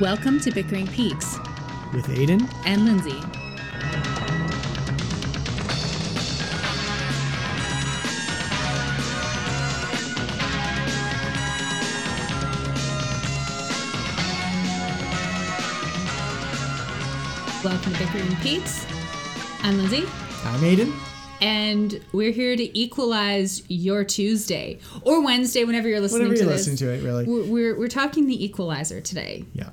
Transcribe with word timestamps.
Welcome 0.00 0.40
to 0.40 0.50
Bickering 0.50 0.86
Peaks 0.88 1.38
with 1.94 2.06
Aiden. 2.08 2.46
and 2.66 2.84
Lindsay. 2.84 3.22
Welcome 17.64 17.92
to 17.94 17.98
Bickering 17.98 18.36
Peaks. 18.36 18.86
I'm 19.62 19.76
Lindsay, 19.78 20.04
I'm 20.44 20.60
Aiden. 20.60 20.92
and 21.40 22.00
we're 22.12 22.30
here 22.30 22.54
to 22.54 22.78
equalize 22.78 23.62
your 23.68 24.04
Tuesday 24.04 24.78
or 25.02 25.20
Wednesday, 25.24 25.64
whenever 25.64 25.88
you're 25.88 25.98
listening 25.98 26.28
Whenever 26.28 26.36
to 26.36 26.42
you're 26.44 26.52
this. 26.52 26.68
listening 26.68 26.88
to 26.88 26.94
it, 26.94 27.02
really. 27.04 27.24
We're, 27.24 27.44
we're, 27.44 27.78
we're 27.78 27.88
talking 27.88 28.28
the 28.28 28.44
equalizer 28.44 29.00
today. 29.00 29.44
Yeah. 29.52 29.70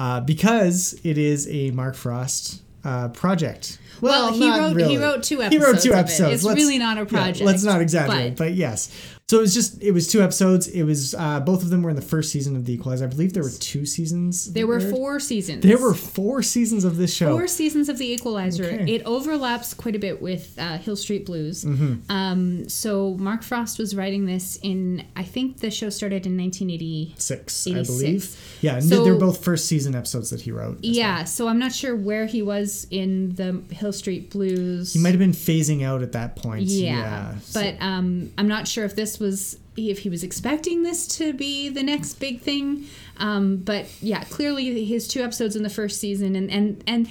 Uh, 0.00 0.18
because 0.18 0.98
it 1.04 1.18
is 1.18 1.46
a 1.50 1.70
Mark 1.72 1.94
Frost 1.94 2.62
uh, 2.84 3.10
project. 3.10 3.78
Well, 4.00 4.32
he 4.32 4.40
not 4.40 4.58
wrote- 4.58 4.68
he 4.70 4.74
really. 4.82 4.96
wrote 4.98 5.22
two 5.22 5.40
He 5.40 5.58
wrote 5.58 5.80
two 5.80 5.92
episodes 5.94 6.30
it. 6.30 6.34
It's 6.34 6.44
Let's- 6.44 6.58
really 6.60 6.78
not 6.78 6.96
a 6.96 7.00
yeah, 7.00 7.06
project, 7.06 7.40
let's 7.40 7.64
not 7.64 7.80
exaggerate, 7.80 8.36
but- 8.36 8.44
but, 8.48 8.54
yes. 8.54 8.90
So 9.28 9.38
it 9.38 9.42
was 9.42 9.54
just 9.54 9.80
it 9.80 9.92
was 9.92 10.08
two 10.08 10.22
episodes. 10.22 10.66
It 10.66 10.82
was 10.82 11.14
uh, 11.14 11.38
both 11.38 11.62
of 11.62 11.70
them 11.70 11.84
were 11.84 11.90
in 11.90 11.94
the 11.94 12.02
first 12.02 12.32
season 12.32 12.56
of 12.56 12.64
The 12.64 12.72
Equalizer. 12.72 13.04
I 13.04 13.06
believe 13.06 13.32
there 13.32 13.44
were 13.44 13.52
two 13.60 13.86
seasons. 13.86 14.52
There 14.52 14.66
were 14.66 14.80
four 14.80 15.20
seasons. 15.20 15.62
There 15.62 15.78
were 15.78 15.94
four 15.94 16.42
seasons 16.42 16.82
of 16.82 16.96
this 16.96 17.14
show. 17.14 17.30
four 17.38 17.46
seasons 17.46 17.88
of 17.88 17.98
The 17.98 18.10
Equalizer. 18.10 18.64
Okay. 18.64 18.92
It 18.92 19.02
overlaps 19.04 19.72
quite 19.72 19.94
a 19.94 20.00
bit 20.00 20.20
with 20.20 20.58
uh, 20.58 20.78
Hill 20.78 20.96
Street 20.96 21.26
Blues. 21.26 21.64
Mm-hmm. 21.64 22.10
Um, 22.10 22.68
so 22.68 23.14
Mark 23.20 23.44
Frost 23.44 23.78
was 23.78 23.94
writing 23.94 24.26
this 24.26 24.58
in, 24.64 25.04
I 25.14 25.22
think 25.22 25.60
the 25.60 25.70
show 25.70 25.90
started 25.90 26.26
in 26.26 26.36
1986, 26.36 27.66
I 27.68 27.82
believe. 27.84 28.56
Yeah, 28.62 28.74
and 28.78 28.84
So- 28.84 29.04
they're 29.04 29.14
both 29.14 29.44
first 29.44 29.66
season 29.66 29.94
episodes 29.94 30.30
that 30.30 30.40
he 30.40 30.50
wrote. 30.50 30.78
as 30.78 30.82
well. 30.82 30.92
Yeah, 30.92 31.22
so 31.24 31.46
I'm 31.46 31.60
not 31.60 31.72
sure 31.72 31.94
where 31.94 32.26
he 32.26 32.42
was 32.42 32.86
in 32.90 33.34
the 33.36 33.62
Hill 33.72 33.89
Street 33.92 34.30
Blues. 34.30 34.92
He 34.92 34.98
might 35.00 35.10
have 35.10 35.18
been 35.18 35.32
phasing 35.32 35.82
out 35.84 36.02
at 36.02 36.12
that 36.12 36.36
point. 36.36 36.62
yeah, 36.64 36.92
Yeah. 37.34 37.38
so- 37.40 37.60
but 37.62 37.76
um, 37.82 38.30
I'm 38.38 38.48
not 38.48 38.66
sure 38.68 38.84
if 38.84 38.94
this 38.96 39.18
was 39.18 39.58
if 39.76 40.00
he 40.00 40.10
was 40.10 40.22
expecting 40.22 40.82
this 40.82 41.06
to 41.06 41.32
be 41.32 41.68
the 41.70 41.82
next 41.82 42.14
big 42.14 42.40
thing. 42.42 42.84
Um, 43.16 43.56
but 43.58 43.86
yeah, 44.02 44.24
clearly 44.24 44.84
his 44.84 45.08
two 45.08 45.22
episodes 45.22 45.56
in 45.56 45.62
the 45.62 45.70
first 45.70 46.00
season, 46.00 46.36
and 46.36 46.50
and 46.50 46.82
and 46.86 47.08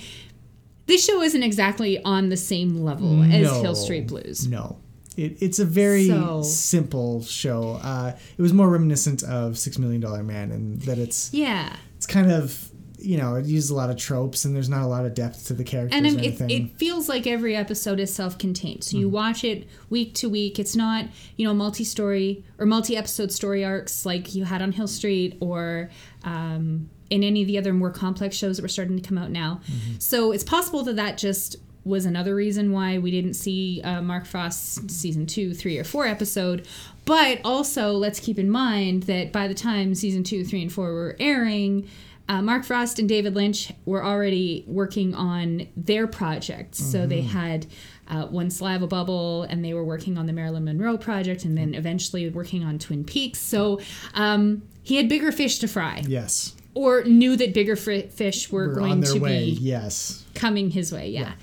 this 0.85 1.05
show 1.05 1.21
isn't 1.21 1.43
exactly 1.43 2.01
on 2.03 2.29
the 2.29 2.37
same 2.37 2.83
level 2.83 3.23
as 3.23 3.43
No. 3.43 3.61
Hill 3.61 3.75
Street 3.75 4.07
Blues. 4.07 4.47
No. 4.47 4.77
It, 5.17 5.37
it's 5.41 5.59
a 5.59 5.65
very 5.65 6.07
So- 6.07 6.43
simple 6.43 7.23
show. 7.23 7.79
Uh, 7.83 8.15
it 8.37 8.41
was 8.41 8.53
more 8.53 8.69
reminiscent 8.69 9.21
of 9.23 9.57
Six 9.57 9.77
Million 9.77 10.01
Dollar 10.01 10.23
Man, 10.23 10.51
and 10.51 10.81
that 10.83 10.97
it's 10.97 11.33
Yeah, 11.33 11.75
it's 11.97 12.05
kind 12.05 12.31
of 12.31 12.69
you 13.01 13.17
know 13.17 13.35
it 13.35 13.45
uses 13.45 13.69
a 13.69 13.75
lot 13.75 13.89
of 13.89 13.97
tropes, 13.97 14.45
and 14.45 14.55
there's 14.55 14.69
not 14.69 14.83
a 14.83 14.87
lot 14.87 15.05
of 15.05 15.13
depth 15.13 15.47
to 15.47 15.53
the 15.53 15.63
characters 15.63 15.97
and 15.97 16.05
um, 16.05 16.19
it, 16.19 16.25
anything. 16.25 16.49
it 16.49 16.77
feels 16.77 17.07
like 17.09 17.25
every 17.27 17.55
episode 17.55 17.99
is 17.99 18.13
self-contained. 18.13 18.83
So 18.83 18.97
you 18.97 19.07
Mm-hmm. 19.07 19.15
watch 19.15 19.43
it 19.43 19.67
week 19.89 20.13
to 20.15 20.29
week. 20.29 20.59
It's 20.59 20.75
not 20.75 21.05
you 21.35 21.47
know 21.47 21.53
multi-story 21.53 22.43
or 22.57 22.65
multi-episode 22.65 23.31
story 23.31 23.63
arcs 23.65 24.05
like 24.05 24.35
you 24.35 24.45
had 24.45 24.61
on 24.61 24.71
Hill 24.71 24.87
Street 24.87 25.37
or. 25.39 25.89
Um, 26.23 26.89
in 27.09 27.23
any 27.23 27.41
of 27.41 27.47
the 27.47 27.57
other 27.57 27.73
more 27.73 27.89
complex 27.89 28.35
shows 28.35 28.57
that 28.57 28.61
were 28.61 28.67
starting 28.67 28.95
to 28.95 29.01
come 29.01 29.17
out 29.17 29.31
now. 29.31 29.61
Mm-hmm. 29.65 29.93
So 29.97 30.31
it's 30.31 30.43
possible 30.43 30.83
that 30.83 30.95
that 30.97 31.17
just 31.17 31.55
was 31.83 32.05
another 32.05 32.35
reason 32.35 32.71
why 32.71 32.99
we 32.99 33.09
didn't 33.09 33.33
see 33.33 33.81
uh, 33.83 33.99
Mark 33.99 34.27
Frost's 34.27 34.93
season 34.95 35.25
two, 35.25 35.55
three, 35.55 35.79
or 35.79 35.83
four 35.83 36.05
episode. 36.05 36.67
But 37.05 37.41
also, 37.43 37.93
let's 37.93 38.19
keep 38.19 38.37
in 38.37 38.47
mind 38.47 39.03
that 39.03 39.31
by 39.31 39.47
the 39.47 39.55
time 39.55 39.95
season 39.95 40.23
two, 40.23 40.45
three, 40.45 40.61
and 40.61 40.71
four 40.71 40.93
were 40.93 41.15
airing, 41.19 41.89
uh, 42.29 42.41
Mark 42.43 42.63
Frost 42.63 42.99
and 42.99 43.09
David 43.09 43.35
Lynch 43.35 43.73
were 43.85 44.05
already 44.05 44.63
working 44.67 45.15
on 45.15 45.67
their 45.75 46.05
projects. 46.05 46.77
So 46.77 47.07
they 47.07 47.21
had 47.21 47.65
uh, 48.07 48.27
One 48.27 48.51
Saliva 48.51 48.85
Bubble, 48.85 49.43
and 49.43 49.65
they 49.65 49.73
were 49.73 49.83
working 49.83 50.15
on 50.17 50.27
the 50.27 50.33
Marilyn 50.33 50.63
Monroe 50.63 50.97
project, 50.97 51.43
and 51.43 51.57
then 51.57 51.73
eventually 51.73 52.29
working 52.29 52.63
on 52.63 52.77
Twin 52.77 53.03
Peaks. 53.03 53.39
So 53.39 53.81
um, 54.13 54.61
he 54.83 54.95
had 54.97 55.09
bigger 55.09 55.31
fish 55.31 55.57
to 55.59 55.67
fry 55.67 56.03
yes, 56.07 56.55
or 56.75 57.03
knew 57.03 57.35
that 57.35 57.53
bigger 57.53 57.75
fish 57.75 58.51
were, 58.51 58.67
we're 58.67 58.75
going 58.75 59.01
to 59.01 59.19
way. 59.19 59.45
be 59.45 59.51
Yes, 59.59 60.23
coming 60.35 60.69
his 60.69 60.91
way. 60.91 61.09
Yeah. 61.09 61.33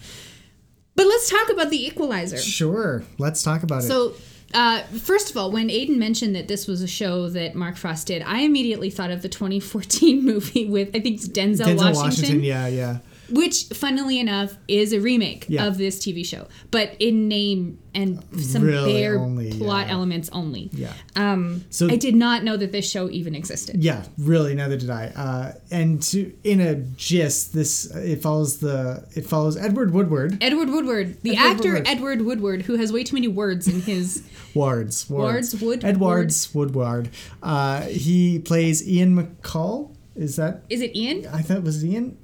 But 0.95 1.07
let's 1.09 1.29
talk 1.29 1.51
about 1.51 1.69
the 1.71 1.85
Equalizer. 1.85 2.39
sure. 2.39 3.05
Let's 3.19 3.43
talk 3.43 3.63
about 3.63 3.85
it. 3.85 3.89
So, 3.89 4.15
uh, 4.55 4.83
first 4.85 5.31
of 5.31 5.37
all, 5.37 5.51
when 5.51 5.69
Aiden 5.69 5.97
mentioned 5.97 6.35
that 6.37 6.49
this 6.49 6.67
was 6.67 6.83
a 6.83 6.87
show 6.87 7.29
that 7.31 7.55
Mark 7.55 7.77
Frost 7.77 8.07
did, 8.07 8.23
I 8.23 8.41
immediately 8.41 8.91
thought 8.91 9.11
of 9.11 9.23
the 9.23 9.29
2014 9.29 10.25
movie 10.25 10.67
with 10.69 10.89
I 10.89 11.01
think 11.01 11.17
it's 11.17 11.29
Denzel, 11.29 11.67
Denzel 11.67 11.77
Washington, 11.77 11.95
Washington. 11.95 12.45
Yeah, 12.45 12.67
yeah. 12.69 12.99
Which, 13.31 13.65
funnily 13.73 14.19
enough, 14.21 14.57
is 14.69 14.93
a 14.93 15.01
remake 15.01 15.47
Yeah. 15.49 15.67
of 15.67 15.79
this 15.79 15.99
TV 15.99 16.25
show, 16.25 16.47
but 16.71 16.95
in 17.01 17.29
name 17.29 17.79
and 17.95 18.23
some 18.39 18.63
Really 18.63 18.93
bare 18.93 19.19
only, 19.19 19.51
plot 19.53 19.87
yeah. 19.87 19.93
elements 19.95 20.29
only. 20.33 20.69
Yeah. 20.75 20.93
Um, 21.17 21.65
So- 21.71 21.89
I 21.89 21.97
did 21.97 22.15
not 22.15 22.45
know 22.45 22.57
that 22.59 22.71
this 22.71 22.89
show 22.91 23.09
even 23.11 23.35
existed. 23.35 23.83
Yeah, 23.83 24.05
really. 24.19 24.55
Neither 24.55 24.77
did 24.77 24.91
I. 24.91 25.07
Uh, 25.17 25.53
and 25.71 26.03
to 26.05 26.31
in 26.45 26.61
a 26.61 26.75
gist, 26.75 27.55
this 27.55 27.87
it 27.97 28.21
follows 28.21 28.59
the 28.59 29.05
it 29.15 29.25
follows 29.25 29.57
Edward 29.57 29.93
Woodward. 29.95 30.37
Edward 30.43 30.69
Woodward, 30.69 31.17
the 31.23 31.37
Edward 31.37 31.47
actor 31.51 31.69
Woodward. 31.73 31.89
Edward 31.89 32.23
Woodward, 32.23 32.63
who 32.63 32.77
has 32.77 32.93
way 32.93 33.03
too 33.03 33.17
many 33.17 33.29
words 33.29 33.67
in 33.67 33.81
his 33.81 34.23
Wards. 34.55 35.09
Wards, 35.09 35.59
Wood- 35.61 35.85
Edwards 35.85 36.55
Woodward. 36.55 37.09
Uh, 37.43 37.83
he 37.83 38.39
plays 38.39 38.87
Ian 38.87 39.17
McCall. 39.17 39.95
Is 40.15 40.37
that? 40.37 40.65
Is 40.71 40.81
it 40.83 40.95
Ian? 40.97 41.27
I 41.33 41.41
thought 41.43 41.59
it 41.59 41.63
was 41.63 41.85
Ian. 41.85 42.17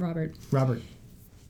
Robert. 0.00 0.34
Robert. 0.50 0.82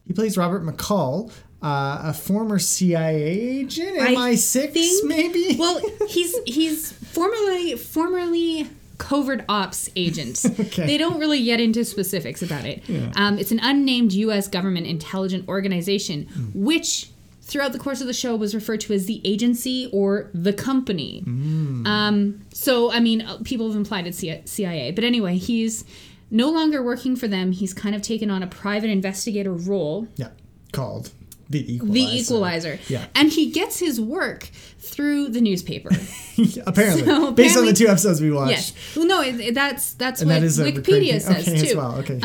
He 0.06 0.12
plays 0.12 0.36
Robert 0.36 0.64
McCall, 0.64 1.30
uh, 1.62 2.00
a 2.04 2.12
former 2.12 2.58
CIA 2.58 3.22
agent, 3.60 3.98
I 4.00 4.14
MI6 4.14 4.72
think- 4.72 5.04
maybe. 5.08 5.56
Well, 5.58 5.80
he's 6.08 6.34
he's 6.46 6.92
formerly 6.92 7.76
formerly 7.76 8.68
covert 8.98 9.44
ops 9.48 9.88
agent. 9.96 10.44
Okay. 10.60 10.86
They 10.86 10.98
don't 10.98 11.18
really 11.18 11.42
get 11.44 11.60
into 11.60 11.84
specifics 11.84 12.42
about 12.42 12.64
it. 12.64 12.82
Yeah. 12.88 13.12
Um, 13.16 13.38
it's 13.38 13.50
an 13.52 13.60
unnamed 13.62 14.12
U.S. 14.12 14.46
government 14.48 14.86
intelligence 14.86 15.46
organization, 15.48 16.24
Hmm. 16.26 16.64
which 16.64 17.10
throughout 17.42 17.72
the 17.72 17.78
course 17.80 18.00
of 18.00 18.06
the 18.06 18.12
show 18.12 18.36
was 18.36 18.54
referred 18.54 18.80
to 18.80 18.92
as 18.92 19.06
the 19.06 19.20
agency 19.24 19.88
or 19.92 20.30
the 20.32 20.52
company. 20.52 21.20
Hmm. 21.20 21.84
Um, 21.86 22.40
so, 22.52 22.92
I 22.92 23.00
mean, 23.00 23.22
uh, 23.22 23.38
people 23.42 23.66
have 23.68 23.74
implied 23.76 24.06
it's 24.06 24.18
CIA. 24.50 24.92
But 24.92 25.02
anyway, 25.04 25.36
he's 25.36 25.84
no 26.30 26.50
longer 26.50 26.82
working 26.82 27.16
for 27.16 27.26
them. 27.28 27.52
He's 27.52 27.74
kind 27.74 27.94
of 27.94 28.02
taken 28.02 28.30
on 28.30 28.42
a 28.42 28.46
private 28.46 28.90
investigator 28.90 29.52
role 29.52 30.06
yeah, 30.16 30.28
called 30.72 31.10
the 31.48 31.74
Equalizer. 31.74 31.92
the 31.92 32.16
equalizer. 32.20 32.78
Yeah. 32.88 33.06
And 33.16 33.32
he 33.32 33.50
gets 33.50 33.80
his 33.80 34.00
work 34.00 34.44
through 34.78 35.30
the 35.30 35.40
newspaper. 35.40 35.90
apparently, 36.66 37.04
So 37.04 37.32
based 37.32 37.58
on 37.58 37.66
the 37.66 37.72
two 37.72 37.88
episodes 37.88 38.20
we 38.20 38.30
watched. 38.30 38.50
yes. 38.52 38.72
Well, 38.96 39.06
no, 39.06 39.20
it, 39.22 39.40
it- 39.40 39.54
that's 39.54 39.94
that's 39.94 40.20
And 40.20 40.30
what 40.30 40.40
that 40.40 40.46
is 40.46 40.58
Wikipedia 40.60 41.20
says 41.20 41.48
okay, 41.48 41.58
too. 41.60 41.66
as 41.70 41.74
well. 41.76 41.94
Okay. 41.98 42.20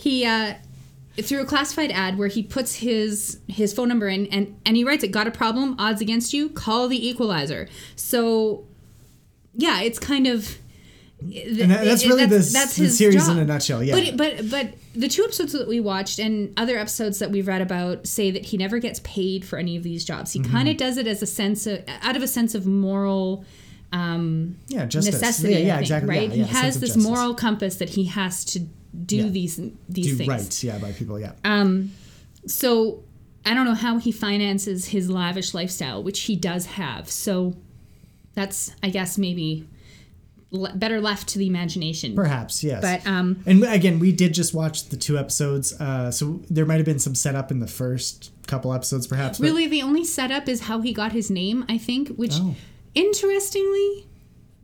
He 0.00 0.24
uh, 0.24 0.54
through 1.22 1.40
a 1.42 1.44
classified 1.44 1.90
ad 1.90 2.16
where 2.16 2.28
he 2.28 2.42
puts 2.42 2.76
his 2.76 3.40
his 3.48 3.74
phone 3.74 3.88
number 3.88 4.08
in 4.08 4.26
and 4.28 4.58
and 4.64 4.76
he 4.76 4.84
writes 4.84 5.04
it. 5.04 5.08
Got 5.08 5.26
a 5.26 5.30
problem? 5.30 5.74
Odds 5.78 6.00
against 6.00 6.32
you? 6.32 6.48
Call 6.48 6.88
the 6.88 7.08
equalizer. 7.08 7.68
So, 7.96 8.64
yeah, 9.54 9.80
it's 9.82 9.98
kind 9.98 10.26
of. 10.26 10.56
And 11.20 11.70
that- 11.72 11.84
that's 11.84 12.06
really 12.06 12.26
the 12.26 12.38
that's 12.38 12.76
the 12.76 12.88
series 12.88 13.26
in 13.28 13.38
a 13.38 13.44
nutshell, 13.44 13.82
yeah. 13.82 13.94
But 13.94 14.16
but 14.16 14.50
but 14.50 14.74
the 14.94 15.08
two 15.08 15.24
episodes 15.24 15.52
that 15.52 15.66
we 15.66 15.80
watched 15.80 16.18
and 16.20 16.52
other 16.56 16.78
episodes 16.78 17.18
that 17.18 17.30
we've 17.30 17.46
read 17.48 17.60
about 17.60 18.06
say 18.06 18.30
that 18.30 18.46
he 18.46 18.56
never 18.56 18.78
gets 18.78 19.00
paid 19.02 19.44
for 19.44 19.58
any 19.58 19.76
of 19.76 19.82
these 19.82 20.04
jobs. 20.04 20.32
He 20.32 20.38
Mm-hmm. 20.40 20.52
kind 20.52 20.68
of 20.68 20.76
does 20.76 20.96
it 20.96 21.06
as 21.08 21.20
a 21.22 21.26
sense 21.26 21.66
of 21.66 21.82
out 22.02 22.16
of 22.16 22.22
a 22.22 22.28
sense 22.28 22.54
of 22.54 22.66
moral 22.66 23.44
um, 23.92 24.58
yeah, 24.68 24.84
justice. 24.86 25.14
necessity. 25.14 25.54
Yeah, 25.54 25.58
yeah 25.58 25.72
think, 25.74 25.82
exactly. 25.82 26.08
Right? 26.10 26.28
Yeah, 26.28 26.34
he 26.34 26.40
yeah, 26.40 26.46
has 26.46 26.78
this 26.80 26.96
moral 26.96 27.34
compass 27.34 27.76
that 27.76 27.88
he 27.90 28.04
has 28.04 28.44
to 28.46 28.60
do 29.04 29.28
these 29.30 29.56
these 29.88 30.06
do 30.08 30.14
things. 30.16 30.28
right. 30.28 30.62
Yeah, 30.62 30.78
by 30.78 30.92
people. 30.92 31.18
Yeah. 31.18 31.32
Um, 31.44 31.92
so 32.46 33.02
I 33.44 33.54
don't 33.54 33.64
know 33.64 33.74
how 33.74 33.98
he 33.98 34.12
finances 34.12 34.86
his 34.86 35.10
lavish 35.10 35.52
lifestyle, 35.54 36.02
which 36.02 36.20
he 36.22 36.36
does 36.36 36.66
have. 36.66 37.10
So 37.10 37.54
that's, 38.34 38.72
I 38.82 38.90
guess, 38.90 39.18
maybe 39.18 39.66
le- 40.50 40.72
better 40.74 41.00
left 41.00 41.28
to 41.28 41.38
the 41.38 41.46
imagination. 41.46 42.14
Perhaps 42.14 42.62
yes. 42.64 42.80
But 42.82 43.06
um, 43.10 43.42
And 43.46 43.62
again, 43.64 43.98
we 43.98 44.12
did 44.12 44.34
just 44.34 44.54
watch 44.54 44.88
the 44.88 44.96
two 44.96 45.18
episodes, 45.18 45.72
uh, 45.80 46.10
so 46.10 46.40
there 46.50 46.64
might 46.66 46.76
have 46.76 46.86
been 46.86 46.98
some 46.98 47.14
setup 47.14 47.50
in 47.50 47.60
the 47.60 47.66
first 47.66 48.30
couple 48.46 48.72
episodes, 48.72 49.06
perhaps. 49.06 49.38
really, 49.40 49.66
the 49.66 49.82
only 49.82 50.04
setup 50.04 50.48
is 50.48 50.62
how 50.62 50.80
he 50.80 50.92
got 50.92 51.12
his 51.12 51.30
name. 51.30 51.64
I 51.68 51.76
think, 51.78 52.08
which 52.16 52.34
Oh. 52.36 52.54
interestingly, 52.94 54.06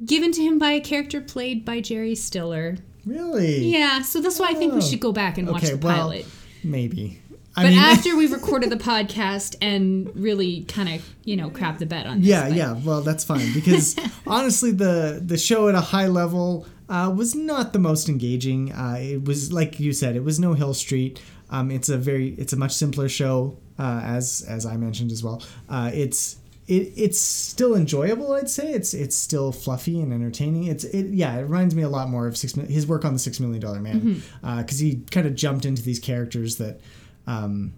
given 0.05 0.33
to 0.33 0.43
him 0.43 0.59
by 0.59 0.73
a 0.73 0.81
character 0.81 1.21
played 1.21 1.65
by 1.65 1.81
Jerry 1.81 2.15
Stiller. 2.15 2.77
really? 3.07 3.67
Yeah, 3.71 4.01
so 4.03 4.21
that's 4.21 4.39
why 4.39 4.49
I 4.49 4.55
think 4.55 4.73
we 4.73 4.79
Oh. 4.79 4.83
should 4.83 5.01
go 5.01 5.13
back 5.13 5.37
and 5.37 5.47
watch 5.49 5.65
Okay. 5.65 5.73
the 5.75 5.87
Well, 5.87 5.97
pilot. 5.97 6.27
maybe. 6.63 7.21
I 7.56 7.62
But 7.65 7.71
mean, 7.71 7.79
after 7.93 8.17
we've 8.17 8.33
recorded 8.33 8.71
the 8.71 8.77
podcast 8.77 9.56
and 9.61 10.11
really 10.17 10.65
kind 10.65 10.89
of, 10.89 11.09
you 11.25 11.37
know, 11.37 11.51
crap 11.51 11.79
the 11.79 11.87
bed 11.87 12.06
on 12.06 12.21
this. 12.21 12.29
yeah, 12.29 12.49
but- 12.49 12.56
yeah. 12.56 12.73
Well, 12.85 13.01
that's 13.03 13.25
fine 13.25 13.53
because 13.53 13.97
honestly, 14.27 14.73
the 14.73 15.23
the 15.25 15.39
show 15.39 15.69
at 15.69 15.75
a 15.75 15.81
high 15.81 16.09
level, 16.09 16.67
uh, 16.89 17.12
was 17.17 17.35
not 17.35 17.73
the 17.73 17.79
most 17.79 18.09
engaging. 18.09 18.73
Uh, 18.73 18.97
it 19.01 19.25
was 19.25 19.53
like 19.53 19.79
you 19.81 19.93
said, 19.93 20.17
it 20.17 20.25
was 20.25 20.39
no 20.41 20.55
Hill 20.55 20.75
Street. 20.75 21.21
Um, 21.51 21.71
it's 21.71 21.89
a 21.89 21.97
very, 21.97 22.31
it's 22.39 22.53
a 22.53 22.56
much 22.56 22.73
simpler 22.73 23.09
show, 23.09 23.56
uh, 23.79 24.01
as 24.05 24.45
as 24.49 24.67
I 24.67 24.77
mentioned 24.77 25.12
as 25.12 25.23
well. 25.23 25.43
Uh, 25.69 25.91
it's 25.95 26.37
it, 26.67 26.93
it's 26.97 27.19
still 27.21 27.75
enjoyable. 27.77 28.33
I'd 28.33 28.51
say 28.51 28.73
it's 28.73 28.95
it's 28.95 29.15
still 29.15 29.53
fluffy 29.53 30.01
and 30.01 30.12
entertaining. 30.12 30.65
It's 30.65 30.83
it 30.85 31.06
yeah. 31.15 31.37
It 31.37 31.43
reminds 31.43 31.75
me 31.75 31.83
a 31.83 31.89
lot 31.89 32.09
more 32.09 32.27
of 32.27 32.37
six 32.37 32.55
his 32.55 32.87
work 32.87 33.05
on 33.05 33.12
the 33.12 33.19
Six 33.19 33.39
Million 33.39 33.61
Dollar 33.61 33.81
Man 33.81 34.23
because 34.43 34.79
he 34.81 35.03
kind 35.11 35.27
of 35.27 35.35
jumped 35.37 35.65
into 35.65 35.83
these 35.83 35.99
characters 36.01 36.56
that, 36.56 36.81
um, 37.26 37.75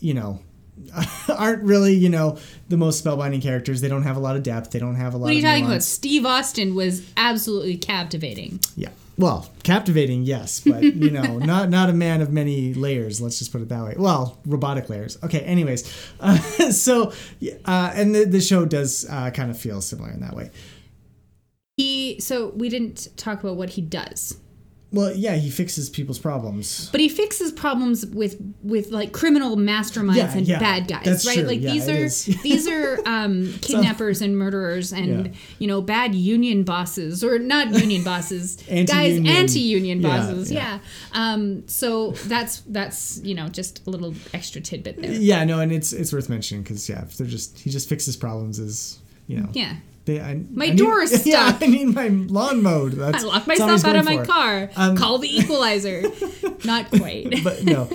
you 0.00 0.14
know. 0.14 0.40
aren't 1.28 1.62
really, 1.62 1.94
you 1.94 2.08
know, 2.08 2.36
the 2.68 2.76
most 2.76 3.02
spellbinding 3.02 3.40
characters. 3.40 3.80
They 3.80 3.88
don't 3.88 4.02
have 4.02 4.16
a 4.16 4.20
lot 4.20 4.34
of 4.34 4.42
depth. 4.42 4.72
They 4.72 4.80
don't 4.80 4.96
have 4.96 5.14
a 5.14 5.16
lot 5.16 5.26
What 5.26 5.30
are 5.30 5.34
you 5.34 5.38
of 5.38 5.44
talking 5.44 5.66
about? 5.66 5.84
Steve 5.84 6.26
Austin 6.26 6.74
was 6.74 7.08
absolutely 7.16 7.76
captivating. 7.76 8.58
Yeah. 8.76 8.88
Well, 9.16 9.48
captivating, 9.62 10.24
yes, 10.24 10.60
but 10.60 10.82
you 10.82 11.10
know, 11.10 11.38
not 11.38 11.70
not 11.70 11.88
a 11.88 11.92
man 11.92 12.20
of 12.20 12.32
many 12.32 12.74
layers. 12.74 13.20
Let's 13.20 13.38
just 13.38 13.52
put 13.52 13.62
it 13.62 13.68
that 13.68 13.84
way. 13.84 13.94
Well, 13.96 14.38
robotic 14.44 14.88
layers. 14.88 15.18
Okay. 15.22 15.40
Anyways, 15.40 15.84
uh, 16.20 16.36
so 16.70 17.12
uh, 17.64 17.92
and 17.94 18.14
the 18.14 18.24
the 18.24 18.40
show 18.40 18.64
does 18.64 19.06
uh, 19.08 19.30
kind 19.30 19.50
of 19.50 19.58
feel 19.58 19.80
similar 19.80 20.10
in 20.10 20.20
that 20.20 20.34
way. 20.34 20.50
He 21.76 22.20
so 22.20 22.48
we 22.50 22.68
didn't 22.68 23.08
talk 23.16 23.40
about 23.40 23.56
what 23.56 23.70
he 23.70 23.82
does. 23.82 24.38
Well, 24.94 25.12
yeah, 25.14 25.34
he 25.34 25.50
fixes 25.50 25.90
people's 25.90 26.18
problems. 26.18 26.88
But 26.90 27.00
he 27.00 27.08
fixes 27.08 27.50
problems 27.52 28.06
with 28.06 28.36
with 28.62 28.90
like 28.90 29.12
criminal 29.12 29.56
masterminds 29.56 30.16
Yeah, 30.16 30.36
and 30.36 30.46
yeah, 30.46 30.58
bad 30.60 30.86
guys, 30.88 31.04
that's 31.04 31.26
right? 31.26 31.38
true. 31.38 31.46
Like 31.48 31.60
Yeah, 31.60 31.72
these 31.72 31.88
are 31.88 32.38
these 32.42 32.68
are 32.68 33.00
um, 33.06 33.52
kidnappers 33.60 34.22
and 34.22 34.38
murderers 34.38 34.92
and 34.92 35.34
you 35.58 35.66
know 35.66 35.82
bad 35.82 36.14
union 36.14 36.62
bosses 36.62 37.22
or 37.24 37.38
not 37.38 37.70
union 37.78 38.04
bosses, 38.04 38.56
guys 38.68 38.68
Anti-union. 38.90 39.26
anti-union 39.36 40.00
Yeah, 40.02 40.08
bosses. 40.16 40.52
yeah. 40.52 40.78
Um, 41.12 41.66
so 41.68 42.12
that's 42.12 42.60
that's 42.68 43.20
you 43.24 43.34
know 43.34 43.48
just 43.48 43.86
a 43.86 43.90
little 43.90 44.14
extra 44.32 44.60
tidbit 44.60 45.00
there. 45.02 45.10
Yeah, 45.12 45.44
no, 45.44 45.60
and 45.60 45.72
it's 45.72 45.92
it's 45.92 46.12
worth 46.12 46.28
mentioning 46.28 46.62
because 46.62 46.88
yeah, 46.88 47.02
if 47.02 47.16
they're 47.16 47.26
just 47.26 47.58
he 47.58 47.70
just 47.70 47.88
fixes 47.88 48.16
problems 48.16 48.58
as 48.60 48.98
you 49.26 49.40
know. 49.40 49.48
Yeah. 49.52 49.74
They, 50.06 50.20
I, 50.20 50.34
My 50.50 50.66
I 50.66 50.68
need- 50.70 50.78
door 50.78 51.00
is 51.02 51.26
Yeah. 51.26 51.56
I 51.60 51.66
need 51.66 51.94
my 51.94 52.08
lawn 52.08 52.62
mowed. 52.62 52.92
That's, 52.92 53.24
I 53.24 53.26
locked 53.26 53.46
myself 53.46 53.84
out 53.84 53.96
of 53.96 54.04
my 54.04 54.18
for. 54.18 54.24
car. 54.26 54.70
Um, 54.76 54.96
Call 54.96 55.18
the 55.18 55.34
equalizer. 55.34 56.02
not 56.64 56.90
quite. 56.90 57.34
but 57.44 57.64
no. 57.64 57.88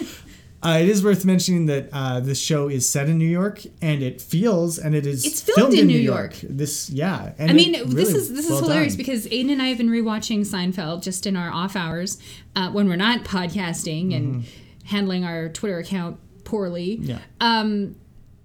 Uh, 0.62 0.80
it 0.82 0.90
is 0.90 1.02
worth 1.02 1.24
mentioning 1.24 1.68
that 1.68 1.88
uh, 1.94 2.20
this 2.20 2.38
show 2.38 2.68
is 2.68 2.90
set 2.90 3.08
in 3.08 3.18
New 3.18 3.28
York, 3.30 3.62
and 3.82 4.04
it 4.04 4.20
feels 4.22 4.78
and 4.78 4.94
it 4.94 5.06
is 5.06 5.26
It's 5.26 5.40
filmed 5.40 5.74
in 5.74 5.88
New 5.88 5.98
York. 5.98 6.34
This, 6.44 6.90
yeah, 6.90 7.32
I 7.40 7.54
mean, 7.54 7.76
it 7.76 7.88
this 7.92 8.10
is 8.14 8.34
this 8.34 8.44
is 8.44 8.52
well 8.52 8.64
hilarious 8.64 8.94
done. 8.94 8.98
because 8.98 9.26
Aiden 9.28 9.54
and 9.54 9.62
I 9.62 9.68
have 9.68 9.78
been 9.78 9.90
rewatching 9.90 10.40
Seinfeld 10.42 11.02
just 11.02 11.26
in 11.26 11.38
our 11.38 11.50
off 11.50 11.78
hours 11.78 12.18
uh, 12.58 12.72
when 12.72 12.90
we're 12.90 12.98
not 12.98 13.24
podcasting 13.24 14.14
and 14.14 14.44
handling 14.84 15.24
our 15.24 15.48
Twitter 15.48 15.78
account 15.78 16.20
poorly. 16.44 16.96
Yeah, 17.04 17.20
Um, 17.40 17.96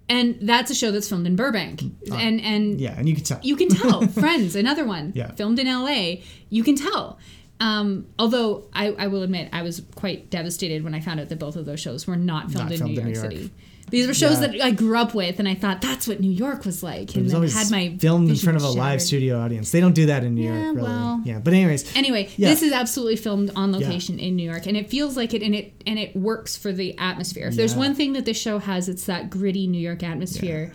and 0.09 0.37
that's 0.41 0.69
a 0.71 0.75
show 0.75 0.91
that's 0.91 1.09
filmed 1.09 1.25
in 1.27 1.35
Burbank, 1.35 1.81
and 2.11 2.39
and 2.41 2.79
yeah, 2.79 2.95
and 2.97 3.07
you 3.09 3.15
can 3.15 3.23
tell. 3.23 3.39
you 3.41 3.55
can 3.55 3.69
tell. 3.69 4.05
Friends, 4.07 4.55
another 4.55 4.85
one, 4.85 5.11
Yeah. 5.15 5.31
filmed 5.33 5.59
in 5.59 5.67
L.A. 5.67 6.23
You 6.49 6.63
can 6.63 6.75
tell. 6.75 7.17
Um, 7.59 8.07
although 8.19 8.65
I, 8.73 8.87
I 8.91 9.07
will 9.07 9.23
admit 9.23 9.47
I 9.53 9.61
was 9.61 9.81
quite 9.95 10.29
devastated 10.29 10.83
when 10.83 10.93
I 10.93 10.99
found 10.99 11.21
out 11.21 11.29
that 11.29 11.39
both 11.39 11.55
of 11.55 11.65
those 11.65 11.79
shows 11.79 12.05
were 12.05 12.17
not 12.17 12.51
filmed, 12.51 12.65
Not 12.69 12.71
in, 12.73 12.77
filmed 12.79 12.93
New 12.95 12.99
in 13.01 13.07
New 13.07 13.13
York. 13.13 13.31
City. 13.31 13.51
These 13.91 14.07
were 14.07 14.13
shows 14.15 14.41
Yeah. 14.41 14.47
that 14.47 14.61
I 14.63 14.71
grew 14.71 14.97
up 14.97 15.13
with, 15.13 15.37
and 15.39 15.47
I 15.47 15.53
thought 15.53 15.79
that's 15.81 16.07
what 16.07 16.19
New 16.19 16.31
York 16.31 16.65
was 16.65 16.81
like, 16.81 17.09
it 17.11 17.15
and 17.17 17.23
was 17.25 17.33
then 17.33 17.63
had 17.63 17.69
my 17.71 17.95
filmed 17.99 18.29
in 18.29 18.35
front 18.35 18.57
of 18.57 18.63
a 18.63 18.69
live 18.69 19.01
studio 19.01 19.39
audience. 19.39 19.69
They 19.71 19.79
don't 19.79 19.93
do 19.95 20.07
that 20.07 20.23
in 20.23 20.33
New 20.35 20.43
Yeah, 20.43 20.63
York, 20.63 20.75
really. 20.77 20.89
well. 20.89 21.21
yeah, 21.23 21.39
but 21.39 21.53
anyways, 21.53 21.85
Anyway, 21.95 22.29
Yeah. 22.35 22.49
this 22.49 22.63
is 22.63 22.71
absolutely 22.71 23.15
filmed 23.15 23.51
on 23.55 23.71
location 23.71 24.19
in 24.19 24.35
New 24.35 24.49
York, 24.49 24.65
and 24.65 24.75
it 24.75 24.89
feels 24.89 25.15
like 25.15 25.33
it, 25.33 25.41
and 25.43 25.53
it 25.53 25.73
and 25.85 25.99
it 25.99 26.15
works 26.15 26.57
for 26.57 26.71
the 26.73 26.97
atmosphere. 26.97 27.47
If 27.47 27.55
there's 27.55 27.75
one 27.75 27.93
thing 27.93 28.13
that 28.13 28.25
this 28.25 28.37
show 28.37 28.57
has, 28.59 28.89
it's 28.89 29.05
that 29.05 29.29
gritty 29.29 29.67
New 29.67 29.79
York 29.81 30.01
atmosphere. 30.03 30.73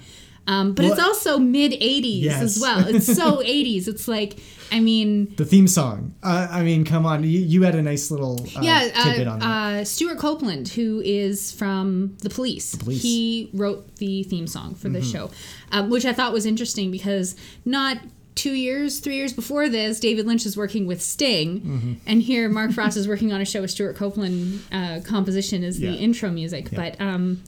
Um, 0.51 0.73
but 0.75 0.85
Well, 0.85 0.93
it's 0.93 1.01
also 1.03 1.39
mid 1.39 1.73
'80s 1.73 2.23
Yes. 2.23 2.43
as 2.43 2.61
well. 2.61 2.87
It's 2.89 3.07
so 3.07 3.37
'80s. 3.43 3.87
It's 3.89 4.09
like, 4.09 4.39
I 4.73 4.81
mean, 4.81 5.35
the 5.37 5.45
theme 5.45 5.69
song. 5.69 6.15
Uh, 6.23 6.49
I 6.51 6.63
mean, 6.63 6.85
come 6.85 7.07
on, 7.07 7.23
you, 7.25 7.41
you 7.41 7.63
had 7.63 7.75
a 7.75 7.83
nice 7.83 8.11
little 8.11 8.41
uh, 8.57 8.61
yeah, 8.63 8.89
tidbit 9.05 9.27
uh, 9.29 9.31
on 9.33 9.39
that. 9.41 9.47
uh, 9.81 9.85
Stewart 9.85 10.19
Copeland, 10.19 10.69
who 10.69 11.01
is 11.05 11.53
from 11.53 12.17
The 12.23 12.31
Police, 12.31 12.75
Police. 12.77 12.99
Mm-hmm. 12.99 13.07
he 13.07 13.51
wrote 13.55 13.97
the 13.97 14.23
theme 14.25 14.47
song 14.47 14.75
for 14.75 14.89
this 14.89 15.11
show, 15.11 15.31
um, 15.73 15.89
which 15.91 16.05
I 16.05 16.13
thought 16.13 16.33
was 16.33 16.47
interesting 16.47 16.91
because 16.91 17.37
not 17.65 17.99
two 18.37 18.53
years, 18.55 19.01
three 19.01 19.17
years 19.17 19.33
before 19.33 19.69
this, 19.69 20.01
David 20.01 20.27
Lynch 20.27 20.47
is 20.47 20.57
working 20.57 20.87
with 20.87 21.03
Sting, 21.03 21.61
Mm-hmm. 21.61 21.93
and 22.07 22.23
here 22.23 22.49
Mark 22.49 22.73
Frost 22.73 22.97
is 22.97 23.07
working 23.07 23.33
on 23.33 23.41
a 23.41 23.45
show 23.45 23.61
with 23.61 23.71
Stewart 23.71 23.97
Copeland 23.97 24.63
uh, 24.73 25.01
composition 25.05 25.63
as 25.65 25.79
the 25.79 25.95
intro 25.95 26.31
music, 26.31 26.71
but. 26.73 27.01
Um, 27.01 27.43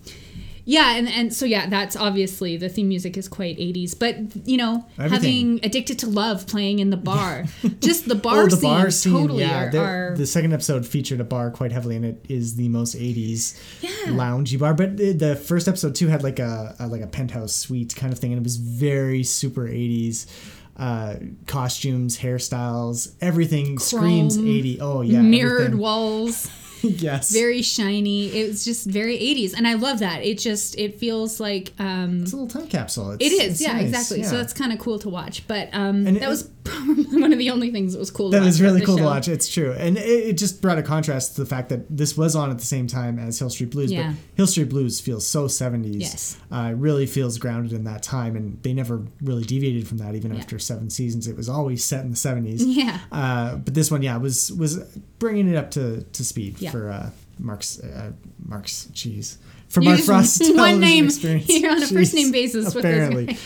yeah, 0.64 0.96
and, 0.96 1.08
and 1.08 1.34
so 1.34 1.44
yeah, 1.44 1.68
that's 1.68 1.96
obviously 1.96 2.56
the 2.56 2.68
theme 2.68 2.88
music 2.88 3.16
is 3.16 3.28
quite 3.28 3.58
80s, 3.58 3.98
but 3.98 4.16
you 4.46 4.56
know, 4.56 4.86
Everything. 4.98 5.10
having 5.58 5.60
Addicted 5.64 5.98
to 6.00 6.06
Love 6.06 6.46
playing 6.46 6.78
in 6.78 6.90
the 6.90 6.96
bar, 6.96 7.44
just 7.80 8.08
the 8.08 8.14
bar 8.14 8.42
oh, 8.42 8.44
the 8.44 8.50
scenes 8.52 8.62
bar 8.62 8.90
scene, 8.90 9.12
totally 9.12 9.42
yeah. 9.44 9.64
are, 9.64 9.70
the, 9.70 9.78
are 9.80 10.14
the 10.16 10.26
second 10.26 10.52
episode 10.52 10.86
featured 10.86 11.20
a 11.20 11.24
bar 11.24 11.50
quite 11.50 11.72
heavily, 11.72 11.96
and 11.96 12.04
it 12.04 12.24
is 12.28 12.56
the 12.56 12.68
most 12.68 12.94
'80s 12.96 13.58
Yeah. 13.82 13.90
loungy 14.12 14.58
bar. 14.58 14.74
But 14.74 14.96
the- 14.96 15.12
the 15.12 15.36
first 15.36 15.66
episode 15.68 15.94
too 15.94 16.08
had 16.08 16.22
like 16.22 16.38
a, 16.38 16.74
a 16.78 16.86
like 16.86 17.02
a 17.02 17.06
penthouse 17.06 17.54
suite 17.54 17.94
kind 17.96 18.12
of 18.12 18.18
thing, 18.18 18.32
and 18.32 18.40
it 18.40 18.44
was 18.44 18.56
very 18.56 19.22
super 19.24 19.66
'80s. 19.66 20.26
Uh, 20.74 21.16
costumes, 21.46 22.18
hairstyles, 22.18 23.12
everything 23.20 23.78
screams 23.78 24.36
Chrome, 24.36 24.48
80. 24.48 24.80
Oh 24.80 25.00
yeah, 25.02 25.20
mirrored 25.20 25.60
everything. 25.60 25.78
walls. 25.78 26.48
yes, 27.00 27.32
very 27.32 27.62
shiny. 27.62 28.26
It 28.28 28.48
was 28.48 28.64
just 28.64 28.86
very 28.86 29.16
80s, 29.18 29.54
and 29.56 29.66
I 29.66 29.74
love 29.74 29.98
that. 30.00 30.22
It 30.24 30.38
just 30.38 30.78
it 30.78 30.98
feels 30.98 31.40
like 31.40 31.72
um, 31.78 32.22
it's 32.22 32.32
a 32.32 32.36
little 32.36 32.48
time 32.60 32.68
capsule. 32.68 33.12
It's, 33.12 33.24
it 33.24 33.32
is, 33.32 33.60
yeah, 33.60 33.72
nice, 33.74 33.88
exactly. 33.88 34.22
So 34.22 34.32
yeah. 34.32 34.38
that's 34.42 34.52
kind 34.52 34.72
of 34.72 34.78
cool 34.78 34.98
to 35.00 35.08
watch. 35.08 35.46
But 35.46 35.68
um, 35.72 36.06
And 36.06 36.16
that 36.16 36.22
it- 36.24 36.28
was 36.28 36.48
one 37.12 37.32
of 37.32 37.38
the 37.38 37.50
only 37.50 37.70
things 37.70 37.92
that 37.92 37.98
was 37.98 38.10
cool. 38.10 38.30
To 38.30 38.38
That 38.38 38.44
was 38.44 38.60
really 38.62 38.80
cool 38.84 38.96
to 38.96 39.04
watch. 39.04 39.26
It's 39.28 39.48
true, 39.52 39.72
and 39.72 39.96
it, 39.98 40.02
it 40.02 40.38
just 40.38 40.62
brought 40.62 40.78
a 40.78 40.82
contrast 40.82 41.34
to 41.36 41.40
the 41.42 41.46
fact 41.46 41.68
that 41.70 41.86
this 41.94 42.16
was 42.16 42.36
on 42.36 42.50
at 42.50 42.58
the 42.58 42.64
same 42.64 42.86
time 42.86 43.18
as 43.18 43.38
Hill 43.38 43.50
Street 43.50 43.70
Blues. 43.70 43.90
Yeah. 43.92 44.08
But 44.10 44.16
Hill 44.36 44.46
Street 44.46 44.68
Blues 44.68 45.00
feels 45.00 45.26
so 45.26 45.48
seventies. 45.48 45.96
Yes. 46.02 46.38
uh, 46.52 46.68
it 46.70 46.76
really 46.76 47.06
feels 47.06 47.38
grounded 47.38 47.72
in 47.72 47.84
that 47.84 48.02
time, 48.02 48.36
and 48.36 48.62
they 48.62 48.72
never 48.72 49.02
really 49.22 49.44
deviated 49.44 49.88
from 49.88 49.98
that. 49.98 50.14
Even 50.14 50.36
after 50.36 50.58
seven 50.58 50.88
seasons, 50.90 51.26
it 51.26 51.36
was 51.36 51.48
always 51.48 51.82
set 51.84 52.04
in 52.04 52.10
the 52.10 52.16
seventies. 52.16 52.62
Yeah. 52.82 52.98
Uh, 53.10 53.56
but 53.56 53.74
this 53.74 53.90
one, 53.90 54.02
yeah, 54.02 54.16
was 54.16 54.52
was 54.52 54.78
bringing 55.18 55.48
it 55.48 55.56
up 55.56 55.70
to 55.72 56.02
to 56.02 56.24
speed 56.24 56.60
Yeah. 56.60 56.70
for 56.70 56.90
uh, 56.90 57.10
Mark's 57.38 57.80
uh, 57.80 58.12
Mark's 58.44 58.88
cheese 58.94 59.38
for 59.68 59.80
You 59.82 59.88
Mark 59.90 60.00
Frost's 60.00 60.48
one 60.54 60.80
name. 60.80 61.06
experience. 61.06 61.48
You're 61.48 61.72
on 61.72 61.82
a 61.82 61.86
first 61.86 62.14
name 62.14 62.30
basis 62.30 62.74
with 62.74 62.84
apparently. 62.84 63.36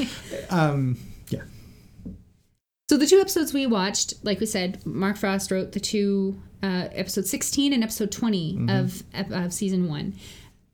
So 2.89 2.97
the 2.97 3.07
two 3.07 3.19
episodes 3.19 3.53
we 3.53 3.67
watched, 3.67 4.15
like 4.23 4.39
we 4.39 4.47
said, 4.47 4.85
Mark 4.87 5.17
Frost 5.17 5.51
wrote 5.51 5.73
the 5.73 5.81
two 5.81 6.41
uh, 6.63 6.87
episode 6.93 7.27
16 7.27 7.73
and 7.73 7.83
episode 7.83 8.13
20 8.13 8.55
Mm-hmm. 8.55 8.69
of, 8.71 9.03
of, 9.15 9.33
of 9.47 9.53
season 9.53 9.89
one. 9.89 10.15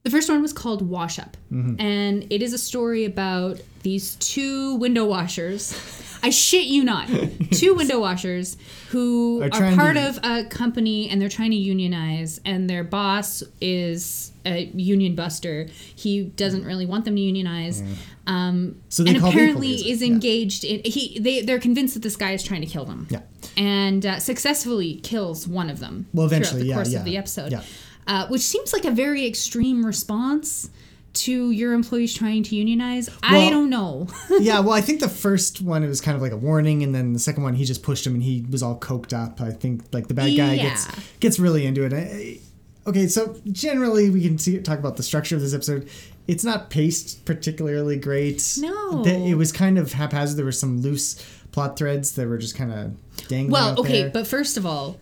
The 0.02 0.10
first 0.10 0.28
one 0.28 0.42
was 0.42 0.52
called 0.52 0.82
Wash 0.86 1.18
Up, 1.18 1.36
Mm-hmm. 1.50 1.80
and 1.80 2.26
it 2.30 2.42
is 2.42 2.52
a 2.52 2.58
story 2.58 3.04
about 3.06 3.60
these 3.82 4.16
two 4.16 4.74
window 4.76 5.06
washers. 5.06 5.72
I 6.22 6.30
shit 6.30 6.66
you 6.66 6.84
not, 6.84 7.08
two 7.50 7.74
window 7.74 7.98
washers 8.00 8.56
who 8.90 9.42
Are 9.42 9.46
are, 9.52 9.74
part 9.74 9.96
to- 9.96 10.08
of 10.08 10.18
a 10.22 10.44
company 10.48 11.08
and 11.08 11.20
they're 11.20 11.28
trying 11.28 11.50
to 11.50 11.56
unionize, 11.56 12.40
and 12.44 12.68
their 12.70 12.84
boss 12.84 13.42
is 13.60 14.32
a 14.46 14.64
union 14.74 15.14
buster. 15.14 15.66
He 15.94 16.24
doesn't 16.24 16.64
really 16.64 16.86
want 16.86 17.04
them 17.04 17.16
to 17.16 17.20
unionize. 17.22 17.82
Um, 18.26 18.76
So 18.88 19.04
and 19.04 19.16
apparently 19.16 19.72
is 19.90 20.00
yeah. 20.00 20.06
engaged 20.08 20.64
in 20.64 20.80
he 20.84 21.18
they 21.18 21.42
they're 21.42 21.58
convinced 21.58 21.94
that 21.94 22.02
this 22.04 22.16
guy 22.16 22.32
is 22.32 22.42
trying 22.44 22.60
to 22.60 22.66
kill 22.68 22.84
them 22.84 23.06
Yeah. 23.10 23.20
and 23.56 24.06
uh, 24.06 24.18
successfully 24.20 24.96
kills 24.96 25.48
one 25.48 25.68
of 25.68 25.80
them 25.80 26.06
Well, 26.14 26.28
throughout 26.28 26.38
eventually, 26.42 26.62
the 26.62 26.68
yeah, 26.68 26.74
course 26.74 26.90
yeah, 26.92 26.98
of 27.00 27.04
the 27.04 27.16
episode 27.16 27.50
yeah. 27.52 27.62
uh, 28.06 28.28
which 28.28 28.42
seems 28.42 28.72
like 28.72 28.84
a 28.84 28.92
very 28.92 29.26
extreme 29.26 29.84
response 29.84 30.70
to 31.14 31.50
your 31.50 31.72
employees 31.74 32.14
trying 32.14 32.42
to 32.42 32.56
unionize 32.56 33.10
i 33.22 33.50
don't 33.50 33.68
know 33.70 34.06
yeah, 34.40 34.60
well, 34.60 34.72
I 34.72 34.80
think 34.80 35.00
the 35.00 35.08
first 35.08 35.60
one 35.60 35.82
it 35.84 35.88
was 35.88 36.00
kind 36.00 36.16
of 36.16 36.22
like 36.22 36.32
a 36.32 36.36
warning, 36.36 36.82
and 36.82 36.94
then 36.94 37.12
the 37.12 37.18
second 37.18 37.42
one 37.42 37.54
he 37.54 37.64
just 37.64 37.82
pushed 37.82 38.06
him, 38.06 38.14
and 38.14 38.22
he 38.22 38.46
was 38.50 38.62
all 38.62 38.78
coked 38.78 39.12
up. 39.12 39.40
I 39.40 39.50
think 39.50 39.82
like 39.92 40.08
the 40.08 40.14
bad 40.14 40.34
guy 40.36 40.56
gets 40.56 40.86
Yeah. 40.86 40.94
gets 41.20 41.38
really 41.38 41.66
into 41.66 41.84
it. 41.84 41.92
I- 41.92 42.38
Okay, 42.84 43.06
so 43.06 43.36
generally 43.52 44.10
we 44.10 44.22
can 44.22 44.38
see, 44.38 44.58
talk 44.58 44.80
about 44.80 44.96
the 44.96 45.04
structure 45.04 45.36
of 45.36 45.40
this 45.40 45.54
episode. 45.54 45.88
It's 46.26 46.42
not 46.42 46.68
paced 46.68 47.24
particularly 47.24 47.96
great. 47.96 48.56
No. 48.58 49.04
It 49.04 49.36
was 49.36 49.52
kind 49.52 49.78
of 49.78 49.92
haphazard. 49.92 50.36
There 50.36 50.44
were 50.44 50.50
some 50.50 50.80
loose 50.82 51.14
plot 51.52 51.78
threads 51.78 52.12
that 52.16 52.26
were 52.26 52.38
just 52.38 52.56
kind 52.56 52.72
of 52.72 53.28
dangling. 53.28 53.52
well 53.52 53.78
okay 53.78 54.02
there. 54.02 54.10
but 54.10 54.26
first 54.26 54.56
of 54.56 54.66
all 54.66 54.98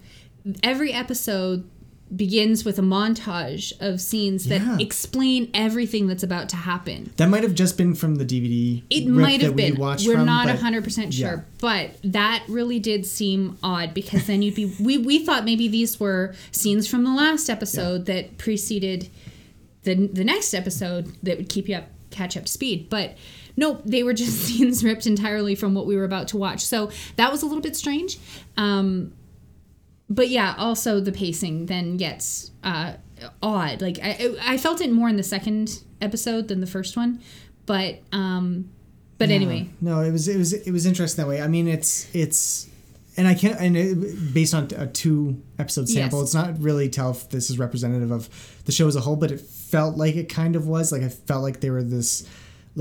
every 0.63 0.93
episode 0.93 1.69
begins 2.15 2.65
with 2.65 2.79
a 2.79 2.83
montage 2.83 3.73
of 3.81 4.01
scenes 4.01 4.47
that 4.47 4.61
Yeah. 4.61 4.79
explain 4.81 5.49
everything 5.55 6.07
that's 6.09 6.23
about 6.23 6.49
to 6.49 6.57
happen. 6.57 7.13
That 7.17 7.29
might 7.29 7.43
have 7.45 7.55
just 7.55 7.77
been 7.77 7.95
from 7.95 8.17
the 8.17 8.25
DVD. 8.25 8.83
It 8.91 9.07
might 9.07 9.41
have 9.43 9.55
we 9.55 9.71
been. 9.71 9.77
watched 9.81 10.07
We're 10.07 10.15
from, 10.17 10.27
not 10.27 10.49
hundred 10.59 10.83
percent 10.85 11.15
sure, 11.15 11.29
yeah. 11.29 11.41
but 11.59 11.91
that 12.03 12.43
really 12.49 12.81
did 12.81 13.07
seem 13.07 13.57
odd 13.63 13.95
because 13.95 14.27
then 14.27 14.43
you'd 14.43 14.55
be. 14.57 14.75
We 14.81 14.99
we 14.99 15.25
thought 15.25 15.45
maybe 15.45 15.69
these 15.69 16.01
were 16.01 16.35
scenes 16.51 16.87
from 16.89 17.05
the 17.05 17.13
last 17.15 17.49
episode 17.49 18.07
that 18.07 18.39
preceded 18.39 19.09
the 19.85 19.95
the 20.09 20.25
next 20.25 20.53
episode 20.53 21.13
that 21.23 21.37
would 21.39 21.49
keep 21.49 21.69
you 21.69 21.77
up, 21.77 21.85
catch 22.11 22.37
up 22.37 22.47
to 22.47 22.53
speed, 22.53 22.89
but. 22.91 23.17
Nope, 23.57 23.83
they 23.85 24.03
were 24.05 24.15
just 24.15 24.39
scenes 24.47 24.83
ripped 24.83 25.07
entirely 25.07 25.55
from 25.55 25.75
what 25.75 25.85
we 25.85 25.95
were 25.95 26.05
about 26.05 26.29
to 26.29 26.39
watch. 26.39 26.65
So 26.65 26.91
that 27.17 27.31
was 27.31 27.43
a 27.43 27.47
little 27.47 27.61
bit 27.61 27.77
strange. 27.77 28.17
Um, 28.57 29.13
but 30.11 30.29
yeah, 30.29 30.55
also 30.59 31.01
the 31.01 31.13
pacing 31.13 31.67
then 31.67 31.97
gets 31.97 32.51
uh, 32.65 32.95
odd. 33.43 33.81
Like 33.81 33.99
I, 34.03 34.35
I 34.43 34.57
felt 34.59 34.81
it 34.81 34.91
more 34.93 35.09
in 35.09 35.17
the 35.17 35.23
second 35.23 35.83
episode 36.03 36.49
than 36.49 36.61
the 36.61 36.67
first 36.67 36.97
one, 36.97 37.21
but 37.67 38.01
um, 38.13 38.69
but 39.19 39.29
Yeah. 39.29 39.37
anyway, 39.37 39.69
no, 39.81 40.01
it 40.01 40.11
was 40.11 40.27
it 40.29 40.37
was 40.37 40.53
it 40.53 40.73
was 40.73 40.85
interesting 40.87 41.23
that 41.25 41.29
way. 41.29 41.41
I 41.41 41.47
mean, 41.47 41.69
it's 41.69 42.13
it's, 42.15 42.69
and 43.17 43.29
I 43.29 43.35
can't 43.35 43.61
and 43.61 43.77
it, 43.77 44.35
based 44.35 44.55
on 44.55 44.69
a 44.77 44.87
two 44.87 45.41
episode 45.59 45.89
sample, 45.89 46.19
Yes. 46.21 46.29
it's 46.29 46.35
not 46.35 46.61
really 46.61 46.89
tell 46.89 47.11
if 47.13 47.29
this 47.31 47.49
is 47.51 47.59
representative 47.59 48.11
of 48.11 48.29
the 48.65 48.73
show 48.73 48.89
as 48.89 48.97
a 48.97 49.01
whole, 49.01 49.17
but 49.17 49.31
it 49.31 49.41
felt 49.41 49.97
like 49.97 50.17
it 50.17 50.29
kind 50.29 50.57
of 50.57 50.67
was. 50.67 50.91
Like 50.91 51.03
I 51.03 51.09
felt 51.09 51.43
like 51.43 51.61
they 51.61 51.71
were 51.71 51.83
this. 51.83 52.27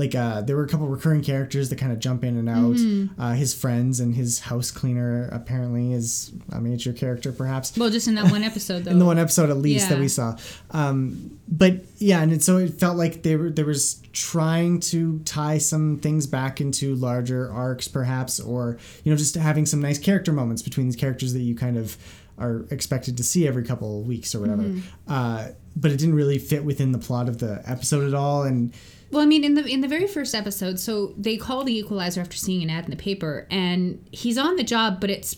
Like 0.00 0.14
uh, 0.14 0.40
there 0.40 0.56
were 0.56 0.64
a 0.64 0.68
couple 0.68 0.86
recurring 0.88 1.22
characters 1.22 1.68
that 1.68 1.76
kind 1.76 1.92
of 1.92 1.98
jump 1.98 2.24
in 2.24 2.38
and 2.38 2.48
out. 2.48 2.76
Mm-hmm. 2.76 3.20
Uh, 3.20 3.34
his 3.34 3.52
friends 3.52 4.00
and 4.00 4.14
his 4.14 4.40
house 4.40 4.70
cleaner 4.70 5.28
apparently 5.30 5.92
is 5.92 6.32
a 6.50 6.58
major 6.58 6.94
character, 6.94 7.32
perhaps. 7.32 7.76
well, 7.76 7.90
just 7.90 8.08
in 8.08 8.14
that 8.14 8.30
one 8.30 8.42
episode 8.42 8.84
though. 8.84 8.90
in 8.92 8.98
the 8.98 9.04
one 9.04 9.18
episode 9.18 9.50
at 9.50 9.58
least 9.58 9.90
that 9.90 9.98
we 9.98 10.08
saw. 10.08 10.38
Um, 10.70 11.38
but 11.46 11.74
yeah, 11.98 12.22
and 12.22 12.32
it, 12.32 12.42
so 12.42 12.56
it 12.56 12.80
felt 12.80 12.96
like 12.96 13.22
they 13.24 13.36
were 13.36 13.50
there 13.50 13.66
was 13.66 14.00
trying 14.12 14.80
to 14.80 15.18
tie 15.20 15.58
some 15.58 15.98
things 15.98 16.26
back 16.26 16.62
into 16.62 16.94
larger 16.94 17.52
arcs, 17.52 17.86
perhaps, 17.86 18.40
or 18.40 18.78
you 19.04 19.12
know, 19.12 19.18
just 19.18 19.34
having 19.34 19.66
some 19.66 19.82
nice 19.82 19.98
character 19.98 20.32
moments 20.32 20.62
between 20.62 20.86
these 20.86 20.96
characters 20.96 21.34
that 21.34 21.40
you 21.40 21.54
kind 21.54 21.76
of 21.76 21.98
are 22.38 22.64
expected 22.70 23.18
to 23.18 23.22
see 23.22 23.46
every 23.46 23.64
couple 23.64 24.00
of 24.00 24.06
weeks 24.06 24.34
or 24.34 24.40
whatever. 24.40 24.62
Mm-hmm. 24.62 24.80
Uh, 25.06 25.48
but 25.76 25.90
it 25.90 25.98
didn't 25.98 26.14
really 26.14 26.38
fit 26.38 26.64
within 26.64 26.92
the 26.92 26.98
plot 26.98 27.28
of 27.28 27.38
the 27.38 27.62
episode 27.66 28.08
at 28.08 28.14
all, 28.14 28.44
and 28.44 28.72
Well, 29.10 29.22
I 29.22 29.26
mean, 29.26 29.42
in 29.44 29.54
the 29.54 29.64
in 29.66 29.80
the 29.80 29.88
very 29.88 30.06
first 30.06 30.34
episode, 30.34 30.78
so 30.78 31.14
they 31.16 31.36
call 31.36 31.64
the 31.64 31.76
equalizer 31.76 32.20
after 32.20 32.36
seeing 32.36 32.62
an 32.62 32.70
ad 32.70 32.84
in 32.84 32.90
the 32.90 32.96
paper, 32.96 33.46
and 33.50 34.06
he's 34.12 34.38
on 34.38 34.56
the 34.56 34.62
job, 34.64 35.00
but 35.00 35.10
it's 35.10 35.36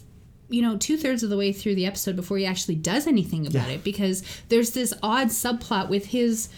you 0.51 0.61
know 0.61 0.77
two 0.77 0.99
thirds 0.99 1.23
of 1.23 1.31
the 1.31 1.37
way 1.39 1.53
through 1.53 1.75
the 1.75 1.87
episode 1.87 2.15
before 2.17 2.37
he 2.37 2.45
actually 2.45 2.75
does 2.75 3.07
anything 3.07 3.47
about 3.47 3.69
Yeah. 3.69 3.75
it 3.77 3.85
because 3.85 4.23
there's 4.51 4.73
this 4.73 4.93
odd 5.03 5.29
subplot 5.29 5.89
with 5.89 6.07
his. 6.07 6.49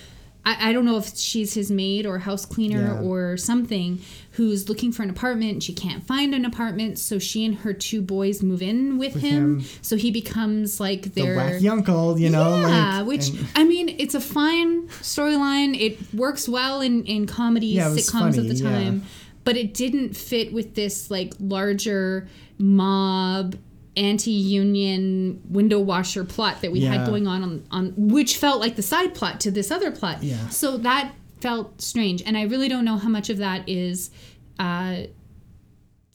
I, 0.46 0.70
I 0.70 0.72
don't 0.72 0.84
know 0.84 0.98
if 0.98 1.16
she's 1.16 1.54
his 1.54 1.70
maid 1.70 2.04
or 2.04 2.18
house 2.18 2.44
cleaner 2.44 2.98
Yeah. 3.00 3.08
or 3.08 3.36
something 3.36 4.00
who's 4.36 4.68
looking 4.68 4.90
for 4.90 5.02
an 5.04 5.10
apartment 5.10 5.52
and 5.52 5.62
she 5.62 5.72
can't 5.72 6.04
find 6.04 6.34
an 6.34 6.44
apartment 6.44 6.98
so 6.98 7.18
she 7.18 7.44
and 7.44 7.54
her 7.56 7.72
two 7.72 8.02
boys 8.02 8.42
move 8.42 8.62
in 8.62 8.98
with, 8.98 9.14
him. 9.14 9.60
him. 9.60 9.66
so 9.80 9.96
he 9.96 10.10
becomes 10.10 10.80
like 10.80 11.02
the 11.02 11.22
their 11.22 11.36
wacky 11.36 11.70
uncle, 11.70 12.18
you 12.18 12.30
know, 12.30 12.56
yeah, 12.66 12.98
like, 12.98 13.06
which 13.06 13.28
and- 13.30 13.46
I 13.54 13.62
mean, 13.64 13.94
it's 13.98 14.14
a 14.14 14.20
fine 14.20 14.88
storyline. 14.88 15.78
It 15.80 15.98
works 16.14 16.48
well 16.48 16.80
in 16.80 17.04
in 17.04 17.26
comedy 17.26 17.66
Yeah, 17.68 17.88
sitcoms 17.90 18.10
funny, 18.34 18.38
of 18.38 18.48
the 18.48 18.54
yeah. 18.54 18.70
time, 18.70 19.02
but 19.44 19.56
it 19.56 19.72
didn't 19.74 20.16
fit 20.16 20.52
with 20.52 20.74
this 20.74 21.10
like 21.10 21.32
larger 21.38 22.26
mob 22.58 23.56
anti-union 23.96 25.40
window 25.48 25.78
washer 25.78 26.24
plot 26.24 26.60
that 26.62 26.72
we 26.72 26.80
had 26.80 27.06
going 27.06 27.26
on, 27.28 27.42
on 27.42 27.64
on 27.70 27.92
which 27.96 28.36
felt 28.36 28.60
like 28.60 28.74
the 28.76 28.82
side 28.82 29.14
plot 29.14 29.40
to 29.40 29.50
this 29.50 29.70
other 29.70 29.90
plot. 29.90 30.22
Yeah. 30.22 30.48
So 30.48 30.76
that 30.78 31.12
felt 31.44 31.80
strange, 31.82 32.22
and 32.26 32.36
I 32.36 32.42
really 32.52 32.68
don't 32.68 32.84
know 32.84 32.96
how 32.96 33.08
much 33.18 33.28
of 33.30 33.38
that 33.38 33.68
is 33.68 34.10
uh, 34.58 34.96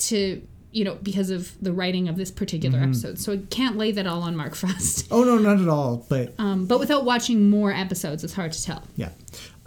to 0.10 0.42
you 0.72 0.84
know 0.86 0.96
because 1.02 1.30
of 1.30 1.52
the 1.62 1.74
writing 1.74 2.08
of 2.10 2.16
this 2.16 2.32
particular 2.32 2.78
Mm-hmm. 2.80 2.90
episode. 2.92 3.20
So 3.20 3.34
I 3.34 3.38
can't 3.50 3.76
lay 3.78 3.92
that 3.92 4.06
all 4.08 4.22
on 4.24 4.36
Mark 4.36 4.56
Frost. 4.56 5.08
oh 5.12 5.24
no, 5.24 5.38
not 5.38 5.60
at 5.62 5.68
all. 5.68 6.06
But 6.10 6.34
Um, 6.38 6.66
but 6.66 6.80
without 6.80 7.06
watching 7.06 7.50
more 7.50 7.72
episodes, 7.72 8.24
it's 8.24 8.34
hard 8.34 8.52
to 8.54 8.64
tell. 8.64 8.84
Yeah. 8.96 9.10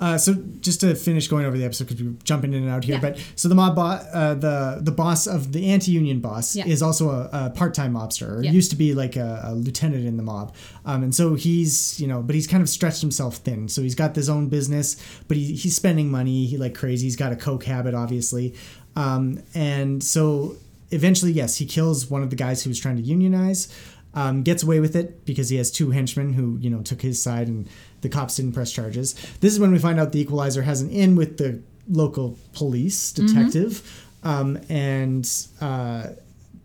Uh, 0.03 0.19
so 0.19 0.35
just 0.61 0.81
to 0.81 0.95
finish 0.97 1.29
going 1.29 1.45
over 1.47 1.57
the 1.57 1.65
episode 1.65 1.87
because 1.87 2.03
we're 2.03 2.13
jumping 2.25 2.53
in 2.53 2.63
and 2.65 2.71
out 2.73 2.83
here, 2.85 2.97
Yeah. 2.97 3.01
but 3.01 3.19
so 3.37 3.49
the 3.49 3.55
mob, 3.55 3.77
bo- 3.77 3.83
uh, 4.21 4.35
the 4.35 4.81
the 4.83 4.91
boss 4.91 5.29
of 5.29 5.53
the 5.53 5.71
anti-union 5.71 6.19
boss 6.19 6.57
Yeah. 6.57 6.67
is 6.67 6.83
also 6.83 7.05
a, 7.11 7.29
a 7.33 7.51
part-time 7.51 7.93
mobster, 7.95 8.29
or 8.39 8.43
Yeah. 8.43 8.51
used 8.51 8.71
to 8.73 8.77
be 8.77 8.95
like 8.95 9.15
a, 9.15 9.31
a 9.45 9.55
lieutenant 9.55 10.05
in 10.05 10.17
the 10.17 10.23
mob, 10.25 10.55
um, 10.85 11.05
and 11.05 11.15
so 11.15 11.35
he's 11.37 12.01
you 12.01 12.09
know, 12.09 12.21
but 12.21 12.35
he's 12.35 12.49
kind 12.49 12.63
of 12.65 12.69
stretched 12.69 13.01
himself 13.01 13.37
thin. 13.47 13.69
So 13.69 13.81
he's 13.81 13.95
got 13.95 14.17
his 14.17 14.29
own 14.29 14.49
business, 14.49 14.97
but 15.29 15.37
he, 15.37 15.55
he's 15.55 15.77
spending 15.77 16.11
money 16.11 16.47
he 16.47 16.57
like 16.59 16.75
crazy. 16.75 17.07
He's 17.07 17.17
got 17.25 17.31
a 17.33 17.37
coke 17.37 17.65
habit, 17.65 17.95
obviously, 17.95 18.55
um, 18.97 19.39
and 19.55 20.03
so 20.03 20.57
eventually, 20.91 21.31
yes, 21.33 21.57
he 21.59 21.65
kills 21.67 22.11
one 22.11 22.23
of 22.25 22.31
the 22.31 22.37
guys 22.37 22.63
who 22.65 22.71
was 22.71 22.81
trying 22.81 22.97
to 22.97 23.03
unionize. 23.03 23.69
Um, 24.15 24.43
gets 24.43 24.63
away 24.63 24.79
with 24.79 24.95
it 24.95 25.25
because 25.25 25.49
he 25.49 25.57
has 25.57 25.71
two 25.71 25.91
henchmen 25.93 26.35
who 26.35 26.59
you 26.61 26.69
know 26.69 26.83
took 26.83 27.01
his 27.01 27.23
side 27.23 27.49
and 27.49 27.67
the 28.03 28.09
cops 28.09 28.37
didn't 28.37 28.53
press 28.53 28.71
charges. 28.73 29.15
This 29.41 29.53
is 29.53 29.59
when 29.59 29.73
we 29.73 29.79
find 29.79 29.99
out 29.99 30.13
the 30.13 30.21
equalizer 30.21 30.63
has 30.63 30.81
an 30.83 30.91
in 30.91 31.17
with 31.17 31.39
the 31.39 31.61
local 31.89 32.39
police 32.53 33.11
detective, 33.13 34.07
um, 34.23 34.59
and 34.69 35.29
uh, 35.61 36.09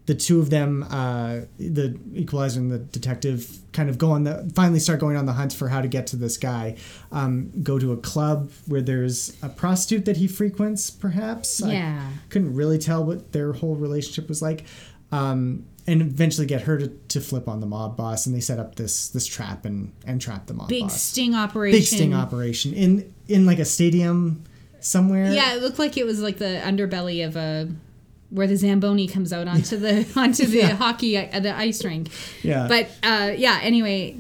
the 0.06 0.16
two 0.16 0.40
of 0.40 0.50
them, 0.50 0.84
uh, 0.90 1.42
the 1.58 1.98
equalizer 2.14 2.60
and 2.60 2.72
the 2.72 2.78
detective, 2.80 3.58
kind 3.74 3.90
of 3.90 3.98
go 3.98 4.12
on 4.12 4.24
the 4.24 4.50
finally 4.56 4.80
start 4.80 5.00
going 5.00 5.18
on 5.18 5.26
the 5.26 5.34
hunt 5.34 5.52
for 5.54 5.68
how 5.70 5.82
to 5.82 5.88
get 5.88 6.08
to 6.08 6.16
this 6.16 6.38
guy. 6.38 6.76
Um, 7.12 7.52
go 7.64 7.78
to 7.78 7.92
a 7.92 7.98
club 7.98 8.52
where 8.68 8.82
there's 8.82 9.36
a 9.44 9.50
prostitute 9.50 10.06
that 10.06 10.18
he 10.18 10.28
frequents, 10.28 10.90
perhaps. 10.90 11.62
I 11.62 11.74
Yeah. 11.74 12.10
couldn't 12.30 12.54
really 12.56 12.78
tell 12.78 13.04
what 13.04 13.32
their 13.34 13.54
whole 13.54 13.76
relationship 13.76 14.30
was 14.30 14.42
like. 14.42 14.66
Um, 15.12 15.66
and 15.88 16.02
eventually 16.02 16.46
get 16.46 16.62
her 16.64 16.78
to, 16.78 16.88
to 17.08 17.22
flip 17.22 17.48
on 17.48 17.60
the 17.62 17.66
mob 17.66 17.96
boss, 17.98 18.26
and 18.26 18.36
they 18.36 18.40
set 18.42 18.60
up 18.60 18.76
this 18.76 19.10
this 19.10 19.26
trap 19.26 19.66
and 19.66 19.94
and 20.06 20.22
trap 20.22 20.46
the 20.48 20.54
mob 20.54 20.68
Big 20.70 20.84
boss. 20.84 21.02
sting 21.02 21.34
operation. 21.36 21.80
Big 21.80 21.88
sting 21.88 22.14
operation 22.14 22.74
in 22.74 23.14
in 23.28 23.46
like 23.46 23.60
a 23.60 23.66
stadium 23.66 24.44
somewhere. 24.80 25.32
Yeah, 25.32 25.56
it 25.56 25.62
looked 25.62 25.80
like 25.80 25.98
it 25.98 26.06
was 26.06 26.22
like 26.22 26.38
the 26.38 26.62
underbelly 26.64 27.26
of 27.26 27.36
a 27.36 27.70
where 28.30 28.46
the 28.48 28.58
zamboni 28.58 29.08
comes 29.08 29.32
out 29.32 29.48
onto 29.48 29.78
the 29.78 30.06
onto 30.16 30.46
the 30.46 30.58
Yeah. 30.58 30.76
hockey 30.76 31.18
uh, 31.18 31.40
the 31.40 31.56
ice 31.56 31.84
rink. 31.86 32.10
yeah. 32.44 32.68
But 32.68 32.90
uh, 33.02 33.32
yeah, 33.38 33.60
anyway, 33.64 34.18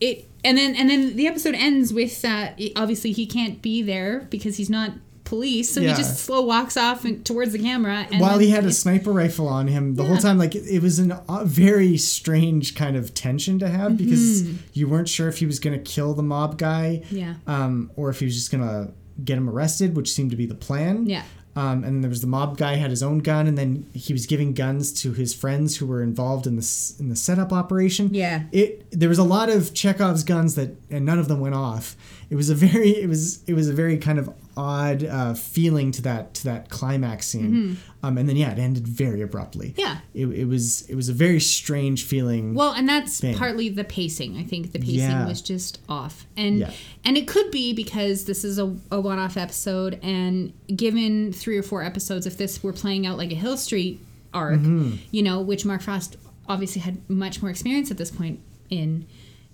it 0.00 0.26
and 0.44 0.56
then 0.58 0.76
and 0.76 0.88
then 0.90 1.16
the 1.16 1.26
episode 1.26 1.54
ends 1.54 1.92
with 1.92 2.22
uh, 2.24 2.50
obviously 2.76 3.12
he 3.12 3.26
can't 3.26 3.60
be 3.62 3.80
there 3.82 4.26
because 4.30 4.56
he's 4.58 4.70
not 4.70 4.92
police, 5.28 5.72
so 5.72 5.80
Yeah. 5.80 5.90
he 5.90 5.96
just 5.96 6.18
slow 6.24 6.42
walks 6.42 6.76
off 6.76 7.04
and, 7.04 7.24
towards 7.24 7.52
the 7.52 7.58
camera. 7.58 8.06
And 8.10 8.20
while 8.20 8.38
he 8.38 8.50
had 8.50 8.64
a 8.64 8.72
sniper 8.72 9.12
rifle 9.12 9.46
on 9.48 9.68
him 9.68 9.94
the 9.94 10.04
whole 10.04 10.16
time 10.16 10.38
like 10.38 10.54
it, 10.54 10.82
was 10.82 10.98
a 10.98 11.22
uh, 11.28 11.44
very 11.44 11.96
strange 11.98 12.74
kind 12.74 12.96
of 12.96 13.14
tension 13.14 13.58
to 13.58 13.68
have 13.68 13.96
because 13.96 14.42
Mm-hmm. 14.42 14.56
you 14.72 14.88
weren't 14.88 15.08
sure 15.08 15.28
if 15.28 15.38
he 15.38 15.46
was 15.46 15.58
going 15.60 15.76
to 15.78 15.82
kill 15.94 16.14
the 16.14 16.22
mob 16.22 16.58
guy 16.58 17.02
yeah, 17.10 17.34
um, 17.46 17.90
or 17.96 18.10
if 18.10 18.18
he 18.20 18.24
was 18.24 18.34
just 18.34 18.50
going 18.50 18.62
to 18.66 18.92
get 19.24 19.36
him 19.36 19.48
arrested 19.50 19.96
which 19.96 20.12
seemed 20.12 20.30
to 20.30 20.36
be 20.36 20.46
the 20.46 20.54
plan 20.54 21.06
yeah. 21.06 21.22
um, 21.56 21.82
and 21.84 22.02
there 22.04 22.08
was 22.08 22.20
the 22.20 22.26
mob 22.26 22.56
guy 22.56 22.74
had 22.76 22.90
his 22.90 23.02
own 23.02 23.18
gun 23.18 23.46
and 23.48 23.58
then 23.58 23.84
he 23.94 24.12
was 24.12 24.26
giving 24.26 24.54
guns 24.54 24.92
to 24.92 25.12
his 25.12 25.34
friends 25.34 25.76
who 25.78 25.86
were 25.86 26.02
involved 26.02 26.46
in 26.46 26.54
this 26.56 26.98
in 27.00 27.08
the 27.08 27.16
setup 27.16 27.52
operation 27.52 28.10
Yeah. 28.14 28.44
it 28.52 28.88
there 28.92 29.08
was 29.08 29.18
a 29.18 29.24
lot 29.24 29.48
of 29.48 29.74
chekhov's 29.74 30.22
guns 30.24 30.54
that 30.54 30.70
and 30.90 31.04
none 31.04 31.18
of 31.18 31.26
them 31.28 31.40
went 31.40 31.54
off 31.56 31.96
it 32.30 32.36
was 32.36 32.48
a 32.50 32.54
very 32.54 32.90
it 32.90 33.08
was 33.08 33.42
it 33.48 33.54
was 33.54 33.68
a 33.68 33.72
very 33.72 33.98
kind 33.98 34.18
of 34.20 34.30
odd 34.58 35.04
uh, 35.04 35.34
feeling 35.34 35.92
to 35.92 36.02
that 36.02 36.34
to 36.34 36.44
that 36.44 36.68
climax 36.68 37.26
scene 37.28 37.76
um, 38.02 38.18
and 38.18 38.28
then 38.28 38.36
yeah 38.36 38.50
it 38.50 38.58
ended 38.58 38.86
very 38.88 39.22
abruptly 39.22 39.68
Mm-hmm. 39.68 39.80
Yeah. 39.80 39.98
it, 40.14 40.26
it 40.26 40.44
was 40.46 40.82
it 40.90 40.96
was 40.96 41.08
a 41.08 41.12
very 41.12 41.38
strange 41.40 42.04
feeling 42.04 42.54
Well, 42.54 42.72
and 42.72 42.88
that's 42.88 43.20
thing. 43.20 43.36
partly 43.36 43.68
the 43.68 43.84
pacing. 43.84 44.36
I 44.36 44.42
think 44.42 44.72
the 44.72 44.80
pacing 44.80 44.98
Yeah. 44.98 45.26
was 45.28 45.40
just 45.42 45.80
off, 45.88 46.26
and 46.36 46.58
Yeah. 46.58 46.72
and 47.04 47.16
it 47.16 47.28
could 47.28 47.50
be 47.52 47.72
because 47.72 48.24
this 48.24 48.42
is 48.44 48.58
a, 48.58 48.74
a 48.90 49.00
one-off 49.00 49.36
episode, 49.36 50.00
and 50.02 50.52
given 50.74 51.32
three 51.32 51.56
or 51.56 51.62
four 51.62 51.82
episodes, 51.84 52.26
if 52.26 52.36
this 52.36 52.62
were 52.62 52.72
playing 52.72 53.06
out 53.06 53.16
like 53.16 53.30
a 53.30 53.36
Hill 53.36 53.56
Street 53.56 54.00
arc, 54.34 54.58
Mm-hmm. 54.60 54.96
you 55.12 55.22
know, 55.22 55.40
which 55.40 55.64
Mark 55.64 55.82
Frost 55.82 56.16
obviously 56.48 56.80
had 56.82 56.96
much 57.08 57.40
more 57.42 57.50
experience 57.50 57.90
at 57.92 57.96
this 57.98 58.10
point 58.10 58.40
in, 58.70 59.06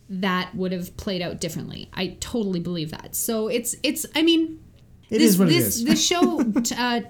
that 0.09 0.55
would 0.55 0.73
have 0.73 0.97
played 0.97 1.23
out 1.23 1.41
differently. 1.41 1.89
I 1.95 2.17
totally 2.21 2.61
believe 2.61 2.91
that. 2.91 3.15
So 3.15 3.49
it's 3.49 3.77
it's. 3.83 4.07
I 4.15 4.23
mean, 4.23 4.61
It 5.14 5.18
this 5.18 5.30
is 5.30 5.38
what 5.38 5.49
this 5.49 5.76
is. 5.76 5.85
this 5.85 6.04
show. 6.06 6.42
t- 6.62 6.75
uh, 6.78 7.00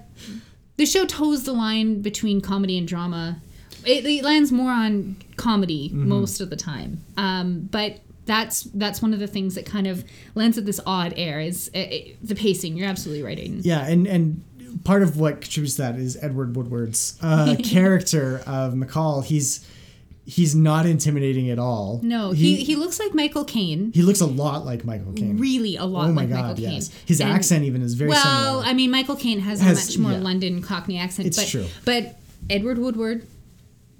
the 0.77 0.85
show 0.85 1.05
toes 1.05 1.43
the 1.43 1.53
line 1.53 2.01
between 2.01 2.41
comedy 2.41 2.77
and 2.77 2.87
drama. 2.87 3.37
It, 3.85 4.05
it 4.05 4.23
lands 4.23 4.51
more 4.51 4.71
on 4.71 5.15
comedy 5.37 5.89
Mm-hmm. 5.89 6.07
most 6.09 6.41
of 6.41 6.49
the 6.49 6.55
time, 6.55 7.03
um, 7.17 7.67
but 7.71 7.99
that's 8.25 8.63
that's 8.73 9.01
one 9.01 9.13
of 9.13 9.19
the 9.19 9.27
things 9.27 9.53
that 9.55 9.65
kind 9.67 9.85
of 9.87 10.03
lends 10.33 10.57
it 10.57 10.65
this 10.65 10.79
odd 10.87 11.13
air 11.15 11.39
is 11.39 11.69
uh, 11.75 11.77
uh, 11.79 11.97
the 12.23 12.33
pacing. 12.35 12.75
You're 12.77 12.87
absolutely 12.87 13.23
right, 13.23 13.37
Aiden. 13.37 13.61
Yeah, 13.63 13.85
and 13.87 14.07
and 14.07 14.43
part 14.83 15.03
of 15.03 15.17
what 15.19 15.41
contributes 15.41 15.75
to 15.75 15.83
that 15.83 15.95
is 15.97 16.17
Edward 16.21 16.55
Woodward's 16.55 17.17
uh, 17.21 17.55
character 17.63 18.41
of 18.47 18.73
McCall. 18.73 19.23
He's 19.23 19.65
he's 20.25 20.55
not 20.55 20.85
intimidating 20.85 21.49
at 21.49 21.59
all. 21.59 21.99
No, 22.03 22.31
he, 22.31 22.55
he 22.63 22.75
looks 22.75 22.99
like 22.99 23.13
Michael 23.13 23.45
Caine. 23.45 23.91
he 23.93 24.01
looks 24.01 24.21
a 24.21 24.25
lot 24.25 24.65
like 24.65 24.83
Michael 24.83 25.13
Caine. 25.13 25.37
Really, 25.37 25.75
a 25.77 25.85
lot 25.85 26.09
oh 26.09 26.11
my 26.13 26.21
like 26.23 26.29
god, 26.29 26.41
Michael 26.41 26.55
Caine. 26.63 26.73
yes. 26.73 26.89
His 27.05 27.21
And- 27.21 27.29
accent 27.31 27.63
even 27.65 27.81
is 27.81 27.93
very 27.93 28.09
Well, 28.09 28.23
similar. 28.57 28.65
I 28.65 28.73
mean, 28.73 28.91
Michael 28.91 29.15
Caine 29.15 29.39
has, 29.39 29.61
Has- 29.61 29.95
a 29.95 29.99
much 29.99 29.99
more 29.99 30.11
yeah. 30.13 30.23
London 30.23 30.61
Cockney 30.61 30.97
accent. 30.97 31.27
It's 31.27 31.37
but, 31.37 31.47
true. 31.47 31.65
But 31.85 32.17
Edward 32.49 32.77
Woodward. 32.79 33.27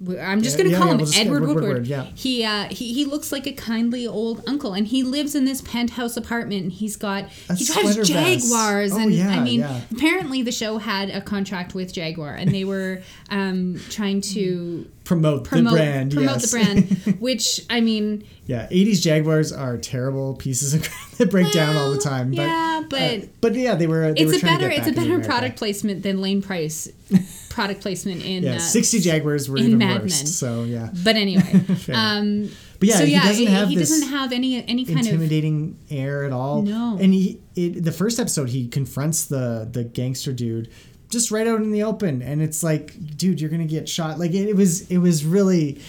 I'm 0.00 0.42
just 0.42 0.58
going 0.58 0.68
to 0.68 0.72
yeah, 0.72 0.78
call 0.78 0.88
yeah, 0.88 0.92
him 0.92 0.98
we'll 0.98 1.14
Edward, 1.14 1.20
Edward 1.20 1.40
Woodward. 1.40 1.64
Woodward, 1.64 1.86
yeah. 1.86 2.04
He, 2.14 2.44
uh, 2.44 2.64
he 2.68 2.92
he 2.92 3.06
looks 3.06 3.32
like 3.32 3.46
a 3.46 3.52
kindly 3.52 4.06
old 4.06 4.42
uncle, 4.46 4.74
and 4.74 4.86
he 4.86 5.02
lives 5.02 5.34
in 5.34 5.46
this 5.46 5.62
penthouse 5.62 6.18
apartment. 6.18 6.64
And 6.64 6.72
he's 6.72 6.96
got 6.96 7.30
A 7.48 7.54
he 7.54 7.64
drives. 7.64 8.08
Jaguars, 8.08 8.92
Oh, 8.92 8.98
and 8.98 9.12
yeah, 9.12 9.30
I 9.30 9.40
mean, 9.40 9.66
apparently 9.90 10.42
the 10.42 10.52
show 10.52 10.76
had 10.76 11.08
a 11.08 11.22
contract 11.22 11.74
with 11.74 11.94
Jaguar, 11.94 12.34
and 12.34 12.52
they 12.52 12.64
were 12.64 13.00
um, 13.30 13.80
trying 13.88 14.20
to 14.20 14.86
promote, 15.04 15.44
promote 15.44 15.72
the 15.72 15.76
brand. 15.76 16.12
promote 16.12 16.40
yes. 16.40 16.50
the 16.50 16.58
brand, 16.58 17.18
which 17.20 17.60
I 17.70 17.80
mean, 17.80 18.24
yeah, 18.44 18.66
80s 18.68 19.00
Jaguars 19.00 19.52
are 19.52 19.78
terrible 19.78 20.34
pieces 20.34 20.74
of 20.74 20.82
crap 20.82 21.10
that 21.12 21.30
break 21.30 21.52
down 21.52 21.76
all 21.76 21.90
the 21.90 21.98
time. 21.98 22.30
But, 22.30 22.36
yeah, 22.36 22.82
but 22.88 23.00
uh, 23.00 23.26
but 23.40 23.54
yeah, 23.54 23.74
they 23.74 23.86
were. 23.86 24.12
They 24.12 24.20
it's 24.20 24.32
were 24.32 24.38
a 24.38 24.52
better 24.52 24.68
it's 24.68 24.88
a 24.88 24.92
better 24.92 25.20
product 25.20 25.56
placement 25.56 26.02
than 26.02 26.20
Lane 26.20 26.42
Pryce 26.42 26.88
product 27.56 27.80
placement 27.80 28.22
in 28.22 28.42
Yeah, 28.42 28.56
uh, 28.56 28.58
60 28.58 29.00
Jaguars 29.00 29.48
were 29.48 29.56
in 29.56 29.64
even 29.64 29.78
Mad 29.78 30.02
worse. 30.02 30.22
Men. 30.22 30.26
So 30.26 30.64
yeah, 30.64 30.90
But 31.02 31.16
anyway, 31.16 31.64
um, 31.94 32.50
But 32.78 32.88
yeah, 32.88 32.96
so 32.96 33.06
he 33.06 33.12
yeah, 33.12 33.22
doesn't 33.22 33.46
he, 33.46 33.46
have 33.46 33.68
he 33.70 33.76
doesn't 33.76 34.08
have 34.10 34.30
any 34.30 34.62
any 34.68 34.84
kind 34.84 35.00
of 35.00 35.06
intimidating 35.06 35.78
air 35.90 36.24
at 36.24 36.32
all. 36.32 36.60
No. 36.60 36.98
and 37.00 37.14
he 37.14 37.40
it, 37.54 37.82
the 37.82 37.92
first 37.92 38.20
episode 38.20 38.50
he 38.50 38.68
confronts 38.68 39.24
the 39.24 39.66
the 39.72 39.84
gangster 39.84 40.34
dude 40.34 40.68
just 41.08 41.30
right 41.30 41.46
out 41.46 41.60
in 41.62 41.70
the 41.70 41.82
open, 41.84 42.20
and 42.20 42.42
it's 42.42 42.62
like, 42.62 42.92
dude, 43.16 43.40
you're 43.40 43.48
gonna 43.48 43.64
get 43.64 43.88
shot. 43.88 44.18
Like 44.18 44.32
it, 44.32 44.48
it 44.50 44.56
was 44.56 44.90
it 44.90 44.98
was 44.98 45.24
really 45.24 45.80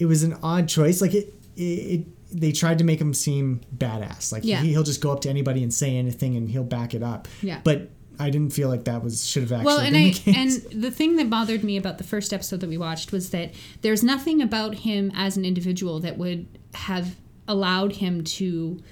it 0.00 0.06
was 0.06 0.24
an 0.24 0.34
odd 0.42 0.68
choice. 0.68 1.00
Like 1.00 1.14
it 1.14 1.32
it. 1.56 1.62
it 1.62 2.06
they 2.30 2.52
tried 2.52 2.76
to 2.76 2.84
make 2.84 3.00
him 3.00 3.14
seem 3.14 3.62
badass. 3.74 4.32
Like 4.32 4.44
Yeah. 4.44 4.60
he, 4.60 4.68
he'll 4.68 4.82
just 4.82 5.00
go 5.00 5.10
up 5.12 5.20
to 5.22 5.30
anybody 5.30 5.62
and 5.62 5.72
say 5.72 5.96
anything, 5.96 6.36
and 6.36 6.46
he'll 6.50 6.62
back 6.62 6.92
it 6.92 7.02
up. 7.02 7.26
Yeah. 7.40 7.60
But 7.64 7.88
I 8.18 8.30
didn't 8.30 8.52
feel 8.52 8.68
like 8.68 8.84
that 8.84 9.02
was 9.02 9.26
should 9.26 9.42
have 9.42 9.52
actually 9.52 9.66
well, 9.66 9.80
and 9.80 9.92
been 9.92 10.06
I 10.06 10.10
the 10.10 10.34
and 10.36 10.82
the 10.82 10.90
thing 10.90 11.16
that 11.16 11.30
bothered 11.30 11.62
me 11.62 11.76
about 11.76 11.98
the 11.98 12.04
first 12.04 12.32
episode 12.32 12.60
that 12.60 12.68
we 12.68 12.78
watched 12.78 13.12
was 13.12 13.30
that 13.30 13.52
there's 13.82 14.02
nothing 14.02 14.42
about 14.42 14.74
him 14.76 15.12
as 15.14 15.36
an 15.36 15.44
individual 15.44 16.00
that 16.00 16.18
would 16.18 16.46
have 16.74 17.16
allowed 17.46 17.96
him 17.96 18.24
to 18.24 18.82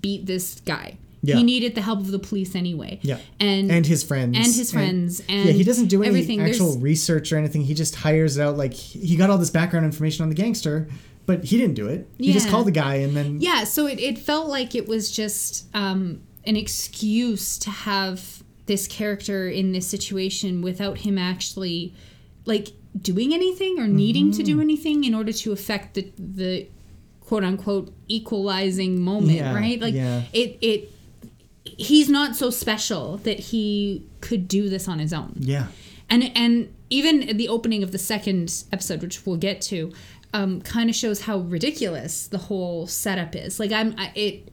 beat 0.00 0.26
this 0.26 0.60
guy. 0.60 0.98
Yeah. 1.24 1.36
He 1.36 1.44
needed 1.44 1.76
the 1.76 1.82
help 1.82 2.00
of 2.00 2.10
the 2.10 2.18
police 2.18 2.56
anyway. 2.56 2.98
Yeah. 3.02 3.18
and 3.38 3.70
and 3.70 3.86
his 3.86 4.02
friends 4.02 4.36
and 4.36 4.46
his 4.46 4.72
friends 4.72 5.20
and, 5.28 5.46
yeah 5.46 5.52
he 5.52 5.62
doesn't 5.62 5.86
do 5.86 6.02
any 6.02 6.08
everything. 6.08 6.38
There's- 6.38 6.56
actual 6.56 6.78
research 6.78 7.32
or 7.32 7.36
anything 7.36 7.62
he 7.62 7.74
just 7.74 7.94
hires 7.94 8.36
it 8.36 8.42
out 8.42 8.56
like 8.56 8.74
he 8.74 9.16
got 9.16 9.30
all 9.30 9.38
this 9.38 9.50
background 9.50 9.86
information 9.86 10.24
on 10.24 10.28
the 10.28 10.34
gangster 10.34 10.88
but 11.24 11.44
he 11.44 11.56
didn't 11.56 11.74
do 11.74 11.86
it 11.86 12.08
he 12.18 12.32
just 12.32 12.48
called 12.48 12.66
the 12.66 12.72
guy 12.72 12.96
and 12.96 13.16
then 13.16 13.40
Yeah, 13.40 13.62
so 13.62 13.86
it, 13.86 14.00
it 14.00 14.18
felt 14.18 14.48
like 14.48 14.74
it 14.74 14.88
was 14.88 15.12
just 15.12 15.66
um, 15.74 16.22
an 16.44 16.56
excuse 16.56 17.56
to 17.58 17.70
have 17.70 18.42
this 18.66 18.86
character 18.86 19.48
in 19.48 19.72
this 19.72 19.86
situation 19.86 20.62
without 20.62 20.98
him 20.98 21.18
actually 21.18 21.92
like 22.44 22.68
doing 23.00 23.32
anything 23.34 23.78
or 23.78 23.86
needing 23.86 24.30
to 24.32 24.42
do 24.42 24.52
Mm-hmm. 24.52 24.60
anything 24.60 25.04
in 25.04 25.14
order 25.14 25.32
to 25.32 25.52
affect 25.52 25.94
the 25.94 26.12
the 26.18 26.66
quote 27.20 27.44
unquote 27.44 27.92
equalizing 28.08 29.00
moment, 29.00 29.38
Yeah, 29.38 29.54
right? 29.54 29.80
Like 29.80 29.94
yeah. 29.94 30.22
it 30.32 30.58
it 30.60 30.90
he's 31.64 32.08
not 32.08 32.36
so 32.36 32.50
special 32.50 33.16
that 33.18 33.38
he 33.38 34.06
could 34.20 34.46
do 34.48 34.68
this 34.68 34.88
on 34.88 34.98
his 34.98 35.12
own 35.12 35.32
yeah 35.38 35.66
and 36.10 36.30
and 36.36 36.74
even 36.90 37.36
the 37.36 37.48
opening 37.48 37.82
of 37.82 37.92
the 37.92 37.98
second 37.98 38.64
episode 38.72 39.00
which 39.00 39.24
we'll 39.24 39.36
get 39.36 39.60
to 39.62 39.92
um, 40.34 40.60
kind 40.62 40.90
of 40.90 40.96
shows 40.96 41.22
how 41.22 41.38
ridiculous 41.38 42.26
the 42.26 42.38
whole 42.38 42.86
setup 42.86 43.34
is 43.36 43.60
like 43.60 43.70
i'm 43.72 43.94
I, 43.96 44.10
it 44.14 44.51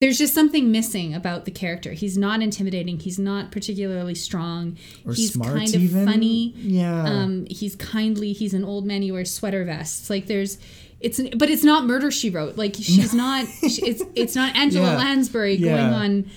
there's 0.00 0.16
just 0.18 0.32
something 0.34 0.70
missing 0.70 1.12
about 1.14 1.44
the 1.44 1.50
character. 1.50 1.92
He's 1.92 2.16
not 2.16 2.40
intimidating. 2.40 3.00
He's 3.00 3.18
not 3.18 3.50
particularly 3.50 4.14
strong. 4.14 4.76
Or 5.04 5.12
he's 5.12 5.32
smart 5.32 5.56
kind 5.56 5.74
of 5.74 5.82
even? 5.82 6.06
funny. 6.06 6.52
Yeah. 6.56 7.02
Um, 7.04 7.46
he's 7.50 7.74
kindly 7.74 8.32
he's 8.32 8.54
an 8.54 8.64
old 8.64 8.86
man 8.86 9.02
he 9.02 9.10
wears 9.10 9.32
sweater 9.34 9.64
vests. 9.64 10.08
Like 10.08 10.26
there's 10.26 10.58
it's 11.00 11.20
but 11.36 11.50
it's 11.50 11.64
not 11.64 11.84
murder 11.84 12.10
she 12.12 12.30
wrote. 12.30 12.56
Like 12.56 12.74
she's 12.76 13.12
not 13.24 13.44
it's 13.62 14.02
it's 14.14 14.36
not 14.36 14.54
angela 14.56 14.92
Yeah. 14.92 14.96
lansbury 14.98 15.54
Yeah. 15.56 15.76
going 15.76 15.92
on 15.94 16.30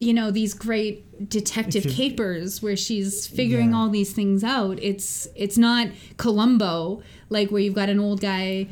you 0.00 0.14
know 0.14 0.30
these 0.30 0.54
great 0.54 1.28
detective 1.28 1.82
capers 1.88 2.62
where 2.62 2.76
she's 2.76 3.26
figuring 3.26 3.70
Yeah. 3.70 3.78
all 3.78 3.88
these 3.88 4.12
things 4.12 4.44
out. 4.44 4.78
It's 4.80 5.26
it's 5.34 5.58
not 5.58 5.88
columbo 6.18 7.02
like 7.30 7.50
where 7.50 7.60
you've 7.60 7.74
got 7.74 7.88
an 7.88 7.98
old 7.98 8.20
guy 8.20 8.68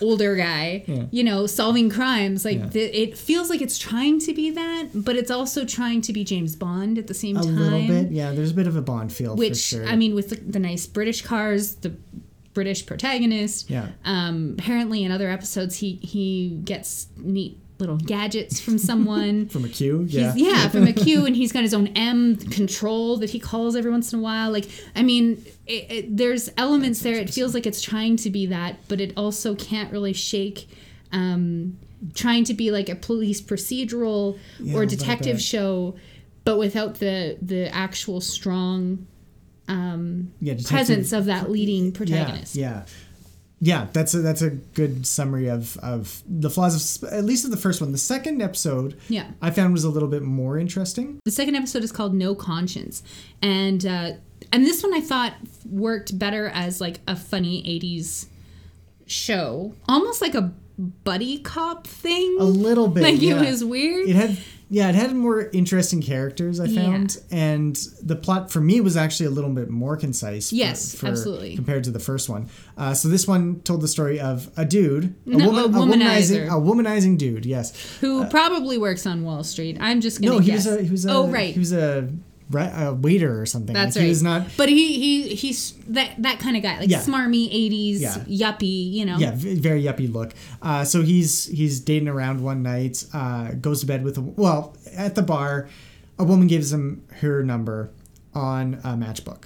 older 0.00 0.36
guy 0.36 0.84
Yeah. 0.86 1.04
you 1.10 1.24
know 1.24 1.46
solving 1.46 1.90
crimes 1.90 2.44
like 2.44 2.58
Yeah. 2.58 2.66
the, 2.66 2.80
it 3.02 3.18
feels 3.18 3.50
like 3.50 3.60
it's 3.62 3.78
trying 3.78 4.18
to 4.20 4.32
be 4.34 4.50
that 4.50 4.88
but 4.94 5.16
it's 5.16 5.30
also 5.30 5.64
trying 5.64 6.00
to 6.02 6.12
be 6.12 6.24
james 6.24 6.54
bond 6.56 6.98
at 6.98 7.06
the 7.06 7.14
same 7.14 7.36
a 7.36 7.42
time 7.42 7.56
A 7.58 7.60
little 7.60 7.86
bit 7.86 8.12
yeah 8.12 8.32
there's 8.32 8.50
a 8.52 8.54
bit 8.54 8.66
of 8.66 8.76
a 8.76 8.82
bond 8.82 9.12
feel 9.12 9.34
for 9.34 9.38
which 9.40 9.56
sure 9.56 9.86
I 9.86 9.96
mean, 9.96 10.14
with 10.14 10.30
the, 10.30 10.36
the 10.36 10.58
nice 10.58 10.86
British 10.86 11.22
cars, 11.22 11.76
the 11.76 11.92
British 12.54 12.86
protagonist. 12.86 13.68
Yeah. 13.68 13.88
Um, 14.04 14.56
apparently, 14.58 15.04
in 15.04 15.12
other 15.12 15.28
episodes, 15.28 15.76
he 15.76 15.96
he 15.96 16.58
gets 16.64 17.08
neat 17.18 17.58
little 17.78 17.96
gadgets 17.96 18.58
from 18.60 18.78
someone. 18.78 19.48
from 19.50 19.64
a 19.64 19.68
Q 19.68 20.00
He's, 20.02 20.14
yeah 20.14 20.32
yeah, 20.34 20.68
from 20.68 20.86
a 20.86 20.92
Q, 21.04 21.26
and 21.26 21.36
he's 21.36 21.52
got 21.52 21.62
his 21.62 21.74
own 21.74 21.88
M 21.88 22.36
control 22.36 23.16
that 23.18 23.30
he 23.30 23.38
calls 23.38 23.76
every 23.76 23.90
once 23.90 24.12
in 24.12 24.18
a 24.18 24.22
while. 24.22 24.50
Like, 24.50 24.66
I 24.94 25.02
mean, 25.02 25.44
it, 25.66 25.90
it, 25.90 26.16
there's 26.16 26.50
elements 26.56 27.00
there. 27.00 27.14
It 27.16 27.30
feels 27.30 27.54
like 27.54 27.66
it's 27.66 27.82
trying 27.82 28.16
to 28.18 28.30
be 28.30 28.46
that, 28.46 28.76
but 28.88 29.00
it 29.00 29.12
also 29.16 29.54
can't 29.54 29.92
really 29.92 30.12
shake. 30.12 30.68
Um, 31.12 31.78
trying 32.14 32.44
to 32.44 32.54
be 32.54 32.70
like 32.70 32.88
a 32.88 32.94
police 32.94 33.40
procedural 33.40 34.38
Yeah, 34.60 34.76
or 34.76 34.86
detective 34.86 35.40
show, 35.40 35.96
but 36.44 36.58
without 36.58 36.96
the 36.96 37.38
the 37.40 37.74
actual 37.74 38.20
strong 38.20 39.06
um, 39.68 40.32
yeah 40.40 40.54
presence 40.64 41.12
of 41.12 41.24
that 41.26 41.50
leading 41.50 41.92
protagonist. 41.92 42.54
yeah 42.54 42.70
yeah 42.70 42.84
that's 43.60 44.12
a 44.14 44.18
that's 44.18 44.42
a 44.42 44.50
good 44.50 45.06
summary 45.06 45.48
of 45.48 45.76
of 45.78 46.22
the 46.28 46.50
flaws 46.50 47.02
of 47.02 47.12
at 47.12 47.24
least 47.24 47.44
of 47.44 47.50
the 47.50 47.56
first 47.56 47.80
one 47.80 47.90
the 47.92 47.98
second 47.98 48.42
episode 48.42 48.98
Yeah. 49.08 49.30
i 49.40 49.50
found 49.50 49.72
was 49.72 49.84
a 49.84 49.88
little 49.90 50.08
bit 50.08 50.22
more 50.22 50.58
interesting 50.58 51.18
The 51.24 51.30
second 51.30 51.54
episode 51.56 51.82
is 51.82 51.90
called 51.92 52.14
No 52.14 52.34
Conscience, 52.34 53.02
and 53.42 53.84
uh, 53.86 54.12
and 54.52 54.64
this 54.66 54.82
one 54.82 54.92
I 54.94 55.00
thought 55.00 55.34
worked 55.68 56.18
better 56.18 56.48
as 56.48 56.80
like 56.80 57.00
a 57.08 57.16
funny 57.16 57.62
'80s 57.62 58.26
show, 59.06 59.74
almost 59.88 60.20
like 60.20 60.34
a 60.34 60.52
buddy 61.04 61.38
cop 61.38 61.86
thing. 61.86 62.36
a 62.38 62.44
little 62.44 62.88
bit 62.88 63.02
like 63.08 63.20
yeah. 63.22 63.40
it 63.42 63.50
was 63.50 63.64
weird. 63.64 64.08
it 64.08 64.16
had 64.16 64.36
yeah 64.68 64.88
it 64.88 64.94
had 64.96 65.14
more 65.14 65.48
interesting 65.52 66.02
characters 66.02 66.58
i 66.58 66.64
Yeah. 66.64 66.82
found 66.82 67.18
and 67.30 67.76
the 68.02 68.16
plot 68.16 68.50
for 68.50 68.60
me 68.60 68.80
was 68.80 68.96
actually 68.96 69.26
a 69.26 69.30
little 69.30 69.50
bit 69.50 69.70
more 69.70 69.96
concise 69.96 70.52
Yes, 70.52 70.94
for- 70.94 71.06
absolutely. 71.06 71.54
compared 71.54 71.84
to 71.84 71.90
the 71.90 72.00
first 72.00 72.28
one 72.28 72.48
uh, 72.76 72.92
so 72.94 73.08
this 73.08 73.28
one 73.28 73.60
told 73.60 73.80
the 73.80 73.88
story 73.88 74.18
of 74.18 74.50
a 74.56 74.64
dude 74.64 75.14
a, 75.26 75.30
No, 75.30 75.46
woman, 75.50 75.64
a 75.64 75.68
womanizing 75.68 76.46
womanizer. 76.46 76.46
a 76.48 76.60
womanizing 76.60 77.16
dude 77.18 77.46
yes 77.46 77.72
who 78.00 78.24
probably 78.26 78.76
works 78.78 79.06
on 79.06 79.22
Wall 79.24 79.44
Street. 79.44 79.76
I'm 79.80 80.00
just 80.00 80.20
gonna 80.20 80.34
no 80.34 80.38
he 80.40 80.50
guess. 80.50 80.66
was 80.66 80.76
a 80.78 80.82
he 80.82 80.90
was 80.90 81.06
a 81.06 81.12
oh 81.12 81.28
right, 81.28 81.52
he 81.54 81.58
was 81.60 81.72
a, 81.72 82.08
a 82.54 82.92
waiter 82.94 83.40
or 83.40 83.46
something 83.46 83.74
that's 83.74 83.96
like, 83.96 84.00
right. 84.00 84.04
he 84.04 84.08
was 84.08 84.22
not 84.22 84.46
But 84.56 84.68
he 84.68 84.98
he 85.00 85.34
he's 85.34 85.72
that 85.88 86.14
that 86.22 86.38
kind 86.38 86.56
of 86.56 86.62
guy, 86.62 86.78
like 86.80 86.88
Yeah. 86.88 87.00
smarmy 87.00 87.48
'80s 87.52 88.00
Yeah. 88.00 88.52
yuppie. 88.52 88.92
You 88.92 89.04
know. 89.04 89.18
yeah 89.18 89.32
very 89.34 89.82
yuppie 89.82 90.12
look 90.12 90.32
uh, 90.62 90.84
so 90.84 91.02
he's 91.02 91.46
he's 91.46 91.80
dating 91.80 92.08
around 92.08 92.42
one 92.42 92.62
night 92.62 93.04
uh, 93.12 93.52
goes 93.60 93.80
to 93.80 93.86
bed 93.86 94.04
with 94.04 94.16
a 94.18 94.20
well 94.20 94.76
at 94.96 95.14
the 95.14 95.22
bar 95.22 95.68
a 96.18 96.24
woman 96.24 96.46
gives 96.46 96.72
him 96.72 97.02
her 97.20 97.42
number 97.42 97.90
on 98.34 98.74
a 98.84 98.88
matchbook 98.90 99.44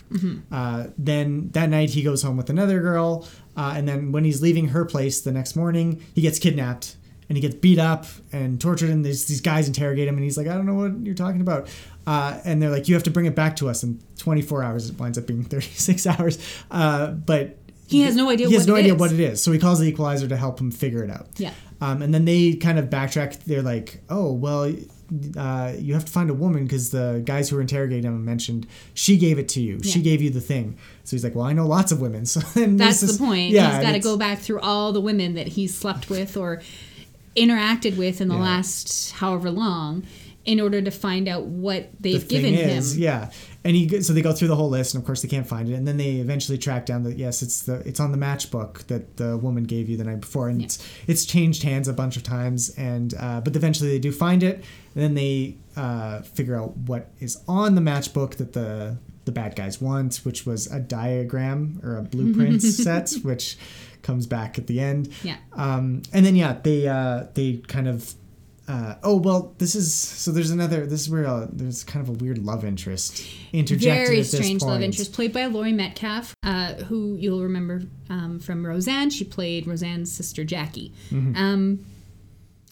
uh, 0.53 0.89
then 0.99 1.49
that 1.53 1.69
night 1.71 1.91
he 1.91 2.03
goes 2.03 2.23
home 2.23 2.37
with 2.37 2.51
another 2.51 2.81
girl 2.81 3.27
uh, 3.57 3.73
and 3.77 3.87
then 3.89 4.11
when 4.13 4.25
he's 4.25 4.43
leaving 4.43 4.69
her 4.69 4.85
place 4.85 5.21
the 5.21 5.31
next 5.33 5.55
morning 5.57 6.03
he 6.15 6.21
gets 6.21 6.39
kidnapped 6.39 6.97
and 7.31 7.37
he 7.39 7.41
gets 7.41 7.55
beat 7.55 7.79
up 7.79 8.05
and 8.33 8.61
tortured 8.61 8.91
and 8.91 9.03
these 9.05 9.41
guys 9.41 9.67
interrogate 9.67 10.07
him 10.07 10.17
and 10.17 10.25
he's 10.25 10.37
like 10.37 10.47
i 10.49 10.53
don't 10.53 10.67
know 10.67 10.75
what 10.75 10.93
you're 11.07 11.15
talking 11.15 11.41
about 11.41 11.67
uh, 12.07 12.39
and 12.45 12.61
they're 12.61 12.71
like 12.71 12.89
you 12.89 12.95
have 12.95 13.05
to 13.05 13.11
bring 13.11 13.25
it 13.27 13.35
back 13.35 13.57
to 13.57 13.69
us 13.71 13.83
in 13.83 13.99
24 14.19 14.63
hours 14.65 14.91
it 14.91 14.99
winds 14.99 15.17
up 15.17 15.27
being 15.27 15.43
36 15.55 16.07
hours 16.07 16.39
uh, 16.71 17.07
but 17.13 17.57
He 17.87 18.03
has 18.03 18.15
no 18.17 18.29
idea 18.29 18.49
he 18.49 18.55
has 18.55 18.63
what 18.65 18.69
no 18.69 18.75
it 18.77 18.81
idea 18.81 18.95
is. 18.95 19.01
what 19.01 19.13
it 19.13 19.21
is 19.21 19.43
so 19.43 19.51
he 19.53 19.59
calls 19.59 19.79
the 19.79 19.87
equalizer 19.87 20.29
to 20.29 20.37
help 20.37 20.61
him 20.61 20.71
figure 20.71 21.03
it 21.05 21.11
out 21.11 21.29
Yeah. 21.39 21.53
um, 21.81 22.03
and 22.03 22.13
then 22.13 22.25
they 22.27 22.55
kind 22.57 22.79
of 22.79 22.87
backtrack. 22.91 23.45
They're 23.45 23.63
like, 23.63 24.03
"Oh, 24.11 24.33
well, 24.33 24.71
uh, 25.37 25.73
you 25.79 25.95
have 25.95 26.05
to 26.05 26.13
find 26.13 26.31
a 26.31 26.35
woman 26.35 26.65
because 26.65 26.91
the 26.91 27.23
guys 27.25 27.49
who 27.49 27.57
were 27.57 27.63
interrogating 27.63 28.05
him 28.05 28.25
mentioned 28.25 28.67
she 28.95 29.17
gave 29.17 29.39
it 29.39 29.49
to 29.51 29.61
you. 29.63 29.83
She 29.83 30.03
gave 30.03 30.21
you 30.23 30.31
the 30.31 30.41
thing." 30.43 30.77
So 31.05 31.17
he's 31.17 31.25
like, 31.25 31.35
"Well, 31.35 31.47
I 31.47 31.53
know 31.53 31.67
lots 31.67 31.91
of 31.93 32.01
women." 32.01 32.25
So 32.35 32.41
That's 32.55 33.01
the 33.01 33.19
point. 33.19 33.51
Yeah, 33.53 33.77
he's 33.77 33.85
got 33.87 33.93
to 33.93 33.99
go 33.99 34.17
back 34.17 34.39
through 34.41 34.61
all 34.61 34.93
the 34.93 35.01
women 35.01 35.35
that 35.35 35.49
he's 35.49 35.75
slept 35.75 36.09
with 36.11 36.37
or 36.37 36.61
interacted 37.41 37.97
with 37.97 38.21
in 38.21 38.29
the 38.29 38.35
Yeah. 38.35 38.41
last 38.43 39.13
however 39.13 39.51
long. 39.51 40.05
in 40.47 40.59
order 40.59 40.81
to 40.81 40.91
find 40.91 41.29
out 41.29 41.45
what 41.45 41.91
the 42.01 42.13
they've 42.15 42.23
thing 42.23 42.43
given 42.43 42.55
is, 42.55 42.95
him. 42.97 43.03
yeah. 43.03 43.31
And 43.63 43.77
he 43.77 44.01
so 44.01 44.15
they 44.15 44.23
go 44.23 44.33
through 44.33 44.49
the 44.49 44.57
whole 44.57 44.71
list, 44.71 44.95
and 44.95 45.03
of 45.03 45.07
course 45.07 45.21
they 45.21 45.29
can't 45.29 45.47
find 45.47 45.69
it, 45.69 45.75
and 45.75 45.87
then 45.87 45.99
they 45.99 46.13
eventually 46.13 46.57
track 46.57 46.87
down 46.87 47.03
that 47.03 47.19
yes, 47.19 47.43
it's 47.43 47.61
the 47.65 47.75
it's 47.87 48.01
on 48.01 48.11
the 48.11 48.17
matchbook 48.19 48.87
that 48.87 49.19
the 49.19 49.37
woman 49.37 49.65
gave 49.65 49.91
you 49.91 49.99
the 49.99 50.05
night 50.05 50.21
before, 50.23 50.49
and 50.49 50.63
it's 50.63 50.79
it's 51.07 51.27
changed 51.27 51.63
hands 51.63 51.89
a 51.89 51.93
bunch 51.93 52.17
of 52.17 52.23
times, 52.23 52.71
and 52.79 53.13
uh, 53.21 53.43
but 53.43 53.55
eventually 53.55 53.91
they 53.91 53.99
do 53.99 54.11
find 54.13 54.43
it, 54.43 54.65
and 54.95 55.05
then 55.05 55.15
they 55.15 55.57
uh, 55.77 56.23
figure 56.23 56.57
out 56.59 56.75
what 56.79 57.11
is 57.21 57.39
on 57.47 57.75
the 57.75 57.83
matchbook 57.83 58.37
that 58.37 58.55
the 58.55 58.97
the 59.27 59.33
bad 59.33 59.55
guys 59.55 59.79
want, 59.79 60.17
which 60.25 60.47
was 60.47 60.67
a 60.73 60.81
diagram 60.81 61.81
or 61.85 61.99
a 61.99 62.03
blueprint 62.03 62.63
set, 62.85 63.13
which 63.23 63.59
comes 64.03 64.27
back 64.27 64.59
at 64.59 64.67
the 64.67 64.81
end. 64.81 65.13
Yeah. 65.23 65.37
Um, 65.53 66.03
and 66.13 66.25
then 66.25 66.37
yeah, 66.37 66.59
they 66.63 66.89
uh, 66.89 67.25
they 67.35 67.59
kind 67.69 67.89
of. 67.89 68.15
Uh, 68.69 68.95
oh 69.03 69.17
well, 69.17 69.53
this 69.59 69.75
is 69.75 69.93
so. 69.93 70.31
There's 70.31 70.53
another. 70.53 70.87
This 70.87 71.01
is 71.01 71.11
where 71.11 71.27
uh, 71.27 71.49
there's 71.51 71.83
kind 71.83 72.09
of 72.09 72.15
a 72.15 72.25
weird 72.25 72.39
love 72.39 72.65
interest 72.65 73.27
interjected 73.53 74.07
Very 74.07 74.23
strange 74.23 74.63
love 74.63 74.81
interest, 74.81 75.13
played 75.13 75.33
by 75.33 75.47
Laurie 75.47 75.73
Metcalf, 75.73 76.35
uh, 76.45 76.75
who 76.75 77.17
you'll 77.17 77.43
remember 77.43 77.83
um, 78.11 78.39
from 78.39 78.65
Roseanne. 78.65 79.11
She 79.11 79.25
played 79.25 79.67
Roseanne's 79.67 80.13
sister 80.13 80.45
Jackie. 80.45 80.93
Mm-hmm. 81.11 81.37
Um, 81.37 81.85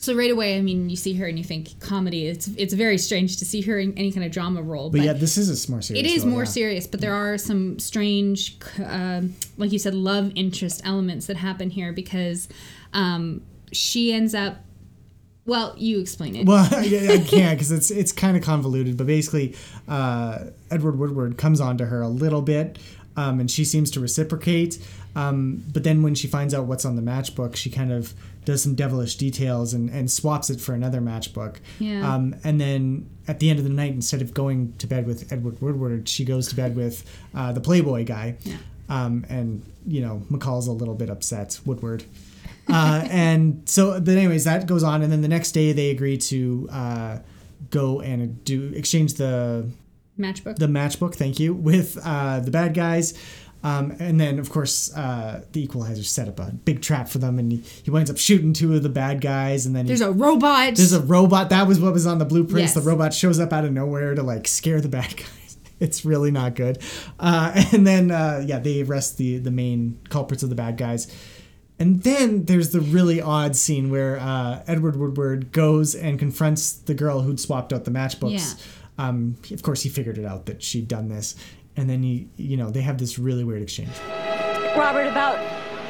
so 0.01 0.15
right 0.15 0.31
away, 0.31 0.57
I 0.57 0.61
mean, 0.61 0.89
you 0.89 0.97
see 0.97 1.15
her 1.15 1.27
and 1.27 1.37
you 1.37 1.45
think 1.45 1.81
comedy. 1.81 2.27
It's 2.27 2.47
it's 2.57 2.73
very 2.73 2.99
strange 2.99 3.37
to 3.39 3.45
see 3.45 3.63
her 3.63 3.79
in 3.79 3.97
any 3.99 4.13
kind 4.13 4.25
of 4.25 4.31
drama 4.31 4.63
role, 4.63 4.91
But 4.91 5.01
yeah, 5.01 5.13
this 5.13 5.37
is 5.37 5.49
a 5.69 5.71
more 5.71 5.83
serious. 5.83 6.07
it 6.07 6.11
is 6.11 6.23
role, 6.25 6.33
more 6.33 6.43
yeah. 6.43 6.51
serious, 6.51 6.87
but 6.87 7.01
there 7.01 7.15
are 7.15 7.37
some 7.37 7.79
strange, 7.81 8.59
um 8.85 9.35
like 9.57 9.73
you 9.73 9.79
said, 9.79 9.95
love 9.95 10.31
interest 10.37 10.81
elements 10.85 11.27
that 11.27 11.37
happen 11.37 11.71
here 11.71 11.93
because 11.93 12.49
um, 12.93 13.43
she 13.73 14.13
ends 14.13 14.35
up. 14.35 14.59
Well, 15.47 15.75
you 15.79 15.99
explain 16.01 16.37
it. 16.37 16.47
Well, 16.47 16.69
I, 16.73 16.83
I 17.11 17.19
can't 17.27 17.59
because 17.59 17.73
it's 17.73 17.91
it's 17.91 18.13
kind 18.13 18.37
of 18.37 18.43
convoluted. 18.43 18.97
But 18.97 19.07
basically, 19.07 19.57
uh, 19.89 20.45
Edward 20.71 20.99
Woodward 20.99 21.39
comes 21.39 21.61
on 21.61 21.79
to 21.79 21.87
her 21.87 22.03
a 22.03 22.09
little 22.09 22.43
bit, 22.43 22.79
um, 23.19 23.41
and 23.41 23.51
she 23.51 23.65
seems 23.65 23.91
to 23.91 24.01
reciprocate. 24.01 24.79
Um, 25.17 25.65
but 25.73 25.83
then 25.83 26.03
when 26.05 26.15
she 26.15 26.29
finds 26.29 26.55
out 26.55 26.67
what's 26.67 26.85
on 26.85 26.95
the 26.95 27.03
matchbook, 27.03 27.57
she 27.57 27.69
kind 27.69 27.93
of 27.93 28.15
does 28.45 28.63
some 28.63 28.77
devilish 28.77 29.17
details 29.17 29.75
and, 29.75 29.91
and 29.91 30.09
swaps 30.09 30.51
it 30.51 30.61
for 30.61 30.73
another 30.73 31.01
matchbook. 31.01 31.57
Yeah. 31.81 32.15
Um, 32.15 32.37
and 32.45 32.61
then 32.61 33.11
at 33.27 33.41
the 33.41 33.51
end 33.51 33.59
of 33.59 33.65
the 33.65 33.73
night, 33.73 33.93
instead 33.93 34.23
of 34.23 34.33
going 34.33 34.73
to 34.79 34.87
bed 34.87 35.05
with 35.05 35.33
Edward 35.33 35.61
Woodward, 35.61 36.09
she 36.09 36.25
goes 36.25 36.49
to 36.51 36.55
bed 36.55 36.77
with 36.77 37.05
uh, 37.35 37.51
the 37.53 37.61
Playboy 37.61 38.05
guy. 38.05 38.37
Yeah. 38.45 38.57
Um, 38.89 39.27
and 39.29 39.65
you 39.85 40.01
know, 40.01 40.23
McCall's 40.31 40.69
a 40.69 40.73
little 40.73 40.95
bit 40.95 41.11
upset. 41.11 41.59
Woodward. 41.67 42.05
uh, 42.69 43.05
and 43.11 43.69
so, 43.69 44.01
but 44.01 44.17
anyways, 44.17 44.45
that 44.45 44.67
goes 44.67 44.85
on, 44.85 45.03
and 45.03 45.11
then 45.11 45.23
the 45.23 45.29
next 45.29 45.53
day 45.53 45.73
they 45.73 45.91
agree 45.91 46.19
to 46.19 46.69
uh, 46.71 47.19
go 47.71 48.01
and 48.01 48.45
do 48.45 48.73
exchange 48.75 49.15
the 49.15 49.69
Matchbook. 50.19 50.57
the 50.59 50.67
matchbook. 50.67 51.15
Thank 51.15 51.39
you 51.41 51.55
with 51.55 51.99
uh, 52.05 52.41
the 52.41 52.51
bad 52.51 52.75
guys. 52.75 53.15
Um, 53.65 53.91
and 53.99 54.21
then, 54.21 54.39
of 54.39 54.51
course, 54.51 54.95
uh, 54.95 55.43
the 55.53 55.65
Equalizer 55.65 56.05
set 56.05 56.29
up 56.29 56.39
a 56.39 56.53
big 56.53 56.81
trap 56.81 57.09
for 57.09 57.19
them, 57.19 57.41
and 57.41 57.51
he, 57.51 57.59
he 57.83 57.91
winds 57.91 58.09
up 58.09 58.17
shooting 58.17 58.53
two 58.53 58.73
of 58.77 58.85
the 58.85 58.89
bad 58.89 59.21
guys. 59.21 59.67
And 59.67 59.75
then 59.75 59.85
he- 59.85 59.89
There's 59.89 60.01
a 60.01 60.13
robot. 60.13 60.77
there's 60.77 60.93
a 60.93 61.01
robot. 61.01 61.51
That 61.51 61.67
was 61.67 61.81
what 61.81 61.93
was 61.93 62.07
on 62.07 62.19
the 62.19 62.25
blueprints. 62.25 62.75
Yes. 62.75 62.75
The 62.75 62.89
robot 62.89 63.13
shows 63.13 63.41
up 63.41 63.53
out 63.53 63.65
of 63.65 63.73
nowhere 63.73 64.15
to 64.15 64.23
like 64.23 64.47
scare 64.47 64.81
the 64.81 64.89
bad 64.89 65.17
guys. 65.17 65.57
It's 65.81 66.05
really 66.05 66.31
not 66.31 66.55
good. 66.55 66.79
Uh, 67.19 67.65
and 67.73 67.85
then 67.87 68.11
uh, 68.13 68.45
yeah, 68.47 68.59
they 68.61 68.83
arrest 68.83 69.19
the 69.19 69.39
the 69.39 69.51
main 69.51 69.99
culprits 70.09 70.43
of 70.45 70.51
the 70.51 70.55
bad 70.57 70.77
guys. 70.77 71.07
And 71.81 72.03
then 72.03 72.45
there's 72.47 72.71
the 72.71 72.81
really 72.81 73.21
odd 73.21 73.55
scene 73.55 73.89
where 73.89 74.19
uh, 74.19 74.63
Edward 74.67 74.97
Woodward 74.97 75.53
goes 75.53 75.95
and 75.95 76.19
confronts 76.19 76.73
the 76.73 76.95
girl 76.95 77.21
who'd 77.23 77.39
swapped 77.39 77.73
out 77.73 77.85
the 77.85 77.93
matchbooks. 77.93 78.61
Um, 78.99 79.37
of 79.53 79.63
course, 79.63 79.83
he 79.83 79.89
figured 79.89 80.19
it 80.19 80.25
out 80.25 80.47
that 80.47 80.63
she'd 80.63 80.89
done 80.89 81.09
this. 81.09 81.37
And 81.77 81.89
then 81.89 82.03
he, 82.03 82.29
you 82.37 82.57
know, 82.57 82.71
they 82.71 82.83
have 82.83 82.99
this 82.99 83.19
really 83.19 83.45
weird 83.45 83.63
exchange. 83.63 83.93
Robert, 84.77 85.07
about 85.07 85.39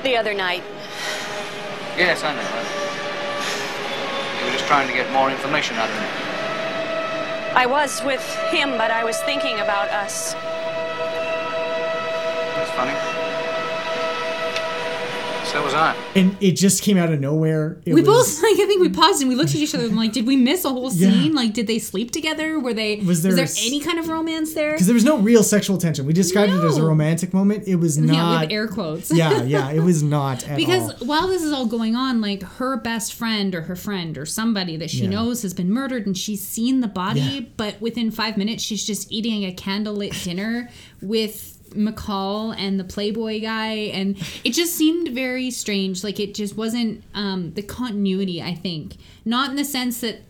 the 0.03 0.17
other 0.17 0.35
night. 0.35 0.63
Yes, 1.97 2.23
I 2.23 2.35
know. 2.35 2.43
You 4.39 4.47
were 4.47 4.53
just 4.53 4.67
trying 4.67 4.87
to 4.87 4.95
get 4.95 5.11
more 5.13 5.31
information 5.31 5.77
out 5.77 5.89
of 5.89 5.97
me. 5.97 6.07
I 7.55 7.67
was 7.67 8.05
with 8.05 8.23
him, 8.51 8.77
but 8.77 8.91
I 8.91 9.03
was 9.03 9.19
thinking 9.23 9.59
about 9.61 9.89
us. 9.89 10.35
That's 12.55 12.71
funny. 12.73 13.28
So 15.49 15.65
was 15.65 15.73
I. 15.73 15.97
And 16.15 16.37
it 16.43 16.53
just 16.53 16.83
came 16.83 16.99
out 16.99 17.11
of 17.11 17.21
nowhere. 17.21 17.79
It 17.87 17.95
we 17.95 18.03
was, 18.03 18.07
both 18.39 18.43
like 18.43 18.53
I 18.61 18.67
think 18.67 18.83
we 18.83 18.91
paused 18.91 19.23
and 19.23 19.31
we 19.31 19.35
looked 19.35 19.51
at 19.51 19.57
each 19.57 19.75
other 19.75 19.85
and 19.85 19.93
I'm 19.93 19.97
like, 19.99 20.13
did 20.13 20.27
we 20.27 20.37
miss 20.37 20.65
a 20.67 20.69
whole 20.69 20.93
Yeah. 20.93 21.11
scene? 21.11 21.35
Like, 21.35 21.55
did 21.55 21.67
they 21.67 21.79
sleep 21.79 22.11
together? 22.11 22.61
Were 22.61 22.75
they? 22.75 22.97
Was 22.97 23.23
there 23.23 23.35
a 23.35 23.41
s- 23.41 23.67
any 23.67 23.81
kind 23.81 23.99
of 23.99 24.09
romance 24.09 24.53
there? 24.53 24.73
because 24.73 24.87
there 24.87 24.95
was 24.95 25.05
no 25.05 25.17
real 25.19 25.43
sexual 25.43 25.79
tension. 25.79 26.05
We 26.05 26.13
described 26.13 26.53
it 26.53 26.63
as 26.63 26.77
a 26.77 26.83
romantic 26.85 27.33
moment. 27.33 27.67
It 27.67 27.77
was 27.77 27.97
not. 27.97 28.15
yeah, 28.15 28.41
with 28.43 28.53
air 28.53 28.69
quotes. 28.69 29.11
yeah, 29.11 29.43
yeah, 29.45 29.71
it 29.71 29.81
was 29.81 30.03
not 30.03 30.45
at 30.45 30.51
all. 30.51 30.57
Because 30.57 30.91
all. 31.01 31.07
while 31.09 31.29
this 31.29 31.43
is 31.43 31.51
all 31.53 31.67
going 31.67 31.97
on, 31.97 32.21
like 32.21 32.43
her 32.43 32.77
best 32.77 33.15
friend 33.15 33.55
or 33.55 33.63
her 33.63 33.77
friend 33.77 34.19
or 34.19 34.27
somebody 34.27 34.77
that 34.77 34.91
she 34.91 35.05
Yeah. 35.05 35.11
knows 35.11 35.41
has 35.43 35.55
been 35.55 35.71
murdered 35.73 36.05
and 36.07 36.17
she's 36.17 36.47
seen 36.47 36.81
the 36.81 36.89
body, 36.89 37.21
Yeah. 37.21 37.41
but 37.57 37.81
within 37.81 38.11
five 38.11 38.37
minutes 38.37 38.63
she's 38.63 38.85
just 38.85 39.11
eating 39.11 39.45
a 39.45 39.53
candlelit 39.53 40.23
dinner 40.25 40.69
with 41.01 41.55
McCall 41.71 42.55
and 42.57 42.79
the 42.79 42.85
Playboy 42.85 43.41
guy, 43.41 43.73
and 43.93 44.17
it 44.45 44.51
just 44.53 44.75
seemed 44.75 45.09
very 45.09 45.51
strange. 45.51 46.03
Like 46.05 46.19
it 46.21 46.35
just 46.35 46.57
wasn't 46.57 47.03
um, 47.15 47.53
the 47.55 47.63
continuity. 47.63 48.43
I 48.43 48.55
think 48.55 48.97
not 49.25 49.51
in 49.51 49.57
the 49.57 49.65
sense 49.65 50.01
that 50.01 50.23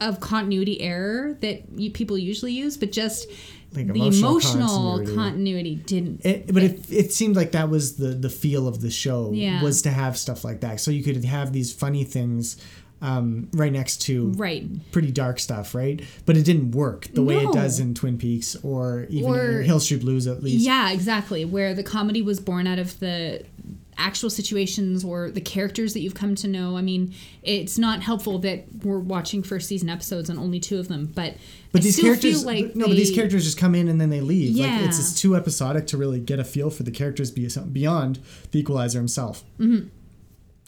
of 0.00 0.20
continuity 0.20 0.80
error 0.82 1.38
that 1.40 1.62
you, 1.74 1.90
people 1.90 2.18
usually 2.18 2.52
use, 2.52 2.76
but 2.76 2.92
just 2.92 3.26
Like 3.74 3.86
the 3.86 3.94
emotional 3.94 4.32
emotional 4.36 4.98
continuity. 4.98 5.14
continuity, 5.16 5.74
didn't. 5.76 6.26
It, 6.26 6.52
but 6.52 6.62
it, 6.62 6.80
it 6.92 7.12
seemed 7.12 7.34
like 7.36 7.52
that 7.52 7.70
was 7.70 7.96
the 7.96 8.08
the 8.08 8.28
feel 8.28 8.68
of 8.68 8.80
the 8.82 8.90
show 8.90 9.30
Yeah. 9.32 9.62
was 9.62 9.82
to 9.82 9.90
have 9.90 10.18
stuff 10.18 10.44
like 10.44 10.60
that, 10.60 10.80
so 10.80 10.90
you 10.90 11.02
could 11.02 11.24
have 11.24 11.52
these 11.52 11.72
funny 11.72 12.04
things 12.04 12.56
um, 13.02 13.48
right 13.52 13.72
next 13.72 13.98
to 14.02 14.28
Right. 14.36 14.66
pretty 14.90 15.10
dark 15.12 15.38
stuff, 15.38 15.74
right? 15.74 16.00
But 16.24 16.36
it 16.36 16.44
didn't 16.44 16.70
work 16.70 17.08
the 17.12 17.22
way 17.22 17.36
it 17.44 17.52
does 17.52 17.78
in 17.78 17.94
Twin 17.94 18.16
Peaks 18.18 18.56
or 18.62 19.06
even 19.10 19.30
Or- 19.30 19.60
in 19.60 19.64
Hill 19.66 19.80
Street 19.80 20.00
Blues, 20.00 20.26
at 20.26 20.42
least. 20.42 20.64
Yeah, 20.64 20.90
exactly. 20.92 21.44
Where 21.44 21.74
the 21.74 21.82
comedy 21.82 22.22
was 22.22 22.40
born 22.40 22.66
out 22.66 22.78
of 22.78 22.98
the 23.00 23.42
actual 23.98 24.28
situations 24.28 25.04
or 25.04 25.30
the 25.30 25.40
characters 25.40 25.94
that 25.94 26.00
you've 26.00 26.14
come 26.14 26.34
to 26.34 26.46
know. 26.46 26.76
I 26.76 26.82
mean, 26.82 27.14
it's 27.42 27.78
not 27.78 28.02
helpful 28.02 28.38
that 28.40 28.66
we're 28.84 28.98
watching 28.98 29.42
first 29.42 29.68
season 29.68 29.88
episodes 29.88 30.28
and 30.28 30.38
only 30.38 30.60
two 30.60 30.78
of 30.78 30.88
them, 30.88 31.10
but 31.14 31.34
But 31.72 31.80
I 31.80 31.84
these 31.84 31.98
characters, 31.98 32.44
like 32.44 32.76
no, 32.76 32.88
but 32.88 32.96
these 32.96 33.10
characters 33.14 33.44
just 33.44 33.56
come 33.56 33.74
in 33.74 33.88
and 33.88 33.98
then 33.98 34.10
they 34.10 34.20
leave. 34.20 34.54
Like 34.54 34.66
Yeah. 34.68 34.84
it's, 34.86 34.98
it's 34.98 35.18
too 35.18 35.34
episodic 35.34 35.86
to 35.88 35.96
really 35.96 36.20
get 36.20 36.38
a 36.38 36.44
feel 36.44 36.68
for 36.68 36.82
the 36.82 36.90
characters 36.90 37.30
beyond 37.30 38.18
the 38.50 38.58
Equalizer 38.60 38.98
himself. 38.98 39.44
Mm-hmm. 39.58 39.88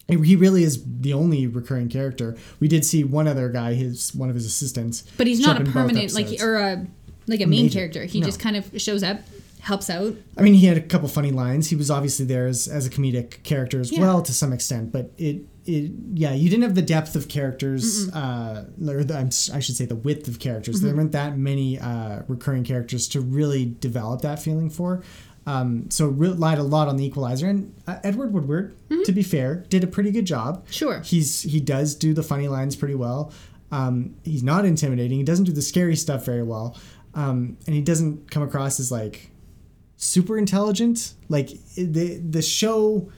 He 0.08 0.36
really 0.36 0.62
is 0.62 0.82
the 0.86 1.12
only 1.12 1.46
recurring 1.46 1.90
character. 1.90 2.34
We 2.60 2.68
did 2.68 2.84
see 2.86 3.04
one 3.04 3.28
other 3.28 3.50
guy, 3.50 3.74
his 3.74 4.14
one 4.14 4.30
of 4.30 4.34
his 4.34 4.46
assistants, 4.46 5.04
but 5.18 5.26
he's 5.26 5.40
not 5.40 5.60
a 5.60 5.64
permanent 5.64 6.14
like 6.14 6.40
or 6.40 6.56
a 6.56 6.86
like 7.26 7.42
a 7.42 7.46
main 7.46 7.64
Major. 7.64 7.74
character. 7.80 8.04
He 8.06 8.20
No. 8.20 8.26
just 8.26 8.40
kind 8.40 8.56
of 8.56 8.70
shows 8.80 9.02
up, 9.02 9.20
helps 9.60 9.90
out. 9.90 10.14
I 10.38 10.40
mean, 10.40 10.54
he 10.54 10.64
had 10.64 10.78
a 10.78 10.80
couple 10.80 11.08
funny 11.08 11.30
lines. 11.30 11.68
He 11.68 11.76
was 11.76 11.90
obviously 11.90 12.24
there 12.24 12.46
as, 12.46 12.66
as 12.68 12.86
a 12.86 12.90
comedic 12.90 13.42
character 13.42 13.80
as 13.80 13.92
Yeah. 13.92 14.00
well 14.00 14.22
to 14.22 14.32
some 14.32 14.50
extent, 14.54 14.92
but 14.92 15.12
it, 15.18 15.42
it 15.66 15.92
yeah, 16.14 16.32
you 16.32 16.48
didn't 16.48 16.62
have 16.62 16.74
the 16.74 16.80
depth 16.80 17.14
of 17.14 17.28
characters, 17.28 18.08
uh, 18.14 18.64
or 18.88 19.04
the, 19.04 19.18
I 19.52 19.58
should 19.60 19.76
say 19.76 19.84
the 19.84 19.94
width 19.94 20.26
of 20.26 20.38
characters. 20.38 20.76
Mm-hmm. 20.76 20.86
There 20.86 20.96
weren't 20.96 21.12
that 21.12 21.36
many 21.36 21.78
uh, 21.78 22.22
recurring 22.28 22.64
characters 22.64 23.08
to 23.08 23.20
really 23.20 23.66
develop 23.78 24.22
that 24.22 24.40
feeling 24.40 24.70
for. 24.70 25.02
Um, 25.48 25.90
so 25.90 26.08
relied 26.08 26.58
a 26.58 26.62
lot 26.62 26.88
on 26.88 26.98
the 26.98 27.06
Equalizer, 27.06 27.46
and 27.48 27.72
uh, 27.86 27.98
Edward 28.04 28.34
Woodward, 28.34 28.76
to 29.06 29.12
be 29.12 29.22
fair, 29.22 29.64
did 29.70 29.82
a 29.82 29.86
pretty 29.86 30.10
good 30.10 30.26
job. 30.26 30.58
Mm-hmm. 30.58 30.72
Sure. 30.72 31.00
he's 31.00 31.42
he 31.42 31.58
does 31.58 31.94
do 31.94 32.12
the 32.12 32.22
funny 32.22 32.48
lines 32.48 32.76
pretty 32.76 32.94
well. 32.94 33.32
Um, 33.72 34.14
he's 34.24 34.42
not 34.42 34.66
intimidating. 34.66 35.16
He 35.16 35.24
doesn't 35.24 35.46
do 35.46 35.52
the 35.52 35.62
scary 35.62 35.96
stuff 35.96 36.24
very 36.26 36.42
well, 36.42 36.76
um, 37.14 37.56
and 37.66 37.74
he 37.74 37.80
doesn't 37.80 38.30
come 38.30 38.42
across 38.42 38.78
as 38.78 38.92
like 38.92 39.30
super 39.96 40.36
intelligent. 40.36 41.14
Like 41.30 41.48
the 41.76 42.18
the 42.18 42.42
show 42.42 43.10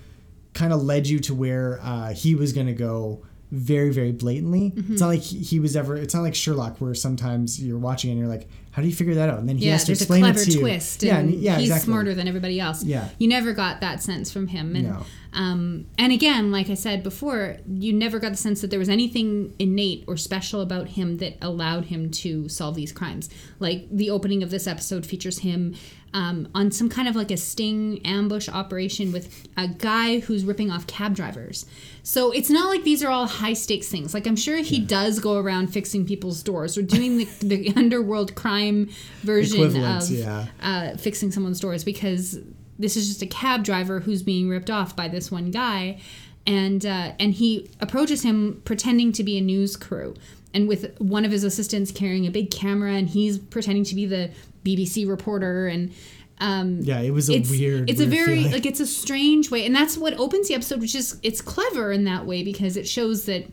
kind 0.52 0.72
of 0.72 0.82
led 0.84 1.08
you 1.08 1.18
to 1.20 1.34
where 1.34 1.80
uh, 1.82 2.12
he 2.12 2.36
was 2.36 2.52
going 2.52 2.66
to 2.68 2.72
go 2.72 3.24
very 3.50 3.90
very 3.90 4.12
blatantly. 4.12 4.72
It's 4.76 5.00
not 5.00 5.08
like 5.08 5.22
he 5.22 5.58
was 5.58 5.74
ever. 5.74 5.96
It's 5.96 6.14
not 6.14 6.22
like 6.22 6.36
Sherlock 6.36 6.80
where 6.80 6.94
sometimes 6.94 7.60
you're 7.60 7.78
watching 7.78 8.10
and 8.10 8.20
you're 8.20 8.28
like, 8.28 8.48
how 8.72 8.82
do 8.82 8.88
you 8.88 8.94
figure 8.94 9.14
that 9.14 9.28
out? 9.28 9.40
And 9.40 9.48
then 9.48 9.58
he 9.58 9.66
yeah, 9.66 9.72
has 9.72 9.84
to 9.84 9.92
explain 9.92 10.24
it 10.24 10.36
to 10.36 10.50
you. 10.50 10.60
twist, 10.60 11.02
yeah, 11.02 11.18
and 11.18 11.30
yeah, 11.34 11.56
he's 11.58 11.70
exactly. 11.70 11.86
smarter 11.86 12.14
than 12.14 12.28
everybody 12.28 12.60
else. 12.60 12.84
Yeah. 12.84 13.08
you 13.18 13.26
never 13.26 13.52
got 13.52 13.80
that 13.80 14.00
sense 14.00 14.30
from 14.30 14.46
him, 14.46 14.76
and 14.76 14.88
No. 14.90 15.04
um, 15.32 15.86
and 15.98 16.12
again, 16.12 16.52
like 16.52 16.70
I 16.70 16.74
said 16.74 17.02
before, 17.02 17.56
you 17.68 17.92
never 17.92 18.20
got 18.20 18.30
the 18.30 18.36
sense 18.36 18.60
that 18.60 18.70
there 18.70 18.78
was 18.78 18.88
anything 18.88 19.54
innate 19.58 20.04
or 20.06 20.16
special 20.16 20.60
about 20.60 20.88
him 20.90 21.16
that 21.18 21.36
allowed 21.42 21.86
him 21.86 22.10
to 22.12 22.48
solve 22.48 22.76
these 22.76 22.92
crimes. 22.92 23.28
Like 23.58 23.88
the 23.90 24.08
opening 24.10 24.42
of 24.42 24.50
this 24.50 24.66
episode 24.68 25.04
features 25.04 25.40
him 25.40 25.74
um, 26.12 26.48
on 26.54 26.70
some 26.70 26.88
kind 26.88 27.08
of 27.08 27.14
like 27.14 27.30
a 27.30 27.36
sting 27.36 28.00
ambush 28.04 28.48
operation 28.48 29.12
with 29.12 29.48
a 29.56 29.68
guy 29.68 30.20
who's 30.20 30.44
ripping 30.44 30.70
off 30.70 30.86
cab 30.86 31.14
drivers. 31.14 31.66
So 32.02 32.32
it's 32.32 32.50
not 32.50 32.68
like 32.68 32.82
these 32.82 33.02
are 33.04 33.10
all 33.10 33.26
high 33.26 33.52
stakes 33.52 33.88
things. 33.88 34.12
Like 34.14 34.26
I'm 34.26 34.36
sure 34.36 34.58
he 34.58 34.80
does 34.80 35.20
go 35.20 35.38
around 35.38 35.68
fixing 35.68 36.06
people's 36.06 36.42
doors 36.42 36.76
or 36.76 36.82
doing 36.82 37.18
the, 37.18 37.24
the 37.42 37.72
underworld 37.76 38.34
crime 38.34 38.90
version 39.22 39.84
of 39.84 40.10
yeah. 40.10 40.46
uh, 40.60 40.96
fixing 40.96 41.30
someone's 41.30 41.60
doors 41.60 41.84
because 41.84 42.38
this 42.80 42.96
is 42.96 43.08
just 43.08 43.22
a 43.22 43.26
cab 43.26 43.62
driver 43.62 44.00
who's 44.00 44.22
being 44.22 44.48
ripped 44.48 44.70
off 44.70 44.96
by 44.96 45.06
this 45.06 45.30
one 45.30 45.50
guy, 45.50 46.00
and 46.46 46.84
uh, 46.84 47.12
and 47.20 47.34
he 47.34 47.70
approaches 47.78 48.22
him 48.22 48.62
pretending 48.64 49.12
to 49.12 49.22
be 49.22 49.36
a 49.36 49.40
news 49.42 49.76
crew, 49.76 50.14
and 50.54 50.66
with 50.66 50.98
one 50.98 51.26
of 51.26 51.30
his 51.30 51.44
assistants 51.44 51.92
carrying 51.92 52.26
a 52.26 52.30
big 52.30 52.50
camera, 52.50 52.94
and 52.94 53.10
he's 53.10 53.38
pretending 53.38 53.84
to 53.84 53.94
be 53.94 54.06
the 54.06 54.30
BBC 54.64 55.08
reporter, 55.08 55.66
and 55.68 55.92
um, 56.38 56.80
Yeah, 56.80 57.00
it 57.00 57.10
was 57.12 57.28
a 57.28 57.34
it's, 57.34 57.50
weird. 57.50 57.88
It's 57.90 58.00
a 58.00 58.06
very 58.06 58.36
feeling. 58.36 58.52
like 58.52 58.66
it's 58.66 58.80
a 58.80 58.86
strange 58.86 59.50
way, 59.50 59.66
and 59.66 59.74
that's 59.74 59.96
what 59.98 60.14
opens 60.18 60.48
the 60.48 60.54
episode, 60.54 60.80
which 60.80 60.94
is 60.94 61.18
it's 61.22 61.40
clever 61.40 61.92
in 61.92 62.04
that 62.04 62.26
way 62.26 62.42
because 62.42 62.76
it 62.76 62.88
shows 62.88 63.26
that 63.26 63.46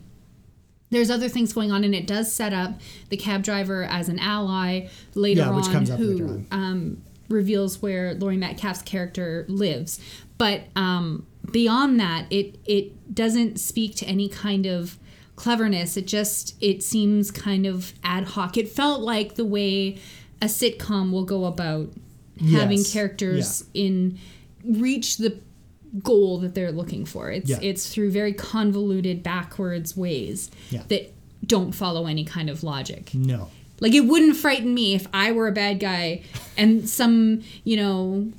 there's 0.90 1.10
other 1.10 1.28
things 1.28 1.52
going 1.52 1.70
on, 1.70 1.84
and 1.84 1.94
it 1.94 2.06
does 2.06 2.32
set 2.32 2.52
up 2.54 2.80
the 3.10 3.16
cab 3.16 3.42
driver 3.42 3.84
as 3.84 4.08
an 4.08 4.18
ally 4.18 4.86
later 5.14 5.42
Yeah, 5.42 5.50
on, 5.50 5.86
who 5.86 6.24
on. 6.24 6.46
Um, 6.50 7.02
reveals 7.28 7.82
where 7.82 8.14
Laurie 8.14 8.38
Metcalf's 8.38 8.80
character 8.82 9.44
lives. 9.48 10.00
But 10.38 10.62
um, 10.76 11.26
beyond 11.50 12.00
that, 12.00 12.26
it 12.30 12.58
it 12.64 13.14
doesn't 13.14 13.58
speak 13.60 13.96
to 13.96 14.06
any 14.06 14.28
kind 14.28 14.64
of 14.66 14.98
cleverness. 15.36 15.96
It 15.98 16.06
just 16.06 16.54
it 16.62 16.82
seems 16.82 17.30
kind 17.30 17.66
of 17.66 17.92
ad 18.02 18.24
hoc. 18.24 18.56
It 18.56 18.68
felt 18.68 19.02
like 19.02 19.34
the 19.34 19.44
way 19.44 19.98
a 20.40 20.46
sitcom 20.46 21.10
will 21.12 21.24
go 21.24 21.44
about 21.44 21.92
having 22.52 22.78
Yes, 22.78 22.92
characters 22.92 23.64
in 23.74 24.18
reach 24.64 25.16
the 25.16 25.38
goal 26.02 26.38
that 26.38 26.54
they're 26.54 26.70
looking 26.72 27.04
for. 27.04 27.30
It's 27.30 27.48
Yeah. 27.50 27.58
it's 27.62 27.88
through 27.92 28.10
very 28.10 28.32
convoluted 28.32 29.22
backwards 29.22 29.96
ways 29.96 30.50
Yeah. 30.70 30.82
that 30.88 31.12
don't 31.46 31.72
follow 31.72 32.06
any 32.06 32.24
kind 32.24 32.50
of 32.50 32.62
logic. 32.62 33.12
no. 33.14 33.48
Like 33.80 33.94
it 33.94 34.00
wouldn't 34.06 34.36
frighten 34.36 34.74
me 34.74 34.94
if 34.94 35.06
I 35.14 35.30
were 35.30 35.46
a 35.46 35.52
bad 35.52 35.78
guy 35.78 36.22
and 36.56 36.88
some, 36.88 37.42
you 37.62 37.76
know, 37.76 38.32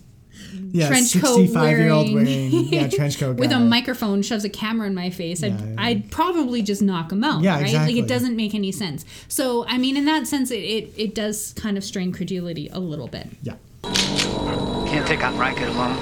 Yeah, 0.72 0.88
trench 0.88 1.14
coat 1.20 1.36
65 1.36 1.78
year 1.78 1.90
old 1.90 2.14
wearing, 2.14 2.26
wearing 2.52 2.66
yeah 2.68 2.88
trench 2.88 3.20
coat 3.20 3.36
with 3.40 3.52
a 3.52 3.60
microphone 3.60 4.22
shoves 4.22 4.44
a 4.46 4.50
camera 4.50 4.88
in 4.88 4.94
my 4.96 5.10
face. 5.10 5.44
I'd, 5.44 5.60
Yeah, 5.60 5.66
yeah. 5.66 5.76
I'd 5.78 6.12
probably 6.12 6.62
just 6.62 6.82
knock 6.82 7.12
him 7.12 7.24
out. 7.24 7.42
Yeah, 7.42 7.56
right? 7.56 7.64
exactly. 7.64 7.96
Like 7.96 8.04
it 8.04 8.08
doesn't 8.08 8.36
make 8.36 8.54
any 8.54 8.72
sense. 8.72 9.06
So 9.28 9.66
I 9.68 9.78
mean, 9.78 9.98
in 9.98 10.06
that 10.06 10.28
sense, 10.28 10.52
it, 10.52 10.60
it 10.64 10.94
it 10.96 11.16
does 11.16 11.54
kind 11.54 11.78
of 11.78 11.84
strain 11.84 12.12
credulity 12.12 12.70
a 12.72 12.80
little 12.80 13.08
bit. 13.08 13.28
Yeah. 13.42 13.56
Can't 13.84 15.08
take 15.08 15.24
on 15.24 15.38
Riker 15.38 15.66
alone. 15.66 15.98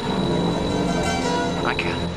I 1.66 1.76
can. 1.78 2.10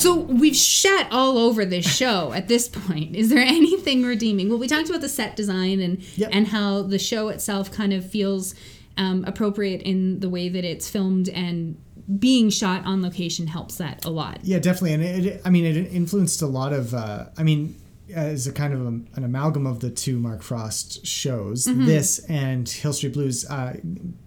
So 0.00 0.14
we've 0.16 0.56
shat 0.56 1.08
all 1.10 1.36
over 1.38 1.64
this 1.64 1.84
show 1.96 2.32
at 2.32 2.48
this 2.48 2.68
point. 2.68 3.14
Is 3.16 3.28
there 3.28 3.40
anything 3.42 4.02
redeeming? 4.04 4.48
Well, 4.48 4.58
we 4.58 4.66
talked 4.68 4.88
about 4.88 5.00
the 5.02 5.08
set 5.08 5.36
design 5.36 5.80
and 5.80 5.98
Yep. 6.16 6.30
and 6.32 6.48
how 6.48 6.82
the 6.82 6.98
show 6.98 7.28
itself 7.28 7.70
kind 7.70 7.92
of 7.92 8.08
feels 8.08 8.54
um, 8.96 9.24
appropriate 9.26 9.82
in 9.82 10.20
the 10.20 10.28
way 10.28 10.48
that 10.48 10.64
it's 10.64 10.88
filmed 10.88 11.28
and 11.28 11.76
being 12.18 12.50
shot 12.50 12.84
on 12.84 13.02
location 13.02 13.46
helps 13.46 13.76
that 13.76 14.04
a 14.04 14.10
lot. 14.10 14.40
Yeah, 14.42 14.58
definitely, 14.58 14.94
and 14.94 15.02
it, 15.02 15.26
it- 15.26 15.42
I 15.44 15.50
mean, 15.50 15.64
it 15.64 15.76
influenced 15.92 16.42
a 16.42 16.46
lot 16.46 16.72
of. 16.72 16.92
Uh, 16.94 17.26
I 17.38 17.42
mean, 17.44 17.76
as 18.12 18.48
a 18.48 18.52
kind 18.52 18.74
of 18.74 18.80
a, 18.80 18.88
an 18.88 19.22
amalgam 19.24 19.64
of 19.64 19.78
the 19.78 19.88
two 19.90 20.18
Mark 20.18 20.42
Frost 20.42 21.06
shows, 21.06 21.66
Mm-hmm. 21.68 21.86
this 21.86 22.18
and 22.28 22.68
Hill 22.68 22.92
Street 22.92 23.12
Blues 23.12 23.48
uh, 23.48 23.76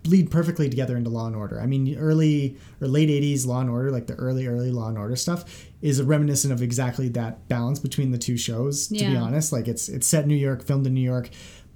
bleed 0.04 0.32
perfectly 0.32 0.69
together 0.69 0.95
into 0.95 1.10
Law 1.10 1.28
and 1.28 1.36
Order. 1.36 1.60
I 1.60 1.65
mean, 1.65 1.97
early 1.97 2.56
or 2.80 2.88
late 2.88 3.10
'80s 3.10 3.45
Law 3.45 3.60
and 3.60 3.69
Order, 3.69 3.91
like 3.91 4.08
the 4.08 4.15
early 4.15 4.47
early 4.47 4.71
Law 4.71 4.88
and 4.88 4.97
Order 4.97 5.17
stuff, 5.17 5.65
is 5.82 5.99
a 5.99 6.06
reminiscent 6.06 6.54
of 6.54 6.62
exactly 6.62 7.10
that 7.10 7.49
balance 7.49 7.80
between 7.80 8.12
the 8.12 8.17
two 8.17 8.38
shows. 8.38 8.88
To 8.88 8.93
be 8.93 9.17
honest, 9.17 9.52
like 9.52 9.67
it's 9.67 9.89
it's 9.89 10.08
set 10.08 10.23
in 10.23 10.30
New 10.30 10.36
York, 10.38 10.63
filmed 10.63 10.88
in 10.88 10.93
New 10.93 11.02
York. 11.02 11.30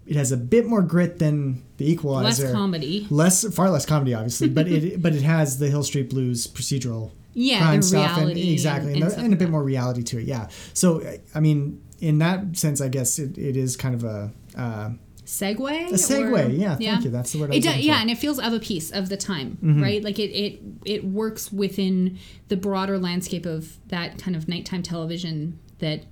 It 0.07 0.15
has 0.15 0.31
a 0.31 0.37
bit 0.37 0.65
more 0.65 0.81
grit 0.81 1.19
than 1.19 1.63
the 1.77 1.91
Equalizer. 1.91 2.45
Less 2.45 2.53
comedy. 2.53 3.07
Less, 3.09 3.53
far 3.53 3.69
less 3.69 3.85
comedy, 3.85 4.13
obviously, 4.13 4.47
but 4.49 4.67
it 4.67 5.01
but 5.05 5.13
it 5.13 5.21
has 5.23 5.59
the 5.59 5.67
Hill 5.69 5.83
Street 5.83 6.09
Blues 6.09 6.47
procedural 6.47 7.11
Yeah, 7.33 7.59
crime 7.59 7.81
stuff 7.81 8.17
and 8.17 8.31
exactly 8.37 8.93
and- 8.93 8.95
and, 8.95 9.03
and 9.03 9.03
a- 9.03 9.11
stuff 9.11 9.23
and 9.25 9.33
a 9.33 9.37
bit 9.37 9.49
more 9.49 9.63
reality 9.63 10.03
to 10.03 10.17
it 10.19 10.25
yeah 10.25 10.47
so 10.73 11.01
i 11.35 11.39
mean 11.39 11.81
in 11.99 12.17
that 12.19 12.55
sense 12.57 12.79
i 12.81 12.87
guess 12.87 13.19
it, 13.19 13.37
it 13.37 13.55
is 13.57 13.75
kind 13.77 13.93
of 13.95 14.03
a 14.03 14.31
uh, 14.57 14.89
segue. 15.25 15.89
a 15.89 15.93
segue 15.93 16.45
or- 16.47 16.49
yeah 16.49 16.75
thank 16.75 17.03
you 17.05 17.11
that's 17.11 17.31
the 17.33 17.39
word 17.39 17.51
I 17.51 17.53
It 17.53 17.57
was 17.57 17.63
do, 17.65 17.69
looking 17.71 17.85
yeah, 17.85 18.01
and 18.01 18.09
it 18.09 18.17
feels 18.17 18.39
of 18.39 18.53
a 18.53 18.59
piece 18.59 18.89
of 18.91 19.09
the 19.09 19.17
time, 19.17 19.57
Mm-hmm. 19.61 19.83
right? 19.83 20.01
Like 20.03 20.17
it, 20.19 20.31
it 20.31 20.59
it 20.85 21.03
works 21.03 21.51
within 21.51 22.17
the 22.47 22.55
broader 22.57 22.97
landscape 22.97 23.45
of 23.45 23.77
that 23.89 24.17
kind 24.23 24.35
of 24.37 24.47
nighttime 24.47 24.81
television 24.83 25.59
that 25.79 26.05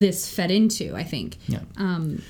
this 0.00 0.28
fed 0.34 0.50
into. 0.50 0.96
I 0.96 1.04
think. 1.04 1.36
yeah 1.48 1.60
Um, 1.76 2.22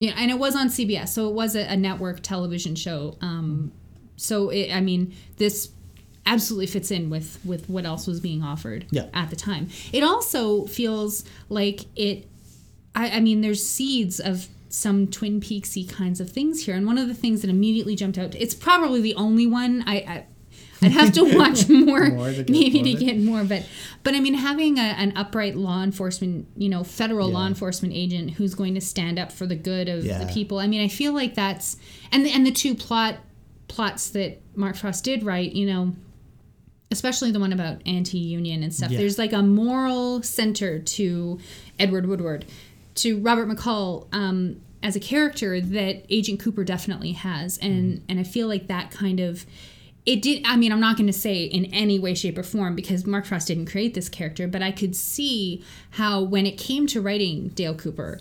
yeah, 0.00 0.12
and 0.16 0.30
it 0.30 0.38
was 0.38 0.54
on 0.56 0.68
CBS, 0.68 1.08
so 1.08 1.28
it 1.28 1.34
was 1.34 1.54
a, 1.56 1.62
a 1.72 1.76
network 1.76 2.20
television 2.22 2.74
show. 2.74 3.16
Um, 3.20 3.72
so 4.16 4.50
it, 4.50 4.70
I 4.72 4.80
mean, 4.80 5.14
this 5.38 5.70
absolutely 6.26 6.66
fits 6.66 6.90
in 6.90 7.10
with 7.10 7.38
with 7.44 7.68
what 7.68 7.84
else 7.84 8.06
was 8.06 8.18
being 8.20 8.42
offered 8.42 8.86
Yeah. 8.90 9.06
at 9.12 9.30
the 9.30 9.36
time. 9.36 9.68
It 9.92 10.02
also 10.02 10.66
feels 10.66 11.24
like 11.48 11.80
it. 11.96 12.28
I, 12.94 13.10
I 13.16 13.20
mean, 13.20 13.40
there's 13.40 13.64
seeds 13.66 14.20
of 14.20 14.48
some 14.68 15.06
Twin 15.06 15.40
Peaksy 15.40 15.88
kinds 15.88 16.20
of 16.20 16.30
things 16.30 16.64
here, 16.66 16.74
and 16.74 16.86
one 16.86 16.98
of 16.98 17.08
the 17.08 17.14
things 17.14 17.40
that 17.42 17.50
immediately 17.50 17.94
jumped 17.96 18.18
out. 18.18 18.34
It's 18.34 18.54
probably 18.54 19.00
the 19.00 19.14
only 19.14 19.46
one 19.46 19.84
I. 19.86 19.96
I 19.96 20.26
I'd 20.82 20.92
have 20.92 21.12
to 21.12 21.22
watch 21.38 21.68
more, 21.68 22.08
More 22.10 22.30
to 22.32 22.44
maybe 22.48 22.82
more 22.82 22.92
to 22.98 23.04
get 23.04 23.18
more, 23.18 23.44
but 23.44 23.66
but 24.02 24.14
I 24.14 24.20
mean, 24.20 24.34
having 24.34 24.78
a, 24.78 24.82
an 24.82 25.12
upright 25.16 25.56
law 25.56 25.82
enforcement, 25.82 26.46
you 26.56 26.68
know, 26.68 26.84
federal 26.84 27.30
law 27.30 27.46
enforcement 27.46 27.94
agent 27.94 28.32
who's 28.32 28.54
going 28.54 28.74
to 28.74 28.80
stand 28.80 29.18
up 29.18 29.32
for 29.32 29.46
the 29.46 29.56
good 29.56 29.88
of 29.88 30.04
Yeah. 30.04 30.22
the 30.24 30.32
people. 30.32 30.58
I 30.58 30.66
mean, 30.66 30.82
I 30.82 30.88
feel 30.88 31.12
like 31.12 31.34
that's 31.34 31.76
and 32.12 32.26
and 32.26 32.46
the 32.46 32.52
two 32.52 32.74
plot 32.74 33.16
plots 33.68 34.10
that 34.10 34.40
Mark 34.56 34.76
Frost 34.76 35.04
did 35.04 35.22
write, 35.22 35.52
you 35.52 35.66
know, 35.66 35.94
especially 36.90 37.30
the 37.30 37.40
one 37.40 37.52
about 37.52 37.80
anti-union 37.86 38.62
and 38.62 38.72
stuff. 38.74 38.90
Yeah. 38.90 38.98
There's 38.98 39.18
like 39.18 39.32
a 39.32 39.42
moral 39.42 40.22
center 40.22 40.78
to 40.78 41.38
Edward 41.78 42.06
Woodward, 42.06 42.44
to 42.96 43.18
Robert 43.20 43.48
McCall 43.48 44.06
um, 44.12 44.60
as 44.82 44.94
a 44.94 45.00
character 45.00 45.60
that 45.60 46.04
Agent 46.08 46.40
Cooper 46.40 46.62
definitely 46.62 47.12
has, 47.12 47.58
and 47.58 47.94
Mm-hmm. 47.94 48.04
and 48.10 48.20
I 48.20 48.24
feel 48.24 48.48
like 48.48 48.66
that 48.68 48.90
kind 48.90 49.20
of. 49.20 49.46
It 50.06 50.20
did. 50.20 50.42
I 50.44 50.56
mean, 50.56 50.70
I'm 50.70 50.80
not 50.80 50.96
going 50.96 51.06
to 51.06 51.12
say 51.12 51.44
in 51.44 51.66
any 51.66 51.98
way, 51.98 52.14
shape, 52.14 52.36
or 52.36 52.42
form 52.42 52.74
because 52.74 53.06
Mark 53.06 53.24
Frost 53.24 53.48
didn't 53.48 53.66
create 53.66 53.94
this 53.94 54.08
character, 54.08 54.46
but 54.46 54.62
I 54.62 54.70
could 54.70 54.94
see 54.94 55.64
how 55.92 56.22
when 56.22 56.44
it 56.46 56.58
came 56.58 56.86
to 56.88 57.00
writing 57.00 57.48
Dale 57.48 57.74
Cooper, 57.74 58.20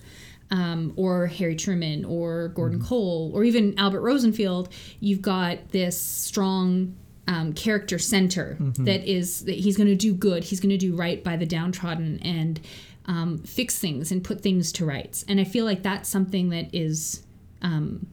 um, 0.50 0.94
or 0.96 1.28
Harry 1.28 1.56
Truman, 1.56 2.06
or 2.06 2.50
Gordon 2.50 2.82
Cole, 2.82 3.32
or 3.34 3.44
even 3.44 3.78
Albert 3.78 4.02
Rosenfield, 4.02 4.70
you've 5.00 5.22
got 5.22 5.70
this 5.70 6.00
strong 6.00 6.96
um, 7.28 7.54
character 7.54 7.98
center 7.98 8.58
that 8.86 9.04
is 9.10 9.46
that 9.46 9.56
he's 9.56 9.78
going 9.78 9.88
to 9.88 9.96
do 9.96 10.14
good, 10.14 10.44
he's 10.44 10.60
going 10.60 10.70
to 10.70 10.78
do 10.78 10.96
right 10.96 11.24
by 11.24 11.36
the 11.38 11.46
downtrodden 11.46 12.20
and 12.22 12.60
um, 13.06 13.38
fix 13.40 13.80
things 13.80 14.12
and 14.12 14.24
put 14.24 14.42
things 14.42 14.72
to 14.74 14.86
rights. 14.86 15.26
And 15.28 15.40
I 15.40 15.44
feel 15.44 15.66
like 15.66 15.84
that's 15.84 16.08
something 16.10 16.50
that 16.50 16.74
is 16.74 17.24
um, 17.62 18.06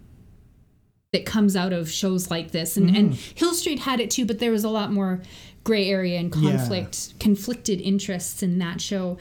that 1.12 1.26
comes 1.26 1.56
out 1.56 1.72
of 1.72 1.90
shows 1.90 2.30
like 2.30 2.52
this. 2.52 2.76
And, 2.76 2.94
and 2.96 3.14
Hill 3.14 3.54
Street 3.54 3.80
had 3.80 4.00
it 4.00 4.10
too, 4.10 4.24
but 4.24 4.38
there 4.38 4.52
was 4.52 4.62
a 4.64 4.68
lot 4.68 4.92
more 4.92 5.20
gray 5.64 5.88
area 5.88 6.18
and 6.18 6.34
Yeah. 6.34 6.50
conflict, 6.56 7.18
conflicted 7.18 7.80
interests 7.80 8.42
in 8.42 8.58
that 8.58 8.80
show, 8.80 9.18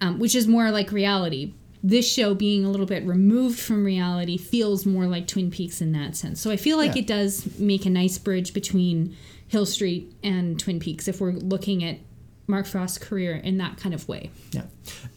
um, 0.00 0.18
which 0.18 0.34
is 0.34 0.46
more 0.46 0.70
like 0.70 0.92
reality. 0.92 1.52
This 1.82 2.10
show 2.10 2.34
being 2.34 2.64
a 2.64 2.70
little 2.70 2.86
bit 2.86 3.04
removed 3.04 3.58
from 3.58 3.84
reality 3.84 4.36
feels 4.36 4.86
more 4.86 5.06
like 5.06 5.26
Twin 5.26 5.50
Peaks 5.50 5.80
in 5.80 5.90
that 5.92 6.14
sense. 6.16 6.40
So 6.40 6.50
I 6.52 6.56
feel 6.56 6.76
like 6.76 6.94
Yeah. 6.94 7.00
it 7.02 7.06
does 7.08 7.58
make 7.58 7.84
a 7.86 7.90
nice 7.90 8.18
bridge 8.18 8.54
between 8.54 9.16
Hill 9.48 9.66
Street 9.66 10.12
and 10.22 10.58
Twin 10.60 10.78
Peaks 10.78 11.08
if 11.08 11.20
we're 11.20 11.32
looking 11.32 11.82
at 11.82 11.98
Mark 12.46 12.66
Frost's 12.66 12.98
career 12.98 13.34
in 13.34 13.58
that 13.58 13.76
kind 13.78 13.94
of 13.94 14.06
way. 14.08 14.30
Yeah, 14.52 14.62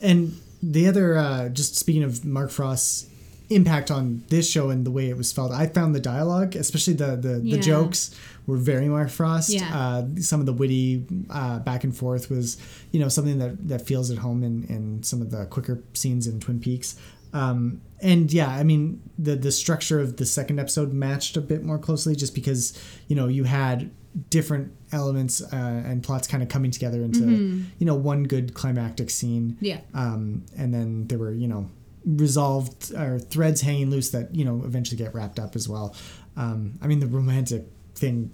and 0.02 0.36
the 0.64 0.88
other, 0.88 1.18
uh, 1.18 1.50
just 1.50 1.76
speaking 1.76 2.04
of 2.04 2.26
Mark 2.26 2.50
Frost's 2.50 3.06
impact 3.50 3.92
on 3.92 4.24
this 4.30 4.50
show 4.50 4.70
and 4.70 4.86
the 4.86 4.92
way 4.92 5.10
it 5.10 5.18
was 5.18 5.32
felt, 5.32 5.52
I 5.52 5.68
found 5.68 5.94
the 5.96 6.00
dialogue, 6.00 6.56
especially 6.56 6.94
the 6.94 7.16
the, 7.16 7.40
Yeah. 7.44 7.56
the 7.58 7.62
jokes, 7.62 8.14
were 8.48 8.58
very 8.58 8.88
Mark 8.90 9.10
Frost. 9.10 9.50
Yeah. 9.50 9.70
Uh, 9.78 10.06
some 10.22 10.40
of 10.40 10.46
the 10.46 10.54
witty 10.54 11.06
uh, 11.30 11.60
back 11.60 11.84
and 11.84 11.96
forth 11.96 12.30
was, 12.30 12.58
you 12.92 13.00
know, 13.00 13.10
something 13.10 13.38
that 13.40 13.68
that 13.68 13.82
feels 13.86 14.10
at 14.12 14.18
home 14.20 14.44
in 14.44 14.64
in 14.66 15.04
some 15.04 15.22
of 15.22 15.32
the 15.32 15.46
quicker 15.46 15.84
scenes 15.94 16.28
in 16.28 16.40
Twin 16.40 16.60
Peaks. 16.60 16.96
Um, 17.34 17.82
and 18.02 18.32
yeah, 18.32 18.50
I 18.50 18.64
mean 18.64 19.02
the 19.20 19.36
the 19.36 19.52
structure 19.52 20.00
of 20.00 20.18
the 20.18 20.26
second 20.26 20.60
episode 20.60 20.94
matched 20.94 21.36
a 21.38 21.42
bit 21.42 21.64
more 21.64 21.78
closely, 21.78 22.16
just 22.16 22.34
because 22.34 22.74
you 23.08 23.16
know 23.16 23.28
you 23.28 23.44
had 23.44 23.92
different 24.30 24.72
elements 24.94 25.42
uh, 25.42 25.84
and 25.86 26.02
plots 26.02 26.26
kind 26.26 26.42
of 26.42 26.48
coming 26.48 26.72
together 26.72 27.02
into 27.04 27.64
you 27.78 27.86
know 27.86 27.96
one 27.96 28.24
good 28.24 28.54
climactic 28.54 29.10
scene. 29.10 29.58
Yeah. 29.60 29.82
Um, 29.94 30.46
and 30.58 30.74
then 30.74 31.08
there 31.08 31.18
were 31.18 31.34
you 31.34 31.48
know 31.48 31.70
resolved 32.06 32.94
or 32.94 33.20
threads 33.20 33.62
hanging 33.62 33.90
loose 33.90 34.12
that 34.12 34.34
you 34.36 34.46
know 34.46 34.62
eventually 34.66 34.98
get 34.98 35.14
wrapped 35.14 35.40
up 35.40 35.56
as 35.56 35.68
well. 35.68 35.96
Um, 36.38 36.78
I 36.82 36.88
mean 36.88 37.00
the 37.00 37.08
romantic 37.08 37.66
thing. 37.96 38.32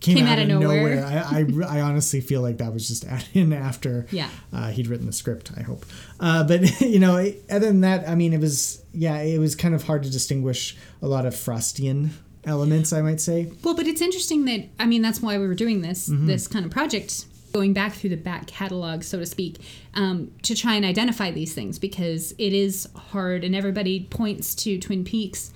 Came, 0.00 0.26
out, 0.26 0.38
of 0.38 0.48
nowhere. 0.48 1.02
I, 1.02 1.38
I, 1.38 1.78
I 1.78 1.80
honestly 1.80 2.20
feel 2.20 2.42
like 2.42 2.58
that 2.58 2.74
was 2.74 2.86
just 2.88 3.04
added 3.08 3.28
in 3.32 3.54
after 3.54 4.06
Yeah. 4.10 4.28
uh, 4.52 4.68
he'd 4.70 4.86
written 4.86 5.06
the 5.06 5.14
script. 5.14 5.50
I 5.56 5.62
hope, 5.62 5.86
uh, 6.20 6.44
but 6.44 6.78
you 6.82 6.98
know, 6.98 7.16
other 7.50 7.66
than 7.68 7.80
that, 7.82 8.06
I 8.06 8.14
mean, 8.14 8.34
it 8.34 8.40
was 8.40 8.82
yeah, 8.92 9.16
it 9.22 9.38
was 9.38 9.56
kind 9.56 9.74
of 9.74 9.84
hard 9.84 10.02
to 10.02 10.10
distinguish 10.10 10.76
a 11.00 11.06
lot 11.08 11.24
of 11.24 11.32
Frostian 11.34 12.10
elements. 12.44 12.92
I 12.92 13.00
might 13.00 13.18
say. 13.20 13.50
Well, 13.62 13.74
but 13.74 13.86
it's 13.86 14.02
interesting 14.02 14.44
that 14.44 14.68
I 14.78 14.84
mean 14.84 15.00
that's 15.00 15.22
why 15.22 15.38
we 15.38 15.46
were 15.46 15.54
doing 15.54 15.80
this 15.80 16.10
this 16.12 16.48
kind 16.48 16.66
of 16.66 16.70
project, 16.70 17.24
going 17.54 17.72
back 17.72 17.92
through 17.94 18.10
the 18.10 18.16
back 18.16 18.48
catalog, 18.48 19.04
so 19.04 19.20
to 19.20 19.24
speak, 19.24 19.60
um, 19.94 20.32
to 20.42 20.56
try 20.56 20.74
and 20.74 20.84
identify 20.84 21.30
these 21.30 21.54
things 21.54 21.78
because 21.78 22.32
it 22.32 22.52
is 22.52 22.88
hard, 22.96 23.44
and 23.44 23.54
everybody 23.54 24.04
points 24.10 24.56
to 24.56 24.76
Twin 24.78 25.04
Peaks 25.04 25.52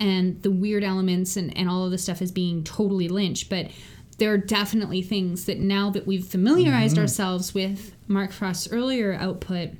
and 0.00 0.42
the 0.42 0.50
weird 0.50 0.82
elements 0.82 1.36
and, 1.36 1.54
and 1.56 1.68
all 1.68 1.84
of 1.84 1.90
the 1.90 1.98
stuff 1.98 2.22
as 2.22 2.32
being 2.32 2.64
totally 2.64 3.06
Lynch, 3.06 3.50
but 3.50 3.70
there 4.16 4.32
are 4.32 4.38
definitely 4.38 5.02
things 5.02 5.44
that 5.44 5.58
now 5.58 5.90
that 5.90 6.06
we've 6.06 6.24
familiarized 6.26 6.98
ourselves 6.98 7.52
with 7.52 7.94
Mark 8.08 8.32
Frost's 8.32 8.72
earlier 8.72 9.12
output, 9.12 9.70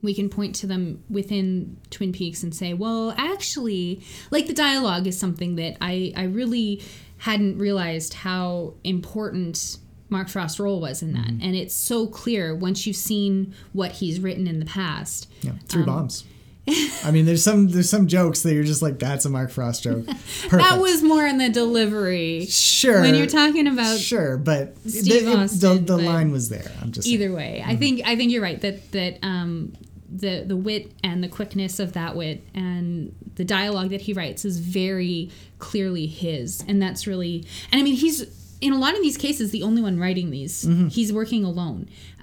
we 0.00 0.14
can 0.14 0.28
point 0.28 0.54
to 0.56 0.66
them 0.66 1.02
within 1.10 1.76
Twin 1.90 2.12
Peaks 2.12 2.42
and 2.44 2.54
say, 2.54 2.72
well, 2.72 3.14
actually, 3.16 4.02
like 4.30 4.46
the 4.46 4.54
dialogue 4.54 5.06
is 5.06 5.18
something 5.18 5.56
that 5.56 5.76
I, 5.80 6.12
I 6.16 6.24
really 6.24 6.82
hadn't 7.18 7.58
realized 7.58 8.14
how 8.14 8.74
important 8.84 9.78
Mark 10.10 10.28
Frost's 10.28 10.60
role 10.60 10.80
was 10.80 11.02
in 11.02 11.12
that. 11.14 11.28
And 11.28 11.54
it's 11.56 11.74
so 11.74 12.06
clear 12.06 12.54
once 12.54 12.86
you've 12.86 12.96
seen 12.96 13.54
what 13.72 13.92
he's 13.92 14.20
written 14.20 14.46
in 14.46 14.60
the 14.60 14.66
past. 14.66 15.28
Yeah, 15.42 15.52
three 15.68 15.82
Um, 15.82 15.86
bombs. 15.86 16.24
I 17.04 17.10
mean, 17.10 17.26
there's 17.26 17.42
some 17.44 17.68
there's 17.68 17.90
some 17.90 18.06
jokes 18.06 18.42
that 18.42 18.54
you're 18.54 18.64
just 18.64 18.80
like 18.80 18.98
that's 18.98 19.24
a 19.26 19.30
Mark 19.30 19.50
Frost 19.50 19.82
joke. 19.82 20.06
That 20.50 20.78
was 20.80 21.02
more 21.02 21.26
in 21.26 21.36
the 21.38 21.50
delivery. 21.50 22.46
sure 22.46 23.02
When 23.02 23.14
you're 23.14 23.26
talking 23.26 23.66
about 23.66 23.98
sure, 23.98 24.38
but 24.38 24.74
Steve 24.86 25.24
the, 25.26 25.42
it- 25.42 25.48
the, 25.60 25.74
the 25.74 25.96
but- 25.96 26.04
line 26.04 26.30
was 26.32 26.48
there. 26.48 26.70
I'm 26.80 26.90
just 26.92 27.06
saying. 27.06 27.20
either 27.20 27.34
way 27.34 27.62
i 27.66 27.76
think 27.76 28.00
i 28.06 28.16
think 28.16 28.30
you're 28.32 28.42
right 28.42 28.60
that 28.62 28.92
that 28.92 29.18
um 29.22 29.74
the 30.10 30.44
the 30.46 30.56
wit 30.56 30.92
and 31.02 31.22
the 31.24 31.28
quickness 31.28 31.78
of 31.80 31.92
that 31.94 32.14
wit 32.16 32.42
and 32.54 33.14
the 33.34 33.44
dialogue 33.44 33.90
that 33.90 34.02
he 34.02 34.12
writes 34.12 34.44
is 34.44 34.58
very 34.60 35.30
clearly 35.58 36.06
his 36.06 36.62
and 36.68 36.80
that's 36.80 37.06
really 37.06 37.44
and 37.72 37.80
i 37.80 37.84
mean 37.84 37.94
he's 37.96 38.24
in 38.66 38.72
a 38.72 38.78
lot 38.84 38.94
of 38.96 39.02
these 39.06 39.16
cases 39.26 39.50
the 39.50 39.62
only 39.68 39.82
one 39.88 39.96
writing 40.04 40.28
these 40.30 40.54
he's 40.96 41.12
working 41.12 41.44
alone 41.44 41.80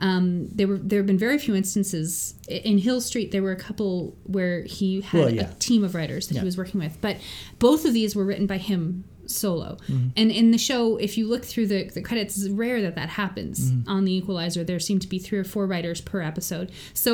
um, 0.08 0.48
there 0.58 0.68
were 0.68 0.78
there 0.90 1.00
have 1.02 1.06
been 1.08 1.18
very 1.28 1.38
few 1.46 1.56
instances 1.56 2.34
in 2.48 2.78
hill 2.88 3.00
street 3.10 3.32
there 3.32 3.44
were 3.48 3.52
a 3.60 3.62
couple 3.68 4.16
where 4.36 4.58
he 4.64 5.02
had 5.02 5.20
Well, 5.20 5.30
yeah. 5.34 5.50
a 5.52 5.54
team 5.68 5.84
of 5.84 5.92
writers 5.96 6.24
that 6.28 6.34
Yeah. 6.36 6.42
he 6.42 6.46
was 6.52 6.58
working 6.58 6.80
with 6.86 6.96
but 7.02 7.16
both 7.60 7.86
of 7.86 7.94
these 7.94 8.16
were 8.16 8.26
written 8.26 8.48
by 8.48 8.58
him 8.58 9.04
solo 9.28 9.78
Mm-hmm. 9.88 10.08
and 10.18 10.32
in 10.32 10.52
the 10.52 10.58
show 10.58 10.98
if 10.98 11.18
you 11.18 11.28
look 11.34 11.46
through 11.46 11.68
the, 11.68 11.80
the 11.98 12.02
credits 12.02 12.38
it's 12.38 12.50
rare 12.50 12.82
that 12.82 12.96
that 12.96 13.10
happens 13.10 13.72
Mm-hmm. 13.72 13.90
on 13.90 14.06
the 14.06 14.14
equalizer 14.20 14.64
there 14.64 14.80
seem 14.80 15.00
to 15.00 15.08
be 15.08 15.20
three 15.20 15.40
or 15.44 15.44
four 15.54 15.66
writers 15.68 16.02
per 16.02 16.22
episode 16.22 16.72
so 16.94 17.12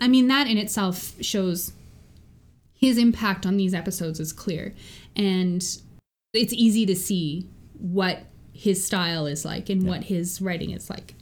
i 0.00 0.08
mean 0.08 0.26
that 0.28 0.46
in 0.52 0.56
itself 0.58 1.14
shows 1.20 1.72
his 2.74 2.98
impact 2.98 3.46
on 3.46 3.56
these 3.56 3.74
episodes 3.74 4.18
is 4.20 4.32
clear 4.32 4.74
and 5.14 5.62
it's 6.34 6.52
easy 6.66 6.84
to 6.86 6.94
see 6.94 7.46
what 7.78 8.24
his 8.56 8.84
style 8.84 9.26
is 9.26 9.44
like 9.44 9.68
and 9.70 9.82
what 9.86 10.04
his 10.04 10.40
writing 10.40 10.70
is 10.70 10.88
like 10.90 11.14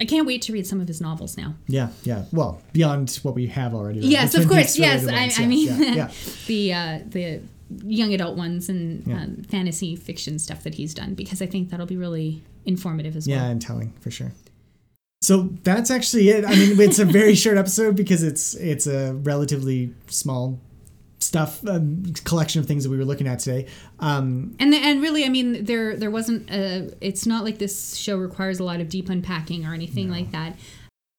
i 0.00 0.04
can't 0.04 0.26
wait 0.26 0.42
to 0.42 0.52
read 0.52 0.66
some 0.66 0.80
of 0.80 0.86
his 0.88 1.00
novels 1.00 1.36
now 1.36 1.54
Yeah, 1.66 1.88
yeah. 2.04 2.24
Well, 2.32 2.60
beyond 2.72 3.10
what 3.22 3.34
we 3.34 3.46
have 3.48 3.74
already. 3.74 4.00
read. 4.00 4.08
yes 4.10 4.34
of 4.34 4.46
course 4.48 4.78
yes 4.78 5.06
I, 5.06 5.12
ones, 5.12 5.38
I 5.38 5.42
yeah, 5.42 5.48
mean 5.48 5.68
yeah, 5.82 5.94
yeah. 5.94 6.10
the 6.46 6.72
uh 6.72 6.98
the 7.08 7.40
young 7.84 8.14
adult 8.14 8.36
ones 8.36 8.68
and 8.68 9.06
Yeah. 9.06 9.22
um, 9.22 9.42
fantasy 9.48 9.94
fiction 9.96 10.38
stuff 10.38 10.62
that 10.64 10.74
he's 10.74 10.94
done 10.94 11.14
because 11.14 11.42
i 11.42 11.46
think 11.46 11.70
that'll 11.70 11.86
be 11.86 11.96
really 11.96 12.42
informative 12.64 13.16
as 13.16 13.26
well. 13.26 13.36
Yeah, 13.38 13.46
and 13.48 13.60
telling 13.62 13.92
for 14.00 14.10
sure. 14.10 14.32
So 15.22 15.48
that's 15.64 15.90
actually 15.90 16.28
it. 16.28 16.44
I 16.44 16.50
mean, 16.54 16.78
it's 16.80 16.98
a 16.98 17.04
very 17.04 17.34
short 17.42 17.56
episode 17.58 17.96
because 17.96 18.22
it's 18.22 18.54
it's 18.54 18.86
a 18.86 19.14
relatively 19.14 19.92
small 20.06 20.60
stuff 21.20 21.66
um, 21.66 22.04
collection 22.24 22.60
of 22.60 22.66
things 22.66 22.84
that 22.84 22.90
we 22.90 22.96
were 22.96 23.04
looking 23.04 23.26
at 23.26 23.40
today. 23.40 23.66
Um, 24.00 24.56
and 24.58 24.72
the, 24.72 24.76
and 24.76 25.02
really 25.02 25.24
i 25.24 25.28
mean 25.28 25.64
there 25.64 25.96
there 25.96 26.10
wasn't 26.10 26.48
a 26.50 26.90
it's 27.00 27.26
not 27.26 27.44
like 27.44 27.58
this 27.58 27.96
show 27.96 28.16
requires 28.16 28.60
a 28.60 28.64
lot 28.64 28.80
of 28.80 28.88
deep 28.88 29.08
unpacking 29.08 29.66
or 29.66 29.74
anything 29.74 30.10
like 30.10 30.30
that 30.30 30.56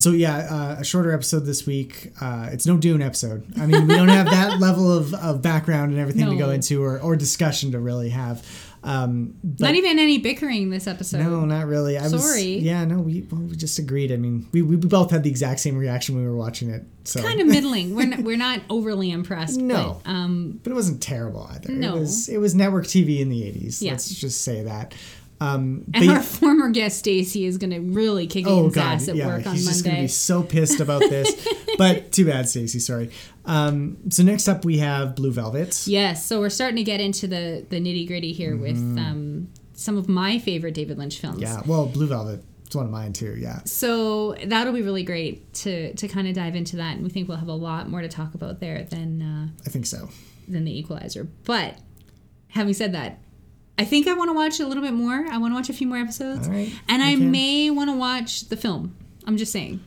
so 0.02 0.12
yeah, 0.12 0.38
uh, 0.50 0.76
a 0.80 0.84
shorter 0.86 1.12
episode 1.12 1.42
this 1.42 1.66
week. 1.66 2.14
Uh, 2.22 2.48
it's 2.54 2.66
no 2.66 2.78
Dune 2.78 3.02
episode. 3.02 3.46
I 3.60 3.66
mean, 3.66 3.86
we 3.86 3.96
don't 3.96 4.08
have 4.08 4.28
that 4.28 4.58
level 4.62 4.90
of, 4.90 5.14
of 5.14 5.42
background 5.42 5.92
and 5.92 6.00
everything 6.00 6.30
to 6.30 6.38
go 6.38 6.52
into 6.52 6.82
or, 6.82 7.02
or 7.02 7.18
discussion 7.18 7.74
to 7.74 7.82
really 7.82 8.08
have. 8.08 8.46
Um, 8.82 9.36
but 9.44 9.66
not 9.66 9.76
even 9.76 10.00
any 10.00 10.20
bickering 10.20 10.70
this 10.70 10.88
episode 10.88 11.20
no, 11.20 11.44
not 11.44 11.68
really. 11.68 11.98
I 11.98 12.04
was 12.08 12.24
Sorry. 12.24 12.60
yeah, 12.60 12.86
no, 12.86 13.00
we 13.00 13.28
well, 13.30 13.42
we 13.42 13.56
just 13.56 13.78
agreed. 13.78 14.12
I 14.12 14.16
mean, 14.16 14.48
we, 14.54 14.62
we 14.62 14.78
both 14.78 15.12
had 15.12 15.24
the 15.24 15.30
exact 15.30 15.60
same 15.60 15.78
reaction 15.78 16.16
when 16.16 16.24
we 16.24 16.30
were 16.30 16.38
watching 16.38 16.70
it. 16.70 16.84
So 17.04 17.22
kind 17.22 17.42
of 17.42 17.48
middling 17.56 17.94
we're 17.94 18.08
not, 18.08 18.20
we're 18.20 18.38
not 18.38 18.62
overly 18.70 19.12
impressed 19.12 19.60
No. 19.60 20.00
but, 20.04 20.10
um 20.10 20.60
but 20.64 20.72
it 20.72 20.76
wasn't 20.76 21.02
terrible 21.02 21.50
either. 21.52 21.72
No. 21.72 21.98
It 21.98 22.00
was 22.00 22.30
it 22.30 22.38
was 22.38 22.56
network 22.56 22.86
TV 22.86 23.20
in 23.20 23.30
the 23.30 23.42
80s. 23.42 23.82
Yeah. 23.82 23.92
Let's 23.92 24.10
just 24.14 24.44
say 24.44 24.64
that. 24.64 24.94
Um, 25.42 25.86
and 25.94 26.10
our 26.10 26.22
former 26.22 26.70
guest 26.70 27.00
Stacy 27.00 27.46
is 27.46 27.58
going 27.58 27.70
to 27.72 27.80
really 27.80 28.28
kick 28.28 28.46
oh 28.46 28.64
Ian's 28.64 28.76
god, 28.76 28.94
ass 28.96 29.08
at 29.08 29.16
yeah, 29.16 29.28
work 29.28 29.48
on 29.48 29.56
he's 29.56 29.68
just 29.68 29.86
gonna 29.86 30.02
be 30.02 30.08
so 30.10 30.44
pissed 30.44 30.82
about 30.82 31.00
this. 31.00 31.48
but 31.78 32.12
too 32.12 32.26
bad, 32.26 32.50
Stacy. 32.50 32.80
Sorry. 32.80 33.10
Um, 33.50 33.98
so 34.10 34.22
next 34.24 34.48
up 34.48 34.64
we 34.64 34.78
have 34.78 35.16
Blue 35.16 35.32
Velvet. 35.32 35.88
Yes, 35.88 36.26
so 36.26 36.40
we're 36.40 36.50
starting 36.50 36.78
to 36.78 36.84
get 36.84 37.00
into 37.02 37.28
the 37.28 37.66
the 37.70 37.80
nitty 37.80 38.08
gritty 38.08 38.32
here 38.32 38.56
with 38.56 38.78
um, 38.78 39.48
some 39.74 39.98
of 39.98 40.08
my 40.08 40.38
favorite 40.40 40.74
David 40.76 40.98
Lynch 40.98 41.20
films. 41.20 41.42
Mm-hmm. 41.42 41.60
Yeah, 41.60 41.62
well, 41.66 41.86
Blue 41.88 42.08
Velvet. 42.08 42.44
It's 42.66 42.76
one 42.76 42.86
of 42.86 42.92
mine 42.92 43.14
too. 43.14 43.36
Yeah. 43.36 43.62
So 43.66 44.36
that'll 44.46 44.74
be 44.74 44.84
really 44.84 45.02
great 45.04 45.52
to 45.56 45.94
to 45.96 46.08
kind 46.08 46.28
of 46.28 46.36
dive 46.36 46.56
into 46.56 46.76
that, 46.78 46.94
and 46.96 47.04
we 47.04 47.10
think 47.10 47.28
we'll 47.28 47.38
have 47.38 47.48
a 47.48 47.54
lot 47.54 47.90
more 47.90 48.02
to 48.02 48.08
talk 48.08 48.36
about 48.36 48.60
there 48.60 48.84
than 48.84 49.22
uh, 49.24 49.48
I 49.66 49.70
think 49.70 49.88
so. 49.88 50.10
than 50.48 50.66
the 50.66 50.78
Equalizer. 50.78 51.28
But 51.46 51.80
having 52.50 52.74
said 52.76 52.94
that, 52.94 53.18
I 53.80 53.86
think 53.86 54.08
I 54.08 54.14
want 54.14 54.30
to 54.30 54.34
watch 54.36 54.60
a 54.60 54.68
little 54.68 54.84
bit 54.84 54.94
more. 54.94 55.26
I 55.32 55.40
want 55.40 55.52
to 55.54 55.56
watch 55.56 55.70
a 55.70 55.74
few 55.74 55.88
more 55.88 55.98
episodes, 55.98 56.48
All 56.48 56.54
right, 56.54 56.72
and 56.88 57.02
I 57.02 57.16
can. 57.16 57.32
may 57.32 57.72
want 57.72 57.90
to 57.90 57.96
watch 57.98 58.50
the 58.50 58.58
film. 58.58 58.96
I'm 59.26 59.38
just 59.38 59.52
saying, 59.52 59.80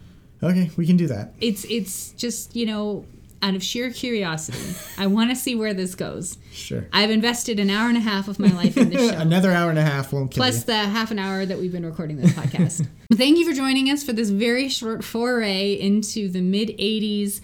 Okay, 0.42 0.70
we 0.76 0.84
can 0.84 0.96
do 0.96 1.06
that. 1.06 1.34
it's 1.40 1.64
it's 1.66 2.10
just 2.12 2.56
you 2.56 2.66
know 2.66 3.04
out 3.42 3.54
of 3.56 3.62
sheer 3.62 3.90
curiosity, 3.90 4.74
I 4.96 5.08
want 5.08 5.30
to 5.30 5.36
see 5.36 5.54
where 5.56 5.74
this 5.74 5.94
goes. 5.96 6.38
Sure. 6.52 6.86
I've 6.92 7.10
invested 7.10 7.58
an 7.58 7.70
hour 7.70 7.88
and 7.88 7.96
a 7.96 8.00
half 8.00 8.28
of 8.28 8.38
my 8.38 8.48
life 8.48 8.76
in 8.76 8.90
this 8.90 9.10
show. 9.12 9.18
Another 9.18 9.50
hour 9.50 9.68
and 9.68 9.78
a 9.78 9.82
half 9.82 10.12
won't 10.12 10.30
kill 10.30 10.44
you. 10.44 10.50
plus 10.50 10.60
you. 10.60 10.66
the 10.66 10.76
half 10.76 11.10
an 11.10 11.18
hour 11.18 11.44
that 11.44 11.58
we've 11.58 11.72
been 11.72 11.84
recording 11.84 12.16
this 12.18 12.32
podcast. 12.32 12.86
Thank 13.12 13.38
you 13.38 13.46
for 13.48 13.52
joining 13.52 13.90
us 13.90 14.04
for 14.04 14.12
this 14.12 14.30
very 14.30 14.68
short 14.68 15.02
foray 15.04 15.72
into 15.72 16.28
the 16.28 16.40
mid 16.40 16.68
80s 16.78 17.40